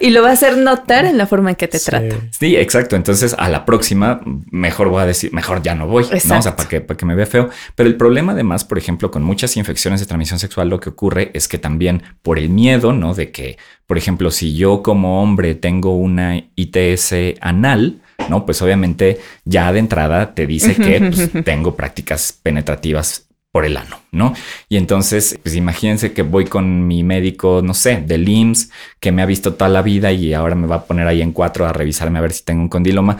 y, 0.00 0.10
lo, 0.10 0.22
va 0.22 0.30
a 0.30 0.32
hacer 0.32 0.58
notar 0.58 1.06
en 1.06 1.16
la 1.16 1.26
forma 1.26 1.50
en 1.50 1.56
que 1.56 1.66
te 1.68 1.78
trata. 1.78 2.16
Sí, 2.38 2.54
exacto. 2.56 2.96
Entonces, 2.96 3.34
a 3.38 3.48
la 3.48 3.64
próxima, 3.64 4.20
mejor 4.50 4.88
voy 4.88 5.02
a 5.02 5.06
decir, 5.06 5.32
mejor 5.32 5.62
ya 5.62 5.74
no 5.74 5.86
voy, 5.86 6.04
¿no? 6.04 6.38
O 6.38 6.42
sea, 6.42 6.54
para 6.54 6.68
que, 6.68 6.80
para 6.82 6.98
que 6.98 7.06
me 7.06 7.14
vea 7.14 7.24
feo. 7.24 7.48
Pero 7.74 7.88
el 7.88 7.96
problema, 7.96 8.32
además, 8.32 8.64
por 8.64 8.76
ejemplo, 8.76 9.10
con 9.10 9.22
muchas 9.22 9.56
infecciones 9.56 10.00
de 10.00 10.06
transmisión 10.06 10.38
sexual, 10.38 10.68
lo 10.68 10.80
que 10.80 10.90
ocurre 10.90 11.30
es 11.32 11.48
que 11.48 11.56
también 11.58 12.02
por 12.20 12.38
el 12.38 12.50
miedo, 12.50 12.92
¿no? 12.92 13.14
De 13.14 13.30
que, 13.30 13.56
por 13.86 13.96
ejemplo, 13.96 14.30
si 14.30 14.54
yo 14.54 14.82
como 14.82 15.22
hombre 15.22 15.54
tengo 15.54 15.96
una 15.96 16.42
ITS 16.56 17.14
anal, 17.40 18.02
¿no? 18.28 18.44
Pues 18.44 18.60
obviamente 18.62 19.20
ya 19.44 19.72
de 19.72 19.78
entrada 19.78 20.34
te 20.34 20.46
dice 20.46 20.74
que 20.74 21.00
pues, 21.00 21.44
tengo 21.44 21.76
prácticas 21.76 22.38
penetrativas 22.42 23.26
por 23.54 23.64
el 23.64 23.76
ano, 23.76 24.00
¿no? 24.10 24.34
Y 24.68 24.78
entonces, 24.78 25.38
pues 25.40 25.54
imagínense 25.54 26.12
que 26.12 26.22
voy 26.22 26.44
con 26.44 26.88
mi 26.88 27.04
médico, 27.04 27.60
no 27.62 27.72
sé, 27.72 28.02
del 28.04 28.28
IMSS, 28.28 28.70
que 28.98 29.12
me 29.12 29.22
ha 29.22 29.26
visto 29.26 29.54
toda 29.54 29.68
la 29.68 29.80
vida 29.80 30.10
y 30.10 30.34
ahora 30.34 30.56
me 30.56 30.66
va 30.66 30.74
a 30.74 30.84
poner 30.86 31.06
ahí 31.06 31.22
en 31.22 31.30
cuatro 31.30 31.64
a 31.64 31.72
revisarme 31.72 32.18
a 32.18 32.22
ver 32.22 32.32
si 32.32 32.42
tengo 32.42 32.62
un 32.62 32.68
condiloma. 32.68 33.18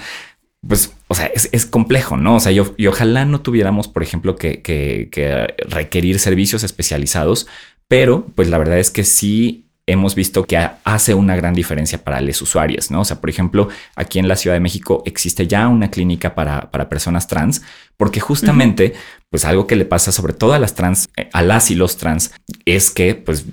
Pues, 0.67 0.93
o 1.07 1.15
sea, 1.15 1.27
es, 1.27 1.67
complejo, 1.67 2.17
¿no? 2.17 2.35
O 2.35 2.41
sea, 2.41 2.51
yo, 2.51 2.75
y 2.77 2.89
ojalá 2.89 3.27
no 3.27 3.43
tuviéramos, 3.43 3.87
por 3.87 4.03
ejemplo, 4.03 4.35
que, 4.35 4.61
que 4.61 5.55
requerir 5.69 6.19
servicios 6.19 6.65
especializados, 6.65 7.47
pero 7.87 8.27
pues 8.35 8.49
la 8.49 8.59
verdad 8.59 8.79
es 8.79 8.91
que 8.91 9.05
sí 9.05 9.64
hemos 9.87 10.15
visto 10.15 10.45
que 10.45 10.57
hace 10.85 11.15
una 11.15 11.37
gran 11.37 11.55
diferencia 11.55 12.03
para 12.03 12.21
los 12.21 12.41
usuarios, 12.41 12.91
¿no? 12.91 13.03
O 13.03 13.05
sea, 13.05 13.21
por 13.21 13.29
ejemplo, 13.29 13.69
aquí 13.97 14.19
en 14.19 14.29
la 14.29 14.37
Ciudad 14.37 14.57
de 14.57 14.61
México 14.61 15.03
existe 15.05 15.47
ya 15.47 15.69
una 15.69 15.91
clínica 15.91 16.35
para, 16.35 16.71
para 16.71 16.89
personas 16.89 17.27
trans, 17.27 17.63
porque 17.97 18.21
justamente, 18.21 18.95
pues 19.31 19.45
algo 19.45 19.67
que 19.67 19.77
le 19.77 19.85
pasa 19.85 20.11
sobre 20.11 20.33
todo 20.33 20.55
a 20.55 20.59
las 20.59 20.75
trans, 20.75 21.09
a 21.33 21.43
las 21.43 21.71
y 21.71 21.75
los 21.75 21.97
trans, 21.99 22.33
es 22.65 22.91
que, 22.91 23.15
pues 23.15 23.45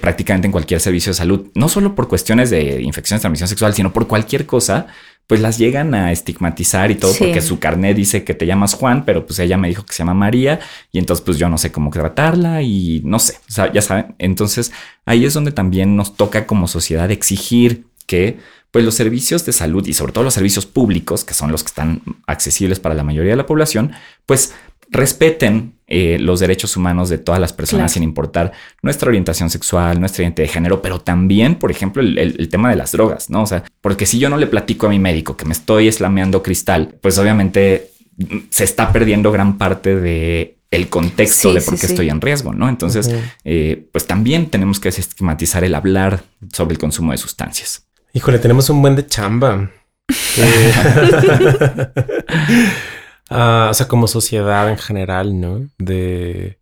prácticamente 0.00 0.46
en 0.46 0.52
cualquier 0.52 0.80
servicio 0.80 1.10
de 1.10 1.18
salud, 1.18 1.48
no 1.54 1.68
solo 1.68 1.94
por 1.94 2.08
cuestiones 2.08 2.50
de 2.50 2.82
infecciones 2.82 3.20
de 3.20 3.22
transmisión 3.22 3.48
sexual, 3.48 3.74
sino 3.74 3.92
por 3.92 4.06
cualquier 4.06 4.46
cosa, 4.46 4.86
pues 5.30 5.40
las 5.40 5.58
llegan 5.58 5.94
a 5.94 6.10
estigmatizar 6.10 6.90
y 6.90 6.96
todo 6.96 7.14
porque 7.16 7.40
su 7.40 7.60
carnet 7.60 7.96
dice 7.96 8.24
que 8.24 8.34
te 8.34 8.46
llamas 8.46 8.74
Juan, 8.74 9.04
pero 9.04 9.26
pues 9.26 9.38
ella 9.38 9.56
me 9.56 9.68
dijo 9.68 9.86
que 9.86 9.92
se 9.92 9.98
llama 9.98 10.12
María 10.12 10.58
y 10.90 10.98
entonces 10.98 11.24
pues 11.24 11.38
yo 11.38 11.48
no 11.48 11.56
sé 11.56 11.70
cómo 11.70 11.90
tratarla 11.90 12.62
y 12.62 13.00
no 13.04 13.20
sé, 13.20 13.34
o 13.48 13.52
sea, 13.52 13.72
ya 13.72 13.80
saben, 13.80 14.16
entonces 14.18 14.72
ahí 15.06 15.24
es 15.24 15.32
donde 15.32 15.52
también 15.52 15.94
nos 15.94 16.16
toca 16.16 16.48
como 16.48 16.66
sociedad 16.66 17.08
exigir 17.12 17.84
que 18.06 18.40
pues 18.72 18.84
los 18.84 18.96
servicios 18.96 19.46
de 19.46 19.52
salud 19.52 19.86
y 19.86 19.92
sobre 19.92 20.12
todo 20.12 20.24
los 20.24 20.34
servicios 20.34 20.66
públicos, 20.66 21.24
que 21.24 21.32
son 21.32 21.52
los 21.52 21.62
que 21.62 21.68
están 21.68 22.02
accesibles 22.26 22.80
para 22.80 22.96
la 22.96 23.04
mayoría 23.04 23.30
de 23.30 23.36
la 23.36 23.46
población, 23.46 23.92
pues 24.26 24.52
respeten 24.90 25.74
eh, 25.86 26.18
los 26.20 26.40
derechos 26.40 26.76
humanos 26.76 27.08
de 27.08 27.18
todas 27.18 27.40
las 27.40 27.52
personas 27.52 27.92
sin 27.92 28.02
importar 28.02 28.52
nuestra 28.82 29.08
orientación 29.08 29.50
sexual, 29.50 29.98
nuestra 29.98 30.24
identidad 30.24 30.46
de 30.46 30.52
género, 30.52 30.82
pero 30.82 31.00
también, 31.00 31.56
por 31.56 31.70
ejemplo, 31.70 32.02
el, 32.02 32.48
tema 32.48 32.70
de 32.70 32.76
las 32.76 32.92
drogas, 32.92 33.30
¿no? 33.30 33.42
O 33.42 33.46
sea, 33.46 33.64
porque 33.80 34.06
si 34.06 34.18
yo 34.18 34.28
no 34.28 34.36
le 34.36 34.46
platico 34.46 34.86
a 34.86 34.90
mi 34.90 34.98
médico 34.98 35.36
que 35.36 35.44
me 35.44 35.52
estoy 35.52 35.88
eslameando 35.88 36.42
cristal, 36.42 36.96
pues 37.00 37.18
obviamente 37.18 37.90
mm, 38.16 38.38
se 38.50 38.64
está 38.64 38.92
perdiendo 38.92 39.32
gran 39.32 39.58
parte 39.58 39.96
de 39.96 40.56
el 40.70 40.88
contexto 40.88 41.52
de 41.52 41.60
por 41.60 41.76
qué 41.76 41.86
estoy 41.86 42.08
en 42.08 42.20
riesgo, 42.20 42.52
¿no? 42.52 42.68
Entonces, 42.68 43.10
eh, 43.44 43.88
pues 43.90 44.06
también 44.06 44.50
tenemos 44.50 44.78
que 44.78 44.90
estigmatizar 44.90 45.64
el 45.64 45.74
hablar 45.74 46.22
sobre 46.52 46.74
el 46.74 46.78
consumo 46.78 47.10
de 47.10 47.18
sustancias. 47.18 47.86
Híjole, 48.12 48.38
tenemos 48.38 48.70
un 48.70 48.80
buen 48.80 48.94
de 48.94 49.06
chamba. 49.06 49.70
Ah, 53.30 53.68
o 53.70 53.74
sea, 53.74 53.88
como 53.88 54.08
sociedad 54.08 54.68
en 54.68 54.78
general, 54.78 55.40
¿no? 55.40 55.68
De... 55.78 56.58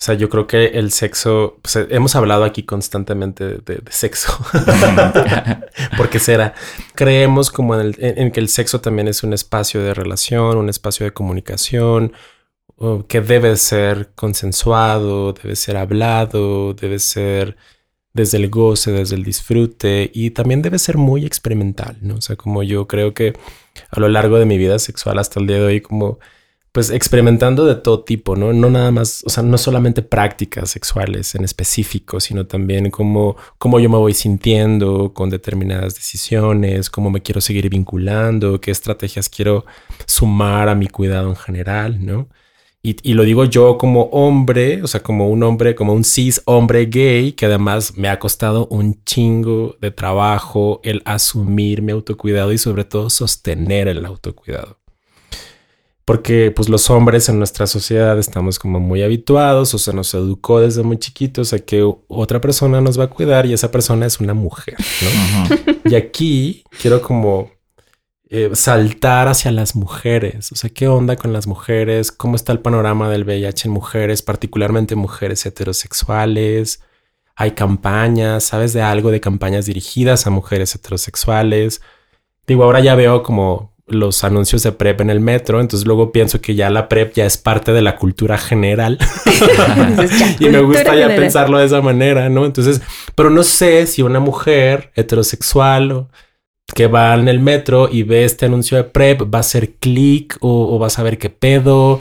O 0.00 0.04
sea, 0.04 0.14
yo 0.16 0.28
creo 0.28 0.46
que 0.46 0.66
el 0.66 0.92
sexo, 0.92 1.58
pues, 1.62 1.76
hemos 1.88 2.14
hablado 2.14 2.44
aquí 2.44 2.62
constantemente 2.64 3.58
de, 3.58 3.82
sexo. 3.88 4.36
¿Por 5.96 6.10
qué 6.10 6.18
será? 6.18 6.52
Creemos 6.94 7.50
como 7.50 7.80
en, 7.80 8.30
que 8.30 8.40
el 8.40 8.50
sexo 8.50 8.82
también 8.82 9.08
es 9.08 9.22
un 9.22 9.32
espacio 9.32 9.82
de 9.82 9.94
relación, 9.94 10.58
un 10.58 10.68
espacio 10.68 11.06
de 11.06 11.14
comunicación, 11.14 12.12
que 13.08 13.20
debe 13.22 13.56
ser 13.56 14.10
consensuado, 14.14 15.32
debe 15.32 15.56
ser 15.56 15.78
hablado, 15.78 16.74
debe 16.74 16.98
ser 16.98 17.56
desde 18.14 18.38
el 18.38 18.48
goce, 18.48 18.92
desde 18.92 19.16
el 19.16 19.24
disfrute 19.24 20.10
y 20.14 20.30
también 20.30 20.62
debe 20.62 20.78
ser 20.78 20.96
muy 20.96 21.26
experimental, 21.26 21.98
¿no? 22.00 22.14
O 22.16 22.20
sea, 22.20 22.36
como 22.36 22.62
yo 22.62 22.86
creo 22.86 23.12
que 23.12 23.34
a 23.90 24.00
lo 24.00 24.08
largo 24.08 24.38
de 24.38 24.46
mi 24.46 24.56
vida 24.56 24.78
sexual 24.78 25.18
hasta 25.18 25.40
el 25.40 25.48
día 25.48 25.56
de 25.56 25.64
hoy, 25.64 25.80
como 25.80 26.18
pues 26.72 26.90
experimentando 26.90 27.66
de 27.66 27.76
todo 27.76 28.02
tipo, 28.02 28.34
¿no? 28.34 28.52
No 28.52 28.68
nada 28.68 28.90
más, 28.90 29.22
o 29.26 29.30
sea, 29.30 29.44
no 29.44 29.58
solamente 29.58 30.02
prácticas 30.02 30.70
sexuales 30.70 31.34
en 31.36 31.44
específico, 31.44 32.18
sino 32.18 32.46
también 32.46 32.90
cómo, 32.90 33.36
cómo 33.58 33.78
yo 33.78 33.88
me 33.88 33.96
voy 33.96 34.12
sintiendo 34.14 35.12
con 35.14 35.30
determinadas 35.30 35.94
decisiones, 35.94 36.90
cómo 36.90 37.10
me 37.10 37.22
quiero 37.22 37.40
seguir 37.40 37.68
vinculando, 37.68 38.60
qué 38.60 38.72
estrategias 38.72 39.28
quiero 39.28 39.66
sumar 40.06 40.68
a 40.68 40.74
mi 40.74 40.88
cuidado 40.88 41.28
en 41.30 41.36
general, 41.36 42.04
¿no? 42.04 42.28
Y, 42.86 43.14
lo 43.14 43.22
digo 43.22 43.46
yo 43.46 43.78
como 43.78 44.10
hombre, 44.12 44.82
o 44.82 44.86
sea, 44.86 45.02
como 45.02 45.30
un 45.30 45.42
hombre, 45.42 45.74
como 45.74 45.94
un 45.94 46.04
cis 46.04 46.42
hombre 46.44 46.84
gay, 46.84 47.32
que 47.32 47.46
además 47.46 47.96
me 47.96 48.10
ha 48.10 48.18
costado 48.18 48.66
un 48.66 49.02
chingo 49.06 49.74
de 49.80 49.90
trabajo 49.90 50.82
el 50.84 51.00
asumir 51.06 51.80
mi 51.80 51.92
autocuidado 51.92 52.52
y 52.52 52.58
sobre 52.58 52.84
todo 52.84 53.08
sostener 53.08 53.88
el 53.88 54.04
autocuidado. 54.04 54.76
Porque 56.04 56.52
pues 56.54 56.68
los 56.68 56.90
hombres 56.90 57.30
en 57.30 57.38
nuestra 57.38 57.66
sociedad 57.66 58.18
estamos 58.18 58.58
como 58.58 58.80
muy 58.80 59.02
habituados 59.02 59.72
o 59.72 59.78
se 59.78 59.94
nos 59.94 60.12
educó 60.12 60.60
desde 60.60 60.82
muy 60.82 60.98
chiquitos 60.98 61.54
a 61.54 61.60
que 61.60 61.90
otra 62.08 62.42
persona 62.42 62.82
nos 62.82 63.00
va 63.00 63.04
a 63.04 63.10
cuidar 63.10 63.46
y 63.46 63.54
esa 63.54 63.70
persona 63.70 64.04
es 64.04 64.20
una 64.20 64.34
mujer, 64.34 64.76
¿no? 65.00 65.56
Y 65.90 65.94
aquí 65.94 66.64
quiero 66.82 67.00
como 67.00 67.53
eh, 68.30 68.50
saltar 68.54 69.28
hacia 69.28 69.52
las 69.52 69.76
mujeres. 69.76 70.50
O 70.50 70.56
sea, 70.56 70.70
¿qué 70.70 70.88
onda 70.88 71.16
con 71.16 71.32
las 71.32 71.46
mujeres? 71.46 72.10
¿Cómo 72.10 72.36
está 72.36 72.52
el 72.52 72.60
panorama 72.60 73.10
del 73.10 73.24
VIH 73.24 73.68
en 73.68 73.72
mujeres, 73.72 74.22
particularmente 74.22 74.96
mujeres 74.96 75.44
heterosexuales? 75.44 76.82
Hay 77.36 77.52
campañas, 77.52 78.44
¿sabes 78.44 78.72
de 78.72 78.82
algo 78.82 79.10
de 79.10 79.20
campañas 79.20 79.66
dirigidas 79.66 80.26
a 80.26 80.30
mujeres 80.30 80.74
heterosexuales? 80.74 81.82
Digo, 82.46 82.64
ahora 82.64 82.80
ya 82.80 82.94
veo 82.94 83.22
como 83.22 83.74
los 83.86 84.24
anuncios 84.24 84.62
de 84.62 84.72
PrEP 84.72 85.02
en 85.02 85.10
el 85.10 85.20
metro, 85.20 85.60
entonces 85.60 85.86
luego 85.86 86.10
pienso 86.10 86.40
que 86.40 86.54
ya 86.54 86.70
la 86.70 86.88
PrEP 86.88 87.14
ya 87.14 87.26
es 87.26 87.36
parte 87.36 87.72
de 87.72 87.82
la 87.82 87.96
cultura 87.96 88.38
general. 88.38 88.98
y 90.38 90.48
me 90.48 90.60
gusta 90.60 90.94
ya 90.94 91.08
pensarlo 91.08 91.58
de 91.58 91.66
esa 91.66 91.82
manera, 91.82 92.30
¿no? 92.30 92.46
Entonces, 92.46 92.80
pero 93.14 93.28
no 93.28 93.42
sé 93.42 93.86
si 93.86 94.02
una 94.02 94.20
mujer 94.20 94.90
heterosexual 94.94 95.92
o 95.92 96.08
que 96.72 96.86
va 96.86 97.14
en 97.14 97.28
el 97.28 97.40
metro 97.40 97.88
y 97.90 98.02
ve 98.02 98.24
este 98.24 98.46
anuncio 98.46 98.76
de 98.76 98.84
PrEP 98.84 99.22
va 99.22 99.38
a 99.38 99.40
hacer 99.40 99.72
clic 99.74 100.36
o, 100.40 100.78
va 100.78 100.86
a 100.86 100.90
saber 100.90 101.18
qué 101.18 101.30
pedo. 101.30 102.00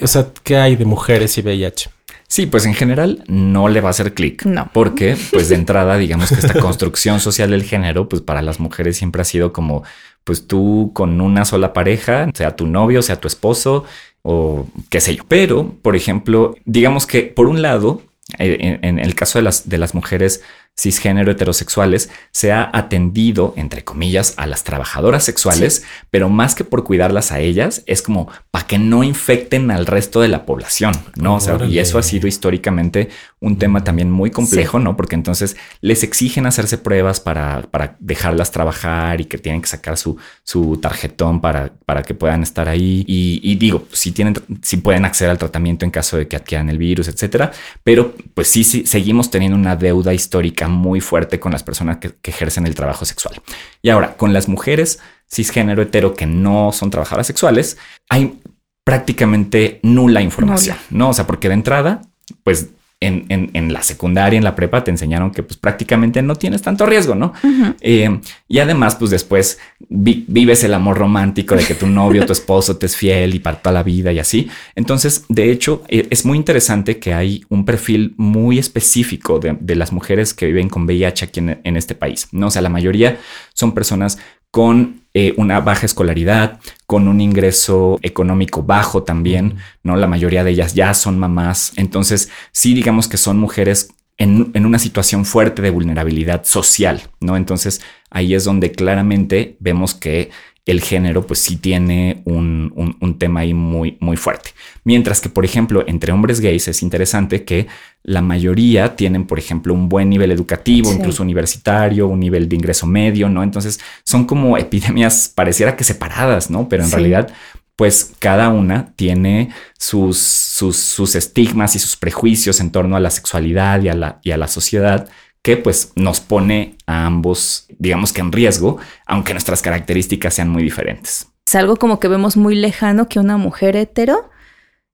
o 0.00 0.06
sea, 0.06 0.28
¿qué 0.42 0.56
hay 0.56 0.76
de 0.76 0.84
mujeres 0.84 1.36
y 1.38 1.42
VIH? 1.42 1.90
Sí, 2.32 2.46
pues 2.46 2.64
en 2.64 2.72
general 2.72 3.22
no 3.26 3.68
le 3.68 3.82
va 3.82 3.88
a 3.88 3.90
hacer 3.90 4.14
clic. 4.14 4.46
No. 4.46 4.70
Porque, 4.72 5.18
pues 5.32 5.50
de 5.50 5.54
entrada, 5.54 5.98
digamos 5.98 6.30
que 6.30 6.36
esta 6.36 6.58
construcción 6.60 7.20
social 7.20 7.50
del 7.50 7.62
género, 7.62 8.08
pues 8.08 8.22
para 8.22 8.40
las 8.40 8.58
mujeres 8.58 8.96
siempre 8.96 9.20
ha 9.20 9.26
sido 9.26 9.52
como, 9.52 9.82
pues 10.24 10.46
tú 10.46 10.92
con 10.94 11.20
una 11.20 11.44
sola 11.44 11.74
pareja, 11.74 12.30
sea 12.32 12.56
tu 12.56 12.66
novio, 12.66 13.02
sea 13.02 13.20
tu 13.20 13.28
esposo 13.28 13.84
o 14.22 14.66
qué 14.88 15.02
sé 15.02 15.16
yo. 15.16 15.24
Pero, 15.28 15.74
por 15.82 15.94
ejemplo, 15.94 16.54
digamos 16.64 17.06
que 17.06 17.24
por 17.24 17.48
un 17.48 17.60
lado, 17.60 18.00
eh, 18.38 18.78
en, 18.80 18.98
el 18.98 19.14
caso 19.14 19.38
de 19.38 19.42
las, 19.42 19.68
de 19.68 19.76
las 19.76 19.94
mujeres 19.94 20.42
cisgénero 20.78 21.30
heterosexuales 21.30 22.10
se 22.30 22.50
ha 22.50 22.70
atendido, 22.72 23.54
entre 23.56 23.84
comillas, 23.84 24.34
a 24.36 24.46
las 24.46 24.64
trabajadoras 24.64 25.24
sexuales, 25.24 25.84
pero 26.10 26.28
más 26.28 26.54
que 26.54 26.64
por 26.64 26.84
cuidarlas 26.84 27.30
a 27.30 27.40
ellas, 27.40 27.82
es 27.86 28.02
como 28.02 28.28
para 28.50 28.66
que 28.66 28.78
no 28.78 29.04
infecten 29.04 29.70
al 29.70 29.86
resto 29.86 30.20
de 30.20 30.28
la 30.28 30.46
población, 30.46 30.92
¿no? 31.16 31.38
y 31.68 31.78
eso 31.78 31.98
ha 31.98 32.02
sido 32.02 32.26
históricamente 32.26 33.10
un 33.42 33.58
tema 33.58 33.82
también 33.82 34.10
muy 34.10 34.30
complejo, 34.30 34.78
¿no? 34.78 34.96
Porque 34.96 35.16
entonces 35.16 35.56
les 35.80 36.04
exigen 36.04 36.46
hacerse 36.46 36.78
pruebas 36.78 37.18
para, 37.18 37.62
para 37.62 37.96
dejarlas 37.98 38.52
trabajar 38.52 39.20
y 39.20 39.24
que 39.24 39.36
tienen 39.36 39.60
que 39.60 39.66
sacar 39.68 39.98
su, 39.98 40.16
su 40.44 40.76
tarjetón 40.76 41.40
para, 41.40 41.72
para 41.84 42.02
que 42.04 42.14
puedan 42.14 42.44
estar 42.44 42.68
ahí. 42.68 43.04
Y, 43.06 43.56
digo, 43.56 43.88
si 43.90 44.12
tienen, 44.12 44.36
si 44.62 44.76
pueden 44.76 45.04
acceder 45.04 45.30
al 45.30 45.38
tratamiento 45.38 45.84
en 45.84 45.90
caso 45.90 46.16
de 46.16 46.28
que 46.28 46.36
adquieran 46.36 46.68
el 46.70 46.78
virus, 46.78 47.08
etcétera. 47.08 47.50
Pero 47.82 48.14
pues 48.34 48.46
sí, 48.46 48.62
sí, 48.62 48.86
seguimos 48.86 49.28
teniendo 49.30 49.56
una 49.56 49.74
deuda 49.74 50.14
histórica 50.14 50.61
muy 50.68 51.00
fuerte 51.00 51.40
con 51.40 51.52
las 51.52 51.62
personas 51.62 51.98
que, 51.98 52.14
ejercen 52.22 52.66
el 52.66 52.74
trabajo 52.74 53.04
sexual. 53.04 53.40
Y 53.82 53.90
ahora, 53.90 54.16
con 54.16 54.32
las 54.32 54.48
mujeres 54.48 54.98
cisgénero 55.30 55.82
hetero 55.82 56.14
que 56.14 56.26
no 56.26 56.72
son 56.72 56.90
trabajadoras 56.90 57.26
sexuales, 57.26 57.78
hay 58.08 58.40
prácticamente 58.84 59.80
nula 59.82 60.20
información, 60.20 60.76
¿no? 60.90 61.10
O 61.10 61.14
sea, 61.14 61.26
porque 61.26 61.48
de 61.48 61.54
entrada, 61.54 62.02
pues 62.42 62.68
en, 63.06 63.72
la 63.72 63.82
secundaria, 63.82 64.36
en 64.36 64.44
la 64.44 64.54
prepa, 64.54 64.84
te 64.84 64.90
enseñaron 64.90 65.30
que 65.30 65.42
pues 65.42 65.56
prácticamente 65.56 66.22
no 66.22 66.36
tienes 66.36 66.62
tanto 66.62 66.86
riesgo, 66.86 67.14
¿no? 67.14 67.32
Eh, 67.80 68.20
y 68.48 68.58
además, 68.58 68.96
pues 68.96 69.10
después 69.10 69.58
vives 69.88 70.64
el 70.64 70.74
amor 70.74 70.98
romántico 70.98 71.56
de 71.56 71.64
que 71.64 71.74
tu 71.74 71.86
novio, 71.86 72.24
tu 72.26 72.32
esposo 72.32 72.76
te 72.76 72.86
es 72.86 72.96
fiel 72.96 73.34
y 73.34 73.38
para 73.38 73.58
toda 73.58 73.72
la 73.72 73.82
vida 73.82 74.12
y 74.12 74.18
así. 74.18 74.50
Entonces, 74.74 75.24
de 75.28 75.50
hecho, 75.50 75.82
e, 75.88 76.06
es 76.10 76.24
muy 76.24 76.36
interesante 76.36 76.98
que 76.98 77.14
hay 77.14 77.44
un 77.48 77.64
perfil 77.64 78.14
muy 78.16 78.58
específico 78.58 79.38
de, 79.38 79.74
las 79.74 79.92
mujeres 79.92 80.34
que 80.34 80.46
viven 80.46 80.68
con 80.68 80.84
VIH 80.84 81.24
aquí 81.24 81.40
en, 81.40 81.60
en 81.64 81.76
este 81.76 81.94
país, 81.94 82.28
¿no? 82.32 82.48
O 82.48 82.50
sea, 82.50 82.62
la 82.62 82.68
mayoría 82.68 83.18
son 83.54 83.72
personas 83.72 84.18
con 84.52 85.02
eh, 85.14 85.34
una 85.38 85.60
baja 85.60 85.86
escolaridad, 85.86 86.60
con 86.86 87.08
un 87.08 87.20
ingreso 87.20 87.98
económico 88.02 88.62
bajo 88.62 89.02
también, 89.02 89.56
¿no? 89.82 89.96
La 89.96 90.06
mayoría 90.06 90.44
de 90.44 90.52
ellas 90.52 90.74
ya 90.74 90.94
son 90.94 91.18
mamás. 91.18 91.72
Entonces, 91.76 92.30
sí, 92.52 92.74
digamos 92.74 93.08
que 93.08 93.16
son 93.16 93.38
mujeres 93.38 93.88
en, 94.18 94.50
en, 94.54 94.66
una 94.66 94.78
situación 94.78 95.24
fuerte 95.24 95.62
de 95.62 95.70
vulnerabilidad 95.70 96.44
social, 96.44 97.02
¿no? 97.18 97.36
Entonces, 97.36 97.80
ahí 98.10 98.34
es 98.34 98.44
donde 98.44 98.72
claramente 98.72 99.56
vemos 99.58 99.94
que 99.94 100.30
el 100.64 100.80
género 100.80 101.26
pues 101.26 101.40
sí 101.40 101.56
tiene 101.56 102.22
un, 102.24 102.96
un, 103.00 103.18
tema 103.18 103.40
ahí 103.40 103.52
muy, 103.52 103.96
muy 104.00 104.16
fuerte. 104.16 104.50
Mientras 104.84 105.20
que, 105.20 105.28
por 105.28 105.44
ejemplo, 105.44 105.84
entre 105.88 106.12
hombres 106.12 106.40
gays 106.40 106.68
es 106.68 106.82
interesante 106.82 107.44
que 107.44 107.66
la 108.04 108.22
mayoría 108.22 108.94
tienen, 108.94 109.26
por 109.26 109.40
ejemplo, 109.40 109.74
un 109.74 109.88
buen 109.88 110.08
nivel 110.08 110.30
educativo, 110.30 110.92
incluso 110.92 111.22
universitario, 111.22 112.06
un 112.06 112.20
nivel 112.20 112.48
de 112.48 112.56
ingreso 112.56 112.86
medio, 112.86 113.28
¿no? 113.28 113.42
Entonces 113.42 113.80
son 114.04 114.24
como 114.24 114.56
epidemias 114.56 115.32
pareciera 115.34 115.76
que 115.76 115.84
separadas, 115.84 116.48
¿no? 116.48 116.68
Pero 116.68 116.84
en 116.84 116.90
realidad 116.92 117.32
pues 117.74 118.12
cada 118.18 118.50
una 118.50 118.92
tiene 118.94 119.50
sus, 119.78 120.18
sus, 120.18 120.76
sus, 120.76 121.16
estigmas 121.16 121.74
y 121.74 121.78
sus 121.78 121.96
prejuicios 121.96 122.60
en 122.60 122.70
torno 122.70 122.96
a 122.96 123.00
la 123.00 123.10
sexualidad 123.10 123.82
y 123.82 123.88
a 123.88 123.94
la, 123.94 124.20
y 124.22 124.30
a 124.30 124.36
la 124.36 124.46
sociedad 124.46 125.08
que 125.42 125.56
pues 125.56 125.92
nos 125.96 126.20
pone 126.20 126.76
a 126.86 127.06
ambos, 127.06 127.66
digamos 127.78 128.12
que 128.12 128.20
en 128.20 128.32
riesgo, 128.32 128.78
aunque 129.06 129.34
nuestras 129.34 129.60
características 129.60 130.34
sean 130.34 130.48
muy 130.48 130.62
diferentes. 130.62 131.28
Es 131.46 131.54
algo 131.56 131.76
como 131.76 131.98
que 131.98 132.08
vemos 132.08 132.36
muy 132.36 132.54
lejano 132.54 133.08
que 133.08 133.18
una 133.18 133.36
mujer 133.36 133.76
hetero 133.76 134.30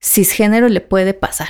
cisgénero 0.01 0.67
le 0.69 0.81
puede 0.81 1.13
pasar. 1.13 1.49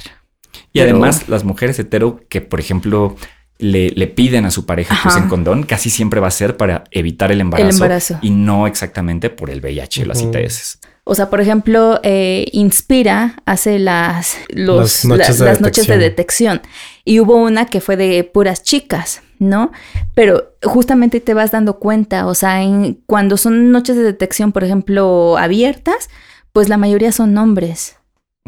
Y 0.74 0.82
además 0.82 1.30
las 1.30 1.44
mujeres 1.44 1.80
hetero 1.80 2.22
que, 2.30 2.42
por 2.42 2.60
ejemplo, 2.60 3.16
le, 3.58 3.92
le 3.92 4.08
piden 4.08 4.46
a 4.46 4.52
su 4.52 4.66
pareja 4.66 4.98
que 5.02 5.08
usen 5.08 5.28
condón, 5.28 5.64
casi 5.64 5.90
siempre 5.90 6.20
va 6.20 6.28
a 6.28 6.32
ser 6.32 6.58
para 6.58 6.84
evitar 6.92 7.32
el 7.32 7.42
embarazo, 7.42 8.20
y 8.22 8.32
no 8.32 8.68
exactamente 8.68 9.30
por 9.30 9.50
el 9.50 9.62
VIH 9.62 10.04
o 10.04 10.06
las 10.06 10.22
ITS. 10.22 10.80
O 11.10 11.16
sea, 11.16 11.32
por 11.32 11.42
ejemplo, 11.42 12.00
eh, 12.04 12.46
Inspira 12.52 13.42
hace 13.48 13.80
las, 13.80 14.38
las, 14.50 15.06
noches, 15.06 15.40
de 15.40 15.98
detección 15.98 16.62
y 17.04 17.20
hubo 17.20 17.36
una 17.36 17.66
que 17.66 17.82
fue 17.82 17.98
de 17.98 18.24
puras 18.24 18.62
chicas, 18.62 19.24
¿no? 19.40 19.72
Pero 20.14 20.54
justamente 20.62 21.20
te 21.20 21.34
vas 21.34 21.50
dando 21.50 21.80
cuenta, 21.80 22.28
o 22.28 22.36
sea, 22.36 22.62
en, 22.62 23.02
cuando 23.08 23.38
son 23.38 23.72
noches 23.72 23.96
de 23.96 24.04
detección, 24.04 24.52
por 24.52 24.64
ejemplo, 24.64 25.36
abiertas, 25.40 26.12
pues 26.54 26.70
la 26.70 26.78
mayoría 26.78 27.12
son 27.12 27.36
hombres. 27.40 27.96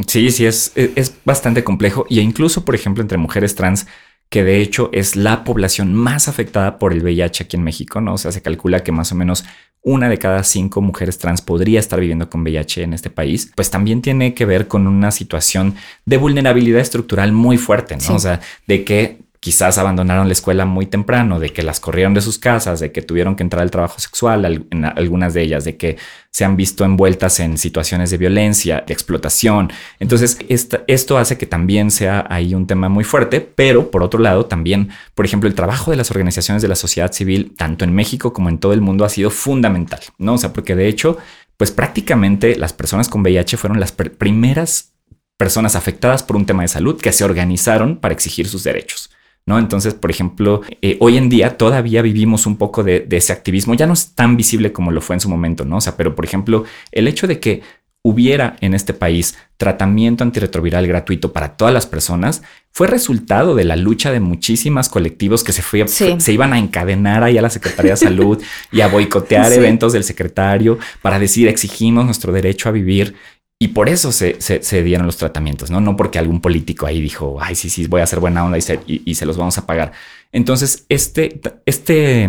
Sí, 0.05 0.29
sí, 0.29 0.45
es, 0.45 0.71
es 0.75 1.15
bastante 1.25 1.63
complejo. 1.63 2.05
Y 2.09 2.19
incluso, 2.19 2.63
por 2.63 2.75
ejemplo, 2.75 3.01
entre 3.01 3.17
mujeres 3.17 3.55
trans, 3.55 3.87
que 4.31 4.45
de 4.45 4.61
hecho 4.61 4.89
es 4.93 5.17
la 5.17 5.43
población 5.43 5.93
más 5.93 6.29
afectada 6.29 6.79
por 6.79 6.93
el 6.93 7.03
VIH 7.03 7.43
aquí 7.43 7.57
en 7.57 7.63
México, 7.63 7.99
¿no? 7.99 8.13
O 8.13 8.17
sea, 8.17 8.31
se 8.31 8.41
calcula 8.41 8.81
que 8.81 8.93
más 8.93 9.11
o 9.11 9.15
menos 9.15 9.43
una 9.81 10.07
de 10.07 10.17
cada 10.17 10.43
cinco 10.43 10.81
mujeres 10.81 11.17
trans 11.17 11.41
podría 11.41 11.81
estar 11.81 11.99
viviendo 11.99 12.29
con 12.29 12.41
VIH 12.41 12.83
en 12.83 12.93
este 12.93 13.09
país, 13.09 13.51
pues 13.53 13.69
también 13.69 14.01
tiene 14.01 14.33
que 14.33 14.45
ver 14.45 14.69
con 14.69 14.87
una 14.87 15.11
situación 15.11 15.75
de 16.05 16.15
vulnerabilidad 16.15 16.79
estructural 16.79 17.33
muy 17.33 17.57
fuerte, 17.57 17.97
¿no? 17.97 18.15
O 18.15 18.19
sea, 18.19 18.39
de 18.67 18.85
que 18.85 19.19
quizás 19.41 19.79
abandonaron 19.79 20.27
la 20.27 20.33
escuela 20.33 20.65
muy 20.65 20.85
temprano, 20.85 21.39
de 21.39 21.49
que 21.49 21.63
las 21.63 21.79
corrieron 21.79 22.13
de 22.13 22.21
sus 22.21 22.37
casas, 22.37 22.79
de 22.79 22.91
que 22.91 23.01
tuvieron 23.01 23.35
que 23.35 23.41
entrar 23.41 23.63
al 23.63 23.71
trabajo 23.71 23.99
sexual, 23.99 24.67
en 24.69 24.85
algunas 24.85 25.33
de 25.33 25.41
ellas, 25.41 25.65
de 25.65 25.77
que 25.77 25.97
se 26.29 26.45
han 26.45 26.55
visto 26.55 26.85
envueltas 26.85 27.39
en 27.39 27.57
situaciones 27.57 28.11
de 28.11 28.17
violencia, 28.17 28.83
de 28.85 28.93
explotación. 28.93 29.71
Entonces, 29.99 30.37
esto 30.47 31.17
hace 31.17 31.39
que 31.39 31.47
también 31.47 31.89
sea 31.89 32.27
ahí 32.29 32.53
un 32.53 32.67
tema 32.67 32.87
muy 32.87 33.03
fuerte, 33.03 33.41
pero 33.41 33.89
por 33.89 34.03
otro 34.03 34.19
lado, 34.19 34.45
también, 34.45 34.91
por 35.15 35.25
ejemplo, 35.25 35.49
el 35.49 35.55
trabajo 35.55 35.89
de 35.89 35.97
las 35.97 36.11
organizaciones 36.11 36.61
de 36.61 36.67
la 36.67 36.75
sociedad 36.75 37.11
civil, 37.11 37.55
tanto 37.57 37.83
en 37.83 37.95
México 37.95 38.33
como 38.33 38.47
en 38.47 38.59
todo 38.59 38.73
el 38.73 38.81
mundo, 38.81 39.05
ha 39.05 39.09
sido 39.09 39.31
fundamental, 39.31 40.01
¿no? 40.19 40.35
O 40.35 40.37
sea, 40.37 40.53
porque 40.53 40.75
de 40.75 40.87
hecho, 40.87 41.17
pues 41.57 41.71
prácticamente 41.71 42.55
las 42.57 42.73
personas 42.73 43.09
con 43.09 43.21
VIH 43.21 43.57
fueron 43.57 43.79
las 43.79 43.91
primeras 43.91 44.93
personas 45.35 45.75
afectadas 45.75 46.21
por 46.21 46.35
un 46.35 46.45
tema 46.45 46.61
de 46.61 46.67
salud 46.67 47.01
que 47.01 47.11
se 47.11 47.23
organizaron 47.23 47.97
para 47.97 48.13
exigir 48.13 48.47
sus 48.47 48.63
derechos. 48.63 49.09
¿No? 49.45 49.59
Entonces, 49.59 49.93
por 49.93 50.11
ejemplo, 50.11 50.61
eh, 50.81 50.97
hoy 50.99 51.17
en 51.17 51.29
día 51.29 51.57
todavía 51.57 52.01
vivimos 52.01 52.45
un 52.45 52.57
poco 52.57 52.83
de, 52.83 53.07
ese 53.09 53.33
activismo, 53.33 53.73
ya 53.73 53.87
no 53.87 53.93
es 53.93 54.13
tan 54.13 54.37
visible 54.37 54.71
como 54.71 54.91
lo 54.91 55.01
fue 55.01 55.15
en 55.15 55.19
su 55.19 55.29
momento, 55.29 55.65
¿no? 55.65 55.77
O 55.77 55.81
sea, 55.81 55.97
pero 55.97 56.15
por 56.15 56.25
ejemplo, 56.25 56.63
el 56.91 57.07
hecho 57.07 57.27
de 57.27 57.39
que 57.39 57.61
hubiera 58.03 58.55
en 58.61 58.73
este 58.73 58.93
país 58.93 59.37
tratamiento 59.57 60.23
antirretroviral 60.23 60.87
gratuito 60.87 61.31
para 61.33 61.55
todas 61.55 61.71
las 61.71 61.85
personas 61.85 62.41
fue 62.71 62.87
resultado 62.87 63.53
de 63.53 63.63
la 63.63 63.75
lucha 63.75 64.11
de 64.11 64.19
muchísimas 64.19 64.89
colectivos 64.89 65.43
que 65.43 65.51
se, 65.51 65.61
fue, 65.61 65.87
se 65.87 66.33
iban 66.33 66.53
a 66.53 66.57
encadenar 66.57 67.23
ahí 67.23 67.37
a 67.37 67.43
la 67.43 67.51
Secretaría 67.51 67.91
de 67.91 67.97
Salud 67.97 68.41
y 68.71 68.81
a 68.81 68.87
boicotear 68.87 69.53
eventos 69.53 69.93
del 69.93 70.03
secretario 70.03 70.79
para 71.03 71.19
decir 71.19 71.47
exigimos 71.47 72.05
nuestro 72.05 72.33
derecho 72.33 72.69
a 72.69 72.71
vivir 72.71 73.15
y 73.61 73.67
por 73.67 73.89
eso 73.89 74.11
se, 74.11 74.41
se, 74.41 74.81
dieron 74.81 75.05
los 75.05 75.17
tratamientos, 75.17 75.69
¿no? 75.69 75.79
No 75.81 75.95
porque 75.95 76.17
algún 76.17 76.41
político 76.41 76.87
ahí 76.87 76.99
dijo, 76.99 77.37
ay, 77.39 77.53
sí, 77.53 77.69
sí, 77.69 77.85
voy 77.85 78.01
a 78.01 78.05
hacer 78.05 78.19
buena 78.19 78.43
onda 78.43 78.57
y 78.57 78.61
se, 78.61 78.79
y 78.87 79.13
se 79.13 79.27
los 79.27 79.37
vamos 79.37 79.55
a 79.59 79.67
pagar. 79.67 79.91
Entonces, 80.31 80.87
este, 80.89 81.39
este, 81.67 82.27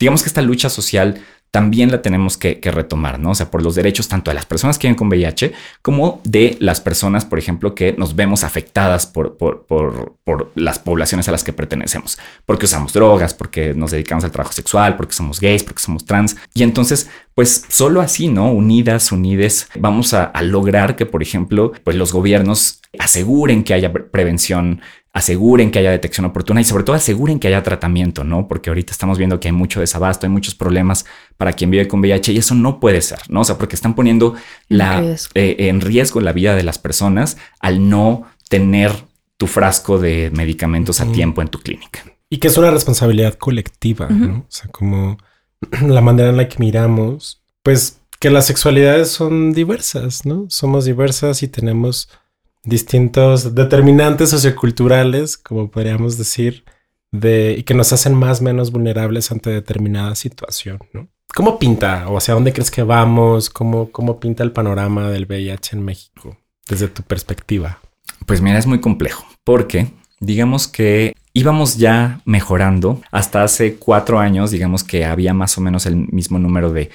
digamos 0.00 0.24
que 0.24 0.28
esta 0.28 0.42
lucha 0.42 0.68
social 0.68 1.22
también 1.52 1.90
la 1.90 2.00
tenemos 2.00 2.38
que, 2.38 2.58
retomar, 2.62 3.20
¿no? 3.20 3.32
O 3.32 3.34
sea, 3.34 3.50
por 3.50 3.62
los 3.62 3.74
derechos 3.74 4.08
tanto 4.08 4.30
de 4.30 4.34
las 4.34 4.46
personas 4.46 4.78
que 4.78 4.88
viven 4.88 4.96
con 4.96 5.08
VIH 5.08 5.52
como 5.82 6.22
de 6.24 6.56
las 6.60 6.80
personas, 6.80 7.26
por 7.26 7.38
ejemplo, 7.38 7.74
que 7.74 7.92
nos 7.92 8.16
vemos 8.16 8.42
afectadas 8.42 9.06
por, 9.06 9.36
las 10.54 10.78
poblaciones 10.78 11.28
a 11.28 11.32
las 11.32 11.44
que 11.44 11.52
pertenecemos, 11.52 12.18
porque 12.46 12.64
usamos 12.64 12.94
drogas, 12.94 13.34
porque 13.34 13.74
nos 13.74 13.90
dedicamos 13.90 14.24
al 14.24 14.30
trabajo 14.30 14.54
sexual, 14.54 14.96
porque 14.96 15.12
somos 15.12 15.40
gays, 15.40 15.62
porque 15.62 15.82
somos 15.82 16.06
trans. 16.06 16.36
Y 16.54 16.62
entonces, 16.62 17.10
pues 17.34 17.66
solo 17.68 18.00
así, 18.00 18.28
¿no? 18.28 18.50
Unidas, 18.50 19.12
unides, 19.12 19.68
vamos 19.78 20.14
a, 20.14 20.24
a 20.24 20.40
lograr 20.40 20.96
que, 20.96 21.04
por 21.04 21.22
ejemplo, 21.22 21.72
pues 21.84 21.98
los 21.98 22.14
gobiernos 22.14 22.80
aseguren 22.98 23.62
que 23.62 23.74
haya 23.74 23.92
prevención 23.92 24.80
aseguren 25.12 25.70
que 25.70 25.78
haya 25.78 25.90
detección 25.90 26.24
oportuna 26.24 26.60
y 26.60 26.64
sobre 26.64 26.84
todo 26.84 26.96
aseguren 26.96 27.38
que 27.38 27.48
haya 27.48 27.62
tratamiento, 27.62 28.24
¿no? 28.24 28.48
Porque 28.48 28.70
ahorita 28.70 28.92
estamos 28.92 29.18
viendo 29.18 29.40
que 29.40 29.48
hay 29.48 29.52
mucho 29.52 29.80
desabasto, 29.80 30.26
hay 30.26 30.32
muchos 30.32 30.54
problemas 30.54 31.04
para 31.36 31.52
quien 31.52 31.70
vive 31.70 31.86
con 31.86 32.00
VIH 32.00 32.32
y 32.32 32.38
eso 32.38 32.54
no 32.54 32.80
puede 32.80 33.02
ser, 33.02 33.18
¿no? 33.28 33.40
O 33.40 33.44
sea, 33.44 33.58
porque 33.58 33.76
están 33.76 33.94
poniendo 33.94 34.34
la, 34.68 35.02
eh, 35.34 35.56
en 35.58 35.80
riesgo 35.82 36.20
la 36.20 36.32
vida 36.32 36.54
de 36.54 36.62
las 36.62 36.78
personas 36.78 37.36
al 37.60 37.88
no 37.90 38.26
tener 38.48 38.92
tu 39.36 39.46
frasco 39.46 39.98
de 39.98 40.30
medicamentos 40.32 41.00
a 41.00 41.06
tiempo 41.12 41.42
en 41.42 41.48
tu 41.48 41.60
clínica. 41.60 42.00
Y 42.30 42.38
que 42.38 42.48
es 42.48 42.56
una 42.56 42.70
responsabilidad 42.70 43.34
colectiva, 43.34 44.08
¿no? 44.08 44.38
O 44.38 44.46
sea, 44.48 44.70
como 44.70 45.18
la 45.86 46.00
manera 46.00 46.30
en 46.30 46.38
la 46.38 46.48
que 46.48 46.56
miramos, 46.58 47.42
pues 47.62 48.00
que 48.18 48.30
las 48.30 48.46
sexualidades 48.46 49.08
son 49.08 49.52
diversas, 49.52 50.24
¿no? 50.24 50.46
Somos 50.48 50.84
diversas 50.84 51.42
y 51.42 51.48
tenemos 51.48 52.08
distintos 52.64 53.54
determinantes 53.54 54.30
socioculturales, 54.30 55.36
como 55.36 55.70
podríamos 55.70 56.18
decir, 56.18 56.64
de, 57.10 57.56
y 57.58 57.62
que 57.64 57.74
nos 57.74 57.92
hacen 57.92 58.14
más 58.14 58.40
o 58.40 58.44
menos 58.44 58.72
vulnerables 58.72 59.30
ante 59.30 59.50
determinada 59.50 60.14
situación, 60.14 60.78
¿no? 60.92 61.08
¿Cómo 61.34 61.58
pinta 61.58 62.08
o 62.08 62.18
hacia 62.18 62.34
dónde 62.34 62.52
crees 62.52 62.70
que 62.70 62.82
vamos? 62.82 63.48
¿Cómo, 63.48 63.90
cómo 63.90 64.20
pinta 64.20 64.42
el 64.42 64.52
panorama 64.52 65.10
del 65.10 65.24
VIH 65.24 65.76
en 65.76 65.84
México 65.84 66.36
desde 66.68 66.88
tu 66.88 67.02
perspectiva? 67.02 67.80
Pues 68.26 68.42
mira, 68.42 68.58
es 68.58 68.66
muy 68.66 68.80
complejo 68.80 69.24
porque 69.42 69.88
digamos 70.20 70.68
que 70.68 71.14
íbamos 71.32 71.78
ya 71.78 72.20
mejorando 72.26 73.00
hasta 73.10 73.42
hace 73.42 73.76
cuatro 73.76 74.18
años, 74.18 74.50
digamos 74.50 74.84
que 74.84 75.06
había 75.06 75.32
más 75.32 75.56
o 75.56 75.62
menos 75.62 75.86
el 75.86 75.96
mismo 75.96 76.38
número 76.38 76.72
de, 76.72 76.90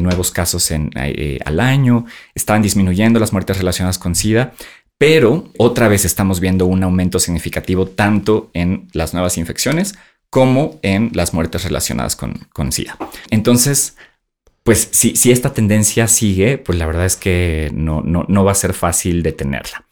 nuevos 0.00 0.30
casos 0.30 0.70
eh, 0.70 1.38
al 1.44 1.60
año, 1.60 2.06
estaban 2.34 2.62
disminuyendo 2.62 3.20
las 3.20 3.32
muertes 3.32 3.58
relacionadas 3.58 3.98
con 3.98 4.14
SIDA, 4.14 4.54
pero 4.98 5.50
otra 5.56 5.88
vez 5.88 6.04
estamos 6.04 6.40
viendo 6.40 6.66
un 6.66 6.82
aumento 6.82 7.20
significativo 7.20 7.86
tanto 7.86 8.50
en 8.52 8.88
las 8.92 9.14
nuevas 9.14 9.38
infecciones 9.38 9.94
como 10.28 10.78
en 10.82 11.10
las 11.14 11.32
muertes 11.32 11.64
relacionadas 11.64 12.16
con, 12.16 12.34
con 12.52 12.72
SIDA. 12.72 12.98
Entonces, 13.30 13.96
pues 14.64 14.88
si, 14.90 15.16
si, 15.16 15.30
esta 15.30 15.54
tendencia 15.54 16.08
sigue, 16.08 16.58
pues 16.58 16.78
la 16.78 16.84
verdad 16.84 17.06
es 17.06 17.16
que 17.16 17.70
no, 17.72 18.02
no, 18.02 18.26
no 18.28 18.44
va 18.44 18.52
a 18.52 18.56
ser 18.56 18.74
fácil 18.74 19.22
detenerla 19.22 19.86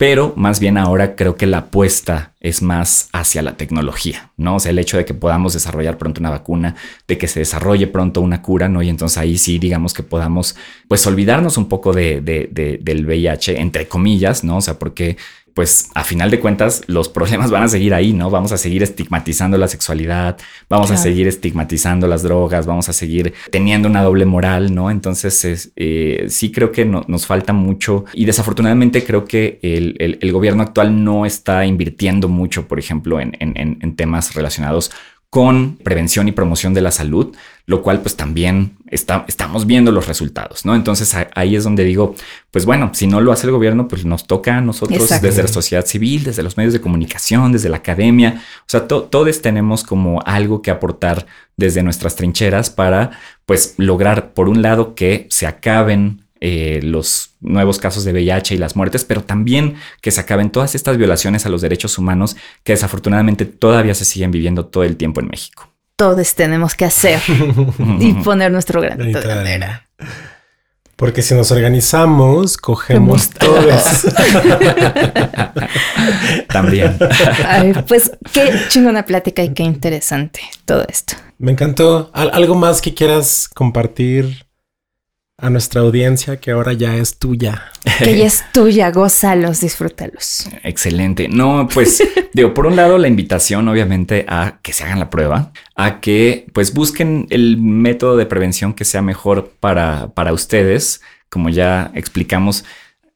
pero 0.00 0.32
más 0.34 0.60
bien 0.60 0.78
ahora 0.78 1.14
creo 1.14 1.36
que 1.36 1.46
la 1.46 1.58
apuesta 1.58 2.32
es 2.40 2.62
más 2.62 3.10
hacia 3.12 3.42
la 3.42 3.58
tecnología, 3.58 4.30
¿no? 4.38 4.56
O 4.56 4.58
sea, 4.58 4.70
el 4.70 4.78
hecho 4.78 4.96
de 4.96 5.04
que 5.04 5.12
podamos 5.12 5.52
desarrollar 5.52 5.98
pronto 5.98 6.22
una 6.22 6.30
vacuna, 6.30 6.74
de 7.06 7.18
que 7.18 7.28
se 7.28 7.40
desarrolle 7.40 7.86
pronto 7.86 8.22
una 8.22 8.40
cura, 8.40 8.66
¿no? 8.70 8.80
Y 8.80 8.88
entonces 8.88 9.18
ahí 9.18 9.36
sí, 9.36 9.58
digamos 9.58 9.92
que 9.92 10.02
podamos, 10.02 10.56
pues, 10.88 11.06
olvidarnos 11.06 11.58
un 11.58 11.68
poco 11.68 11.92
de, 11.92 12.22
del 12.22 13.04
VIH, 13.04 13.60
entre 13.60 13.88
comillas, 13.88 14.42
¿no? 14.42 14.56
O 14.56 14.60
sea, 14.62 14.78
porque 14.78 15.18
pues 15.54 15.90
a 15.94 16.04
final 16.04 16.30
de 16.30 16.40
cuentas 16.40 16.82
los 16.86 17.08
problemas 17.08 17.50
van 17.50 17.62
a 17.62 17.68
seguir 17.68 17.94
ahí, 17.94 18.12
¿no? 18.12 18.30
Vamos 18.30 18.52
a 18.52 18.58
seguir 18.58 18.82
estigmatizando 18.82 19.58
la 19.58 19.68
sexualidad, 19.68 20.38
vamos 20.68 20.90
a 20.90 20.96
seguir 20.96 21.28
estigmatizando 21.28 22.06
las 22.06 22.22
drogas, 22.22 22.66
vamos 22.66 22.88
a 22.88 22.92
seguir 22.92 23.34
teniendo 23.50 23.88
una 23.88 24.02
doble 24.02 24.26
moral, 24.26 24.74
¿no? 24.74 24.90
Entonces 24.90 25.72
eh, 25.76 26.26
sí 26.28 26.52
creo 26.52 26.72
que 26.72 26.84
nos 26.84 27.26
falta 27.26 27.52
mucho 27.52 28.04
y 28.12 28.24
desafortunadamente 28.24 29.04
creo 29.04 29.24
que 29.24 29.58
el, 29.62 30.32
gobierno 30.32 30.62
actual 30.62 31.02
no 31.04 31.26
está 31.26 31.66
invirtiendo 31.66 32.28
mucho, 32.28 32.68
por 32.68 32.78
ejemplo, 32.78 33.20
en, 33.20 33.36
en 33.40 33.96
temas 33.96 34.34
relacionados 34.34 34.90
con 35.30 35.76
prevención 35.76 36.26
y 36.26 36.32
promoción 36.32 36.74
de 36.74 36.80
la 36.80 36.90
salud, 36.90 37.34
lo 37.64 37.82
cual 37.82 38.00
pues 38.00 38.16
también 38.16 38.76
está, 38.88 39.24
estamos 39.28 39.64
viendo 39.64 39.92
los 39.92 40.08
resultados, 40.08 40.64
¿no? 40.64 40.74
Entonces 40.74 41.14
ahí 41.36 41.54
es 41.54 41.62
donde 41.62 41.84
digo, 41.84 42.16
pues 42.50 42.66
bueno, 42.66 42.90
si 42.94 43.06
no 43.06 43.20
lo 43.20 43.30
hace 43.30 43.46
el 43.46 43.52
gobierno, 43.52 43.86
pues 43.86 44.04
nos 44.04 44.26
toca 44.26 44.56
a 44.56 44.60
nosotros 44.60 45.08
desde 45.22 45.42
la 45.42 45.48
sociedad 45.48 45.86
civil, 45.86 46.24
desde 46.24 46.42
los 46.42 46.56
medios 46.56 46.72
de 46.72 46.80
comunicación, 46.80 47.52
desde 47.52 47.68
la 47.68 47.76
academia, 47.76 48.42
o 48.60 48.64
sea, 48.66 48.88
todos 48.88 49.40
tenemos 49.40 49.84
como 49.84 50.20
algo 50.26 50.62
que 50.62 50.72
aportar 50.72 51.26
desde 51.56 51.84
nuestras 51.84 52.16
trincheras 52.16 52.68
para 52.68 53.12
pues 53.46 53.74
lograr, 53.76 54.32
por 54.32 54.48
un 54.48 54.62
lado, 54.62 54.96
que 54.96 55.28
se 55.30 55.46
acaben 55.46 56.24
eh, 56.42 56.80
los 56.82 57.34
nuevos 57.40 57.78
casos 57.78 58.04
de 58.04 58.12
VIH 58.12 58.54
y 58.54 58.58
las 58.58 58.74
muertes, 58.74 59.04
pero 59.04 59.22
también 59.22 59.76
que 60.00 60.10
se 60.10 60.22
acaben 60.22 60.48
todas 60.48 60.74
estas 60.74 60.96
violaciones 60.96 61.44
a 61.44 61.50
los 61.50 61.60
derechos 61.60 61.98
humanos 61.98 62.34
que 62.64 62.72
desafortunadamente 62.72 63.44
todavía 63.44 63.94
se 63.94 64.06
siguen 64.06 64.30
viviendo 64.30 64.64
todo 64.64 64.84
el 64.84 64.96
tiempo 64.96 65.20
en 65.20 65.28
México. 65.28 65.70
Todos 65.96 66.34
tenemos 66.34 66.74
que 66.74 66.86
hacer 66.86 67.20
y 68.00 68.14
poner 68.14 68.50
nuestro 68.50 68.80
granito 68.80 69.20
de 69.20 69.32
arena. 69.32 69.86
Porque 70.96 71.20
si 71.20 71.34
nos 71.34 71.50
organizamos, 71.50 72.56
cogemos 72.56 73.30
todos. 73.30 74.06
También. 76.48 76.98
pues 77.86 78.12
qué 78.32 78.52
chingona 78.68 79.04
plática 79.04 79.42
y 79.42 79.54
qué 79.54 79.62
interesante 79.62 80.40
todo 80.64 80.84
esto. 80.88 81.16
Me 81.38 81.52
encantó. 81.52 82.10
¿Algo 82.12 82.54
más 82.54 82.82
que 82.82 82.92
quieras 82.92 83.48
compartir 83.54 84.49
a 85.40 85.50
nuestra 85.50 85.80
audiencia 85.80 86.38
que 86.38 86.50
ahora 86.50 86.72
ya 86.72 86.96
es 86.96 87.18
tuya. 87.18 87.72
Que 87.98 88.18
ya 88.18 88.26
es 88.26 88.44
tuya, 88.52 88.90
gózalos, 88.90 89.60
disfrútalos. 89.60 90.48
Excelente. 90.62 91.28
No, 91.28 91.68
pues 91.72 92.02
digo, 92.32 92.54
por 92.54 92.66
un 92.66 92.76
lado 92.76 92.98
la 92.98 93.08
invitación 93.08 93.68
obviamente 93.68 94.24
a 94.28 94.58
que 94.62 94.72
se 94.72 94.84
hagan 94.84 94.98
la 94.98 95.10
prueba, 95.10 95.52
a 95.76 96.00
que 96.00 96.46
pues 96.52 96.74
busquen 96.74 97.26
el 97.30 97.56
método 97.56 98.16
de 98.16 98.26
prevención 98.26 98.74
que 98.74 98.84
sea 98.84 99.02
mejor 99.02 99.52
para, 99.60 100.08
para 100.14 100.32
ustedes. 100.32 101.00
Como 101.28 101.48
ya 101.48 101.90
explicamos, 101.94 102.64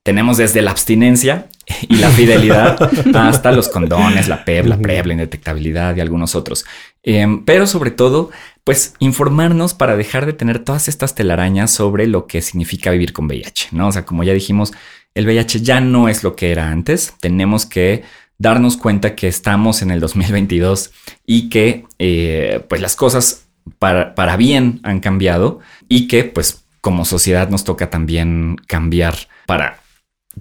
tenemos 0.04 0.36
desde 0.36 0.62
la 0.62 0.70
abstinencia 0.70 1.48
y 1.88 1.96
la 1.96 2.10
fidelidad 2.10 2.90
hasta 3.16 3.52
los 3.52 3.68
condones, 3.68 4.28
la 4.28 4.44
PEP, 4.44 4.66
la 4.66 4.78
PrEP, 4.78 5.06
la 5.06 5.12
indetectabilidad 5.14 5.96
y 5.96 6.00
algunos 6.00 6.34
otros. 6.34 6.64
Em, 7.02 7.44
pero 7.44 7.66
sobre 7.66 7.90
todo, 7.90 8.30
pues 8.64 8.94
informarnos 8.98 9.74
para 9.74 9.96
dejar 9.96 10.24
de 10.24 10.32
tener 10.32 10.58
todas 10.58 10.88
estas 10.88 11.14
telarañas 11.14 11.70
sobre 11.70 12.06
lo 12.06 12.26
que 12.26 12.40
significa 12.40 12.90
vivir 12.90 13.12
con 13.12 13.26
VIH, 13.26 13.68
¿no? 13.72 13.88
O 13.88 13.92
sea, 13.92 14.06
como 14.06 14.24
ya 14.24 14.32
dijimos, 14.32 14.72
el 15.14 15.26
VIH 15.26 15.60
ya 15.60 15.80
no 15.80 16.08
es 16.08 16.24
lo 16.24 16.34
que 16.34 16.50
era 16.50 16.70
antes. 16.70 17.14
Tenemos 17.20 17.66
que 17.66 18.02
darnos 18.38 18.76
cuenta 18.76 19.14
que 19.14 19.28
estamos 19.28 19.82
en 19.82 19.90
el 19.90 20.00
2022 20.00 20.92
y 21.26 21.50
que 21.50 21.84
eh, 21.98 22.64
pues 22.68 22.80
las 22.80 22.96
cosas 22.96 23.46
para, 23.78 24.14
para 24.14 24.36
bien 24.36 24.80
han 24.82 25.00
cambiado 25.00 25.60
y 25.88 26.08
que 26.08 26.24
pues 26.24 26.64
como 26.80 27.04
sociedad 27.04 27.48
nos 27.50 27.64
toca 27.64 27.90
también 27.90 28.56
cambiar 28.66 29.14
para 29.46 29.83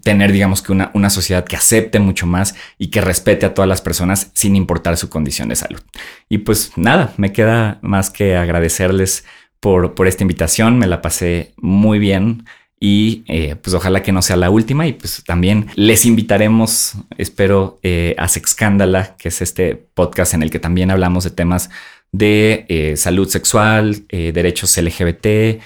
tener, 0.01 0.31
digamos 0.31 0.61
que 0.61 0.71
una, 0.71 0.91
una, 0.93 1.09
sociedad 1.09 1.45
que 1.45 1.55
acepte 1.55 1.99
mucho 1.99 2.25
más 2.25 2.55
y 2.77 2.87
que 2.87 3.01
respete 3.01 3.45
a 3.45 3.53
todas 3.53 3.69
las 3.69 3.81
personas 3.81 4.31
sin 4.33 4.55
importar 4.55 4.97
su 4.97 5.09
condición 5.09 5.49
de 5.49 5.55
salud. 5.55 5.81
Y 6.29 6.39
pues 6.39 6.71
nada, 6.75 7.13
me 7.17 7.31
queda 7.31 7.79
más 7.81 8.09
que 8.09 8.35
agradecerles 8.35 9.25
por, 9.59 9.95
por 9.95 10.07
esta 10.07 10.23
invitación, 10.23 10.77
me 10.77 10.87
la 10.87 11.01
pasé 11.01 11.53
muy 11.57 11.99
bien 11.99 12.45
y 12.85 13.23
eh, 13.27 13.55
pues 13.55 13.73
ojalá 13.73 14.03
que 14.03 14.11
no 14.11 14.21
sea 14.21 14.35
la 14.35 14.49
última 14.49 14.85
y 14.85 14.91
pues 14.91 15.23
también 15.25 15.67
les 15.75 16.05
invitaremos, 16.05 16.95
espero, 17.17 17.79
eh, 17.81 18.13
a 18.17 18.27
Sexcándala, 18.27 19.15
que 19.15 19.29
es 19.29 19.41
este 19.41 19.75
podcast 19.75 20.33
en 20.33 20.43
el 20.43 20.51
que 20.51 20.59
también 20.59 20.91
hablamos 20.91 21.23
de 21.23 21.29
temas 21.29 21.69
de 22.13 22.65
eh, 22.69 22.95
salud 22.95 23.27
sexual, 23.27 24.05
eh, 24.07 24.31
derechos 24.31 24.77
LGBT, 24.77 25.59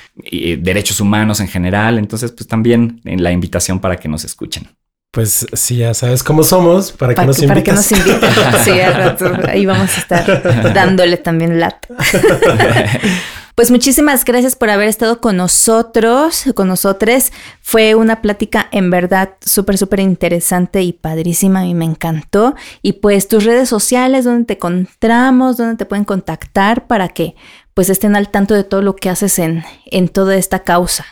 derechos 0.59 0.99
humanos 0.99 1.39
en 1.41 1.47
general. 1.47 1.99
Entonces, 1.99 2.31
pues 2.31 2.47
también 2.47 3.01
en 3.05 3.21
la 3.21 3.31
invitación 3.31 3.79
para 3.79 3.97
que 3.97 4.07
nos 4.07 4.23
escuchen. 4.23 4.67
Pues 5.11 5.45
sí, 5.53 5.77
ya 5.77 5.93
sabes 5.93 6.23
cómo 6.23 6.43
somos, 6.43 6.91
para 6.91 7.13
que 7.13 7.25
nos 7.25 7.41
Para 7.43 7.63
que 7.63 7.71
nos 7.71 7.91
inviten. 7.91 8.29
sí, 8.63 8.71
al 8.79 8.93
rato 8.93 9.31
ahí 9.47 9.65
vamos 9.65 9.95
a 9.97 9.99
estar 9.99 10.73
dándole 10.73 11.17
también 11.17 11.59
lat. 11.59 11.85
Pues 13.57 13.71
muchísimas 13.71 14.23
gracias 14.23 14.55
por 14.55 14.69
haber 14.69 14.87
estado 14.87 15.19
con 15.19 15.37
nosotros, 15.37 16.43
con 16.53 16.67
nosotros. 16.67 17.31
Fue 17.59 17.95
una 17.95 18.21
plática 18.21 18.67
en 18.71 18.91
verdad 18.91 19.31
súper, 19.43 19.79
súper 19.79 19.99
interesante 19.99 20.83
y 20.83 20.93
padrísima. 20.93 21.61
A 21.61 21.63
mí 21.63 21.73
me 21.73 21.85
encantó. 21.85 22.53
Y 22.83 22.93
pues 22.93 23.27
tus 23.27 23.45
redes 23.45 23.67
sociales, 23.67 24.25
donde 24.25 24.45
te 24.45 24.53
encontramos, 24.53 25.57
donde 25.57 25.75
te 25.75 25.85
pueden 25.87 26.05
contactar 26.05 26.85
para 26.85 27.07
que 27.07 27.33
pues 27.73 27.89
estén 27.89 28.15
al 28.15 28.29
tanto 28.29 28.53
de 28.53 28.63
todo 28.63 28.83
lo 28.83 28.95
que 28.95 29.09
haces 29.09 29.39
en, 29.39 29.63
en 29.87 30.07
toda 30.07 30.35
esta 30.35 30.63
causa. 30.63 31.07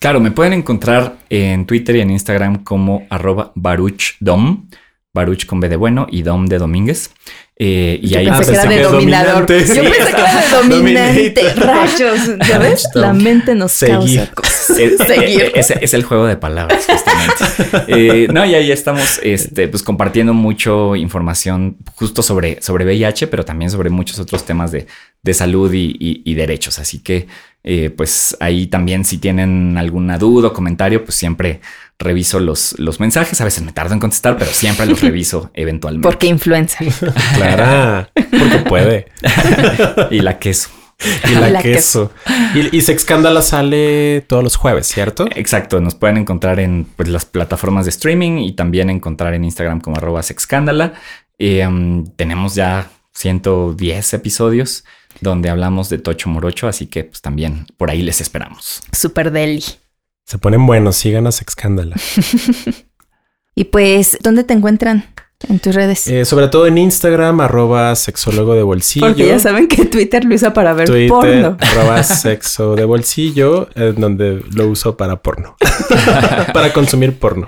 Claro, 0.00 0.18
me 0.18 0.32
pueden 0.32 0.54
encontrar 0.54 1.18
en 1.30 1.64
Twitter 1.66 1.94
y 1.94 2.00
en 2.00 2.10
Instagram 2.10 2.64
como 2.64 3.06
arroba 3.08 3.52
baruchdom, 3.54 4.68
baruch 5.14 5.46
con 5.46 5.60
B 5.60 5.68
de 5.68 5.76
bueno 5.76 6.08
y 6.10 6.22
dom 6.22 6.46
de 6.46 6.58
Domínguez. 6.58 7.12
Eh, 7.58 8.00
y 8.02 8.14
ahí 8.16 8.26
pensé 8.28 8.52
que 8.52 8.58
era 8.58 8.68
de 8.68 8.82
dominador. 8.82 9.40
Yo 9.42 9.46
pensé 9.46 9.74
que 9.74 9.80
era 9.80 10.40
de 10.40 10.68
dominante. 10.68 11.54
Rayos, 11.54 12.20
¿sabes? 12.48 12.88
La 12.94 13.12
mente 13.12 13.54
nos 13.54 13.78
causa 13.78 14.26
cosas. 14.32 14.61
seguir. 15.06 15.52
Es, 15.54 15.94
el 15.94 16.04
juego 16.04 16.26
de 16.26 16.36
palabras, 16.36 16.86
justamente. 16.86 17.84
Eh, 17.88 18.28
no, 18.32 18.44
y 18.44 18.54
ahí 18.54 18.70
estamos 18.70 19.20
este, 19.22 19.68
pues, 19.68 19.82
compartiendo 19.82 20.34
mucho 20.34 20.96
información 20.96 21.76
justo 21.94 22.22
sobre, 22.22 22.60
sobre 22.62 22.84
VIH, 22.84 23.26
pero 23.26 23.44
también 23.44 23.70
sobre 23.70 23.90
muchos 23.90 24.18
otros 24.18 24.44
temas 24.44 24.72
de, 24.72 24.86
de 25.22 25.34
salud 25.34 25.72
y, 25.72 25.96
y, 25.98 26.34
derechos. 26.34 26.78
Así 26.78 27.00
que, 27.00 27.26
eh, 27.64 27.90
pues 27.90 28.36
ahí 28.40 28.66
también 28.66 29.04
si 29.04 29.18
tienen 29.18 29.76
alguna 29.78 30.18
duda 30.18 30.48
o 30.48 30.52
comentario, 30.52 31.04
pues 31.04 31.14
siempre 31.14 31.60
reviso 31.98 32.40
los, 32.40 32.78
los 32.78 33.00
mensajes. 33.00 33.40
A 33.40 33.44
veces 33.44 33.62
me 33.62 33.72
tardo 33.72 33.94
en 33.94 34.00
contestar, 34.00 34.36
pero 34.36 34.50
siempre 34.52 34.86
los 34.86 35.00
reviso 35.00 35.50
eventualmente. 35.54 36.08
Porque 36.08 36.26
influencer. 36.26 36.92
claro, 37.36 38.08
porque 38.14 38.58
puede. 38.68 39.06
y 40.10 40.20
la 40.20 40.38
queso. 40.38 40.70
Y 41.30 41.34
la, 41.34 41.62
queso. 41.62 42.12
Y, 42.54 42.76
y 42.76 42.80
Sexcándala 42.80 43.42
sale 43.42 44.22
todos 44.26 44.42
los 44.42 44.56
jueves, 44.56 44.86
¿cierto? 44.86 45.26
Exacto. 45.34 45.80
Nos 45.80 45.94
pueden 45.94 46.16
encontrar 46.16 46.60
en 46.60 46.86
pues, 46.96 47.08
las 47.08 47.24
plataformas 47.24 47.86
de 47.86 47.90
streaming 47.90 48.38
y 48.38 48.52
también 48.52 48.90
encontrar 48.90 49.34
en 49.34 49.44
Instagram 49.44 49.80
como 49.80 49.96
arroba 49.96 50.22
Sexcándala. 50.22 50.94
Em, 51.38 52.06
tenemos 52.16 52.54
ya 52.54 52.90
110 53.14 54.14
episodios 54.14 54.84
donde 55.20 55.50
hablamos 55.50 55.88
de 55.88 55.98
Tocho 55.98 56.28
Morocho, 56.28 56.68
así 56.68 56.86
que 56.86 57.04
pues 57.04 57.20
también 57.20 57.66
por 57.76 57.90
ahí 57.90 58.02
les 58.02 58.20
esperamos. 58.20 58.82
Super 58.92 59.30
deli. 59.30 59.64
Se 60.24 60.38
ponen 60.38 60.66
buenos, 60.66 60.96
sigan 60.96 61.26
a 61.26 61.32
Sexcándala. 61.32 61.96
y 63.54 63.64
pues, 63.64 64.18
¿dónde 64.22 64.44
te 64.44 64.54
encuentran? 64.54 65.04
En 65.48 65.58
tus 65.58 65.74
redes. 65.74 66.06
Eh, 66.06 66.24
sobre 66.24 66.48
todo 66.48 66.66
en 66.66 66.78
Instagram, 66.78 67.40
arroba 67.40 67.94
sexólogo 67.96 68.54
de 68.54 68.62
bolsillo. 68.62 69.06
Porque 69.06 69.26
ya 69.26 69.38
saben 69.38 69.68
que 69.68 69.84
Twitter 69.86 70.24
lo 70.24 70.34
usa 70.34 70.52
para 70.52 70.72
ver 70.72 70.88
Twitter, 70.88 71.08
porno. 71.08 71.56
Arroba 71.60 72.02
sexo 72.02 72.74
de 72.74 72.84
bolsillo, 72.84 73.68
en 73.74 74.00
donde 74.00 74.42
lo 74.54 74.68
uso 74.68 74.96
para 74.96 75.22
porno. 75.22 75.56
para 76.52 76.72
consumir 76.72 77.18
porno. 77.18 77.46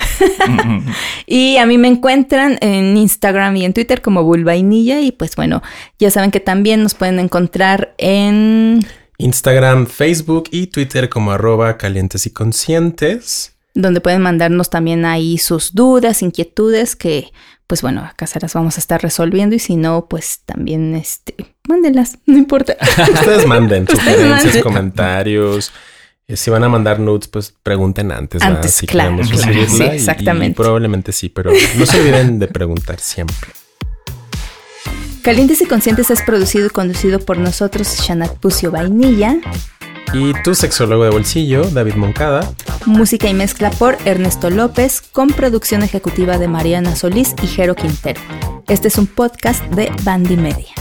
y 1.27 1.57
a 1.57 1.67
mí 1.67 1.79
me 1.79 1.89
encuentran 1.89 2.59
en 2.61 2.97
Instagram 2.97 3.57
y 3.57 3.65
en 3.65 3.73
Twitter 3.73 4.03
como 4.03 4.25
Bulvainilla. 4.25 5.01
Y 5.01 5.13
pues 5.13 5.37
bueno, 5.37 5.63
ya 5.99 6.11
saben 6.11 6.31
que 6.31 6.41
también 6.41 6.83
nos 6.83 6.95
pueden 6.95 7.19
encontrar 7.19 7.95
en 7.99 8.85
Instagram, 9.19 9.87
Facebook 9.87 10.45
y 10.51 10.67
Twitter 10.67 11.09
como 11.09 11.33
arroba 11.33 11.77
calientes 11.79 12.27
y 12.27 12.31
conscientes. 12.31 13.53
Donde 13.75 14.01
pueden 14.01 14.23
mandarnos 14.23 14.71
también 14.71 15.05
ahí 15.05 15.39
sus 15.39 15.75
dudas, 15.75 16.23
inquietudes 16.23 16.95
que 16.95 17.33
pues 17.67 17.83
bueno, 17.83 18.05
acá 18.05 18.27
se 18.27 18.41
las 18.41 18.55
vamos 18.55 18.77
a 18.77 18.81
estar 18.81 19.03
resolviendo 19.03 19.57
y 19.57 19.59
si 19.59 19.77
no, 19.77 20.07
pues 20.07 20.41
también, 20.45 20.95
este, 20.95 21.35
mándenlas, 21.69 22.19
no 22.27 22.37
importa. 22.37 22.77
Ustedes 22.81 23.47
manden 23.47 23.87
sugerencias, 23.89 24.63
comentarios. 24.63 25.73
Eh, 26.27 26.37
si 26.37 26.51
van 26.51 26.65
a 26.65 26.69
mandar 26.69 27.01
nudes, 27.01 27.29
pues 27.29 27.55
pregunten 27.63 28.11
antes. 28.11 28.43
Antes, 28.43 28.73
Si 28.73 28.87
claro, 28.87 29.23
sí, 29.25 29.83
exactamente. 29.83 30.57
probablemente 30.57 31.13
sí, 31.13 31.29
pero 31.29 31.53
no 31.79 31.87
se 31.87 32.01
olviden 32.01 32.39
de 32.39 32.49
preguntar 32.49 32.99
siempre. 32.99 33.51
Calientes 35.23 35.63
y 35.63 35.67
Conscientes 35.67 36.11
es 36.11 36.21
producido 36.21 36.67
y 36.67 36.71
conducido 36.71 37.19
por 37.19 37.39
nosotros, 37.39 37.89
Shanat 37.99 38.37
Pucio 38.37 38.71
Vainilla 38.71 39.39
y 40.13 40.33
tu 40.43 40.55
sexólogo 40.55 41.05
de 41.05 41.11
bolsillo, 41.11 41.65
David 41.65 41.95
Moncada. 41.95 42.53
Música 42.87 43.29
y 43.29 43.35
mezcla 43.35 43.71
por 43.71 43.97
Ernesto 44.05 44.51
López, 44.51 45.01
con 45.01 45.29
producción 45.29 45.83
ejecutiva 45.83 46.39
de 46.39 46.49
Mariana 46.49 46.95
Solís 46.97 47.35
y 47.43 47.47
Jero 47.47 47.75
Quintero. 47.75 48.21
Este 48.69 48.89
es 48.89 48.99
un 48.99 49.07
podcast 49.07 49.63
de 49.67 49.91
Bandy 50.03 50.37
Media. 50.37 50.75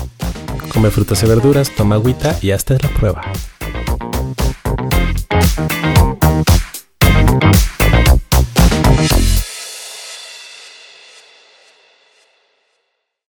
Come 0.73 0.89
frutas 0.89 1.21
y 1.23 1.27
verduras, 1.27 1.69
toma 1.71 1.95
agüita 1.95 2.37
y 2.41 2.51
hasta 2.51 2.73
la 2.73 2.89
prueba. 2.89 3.21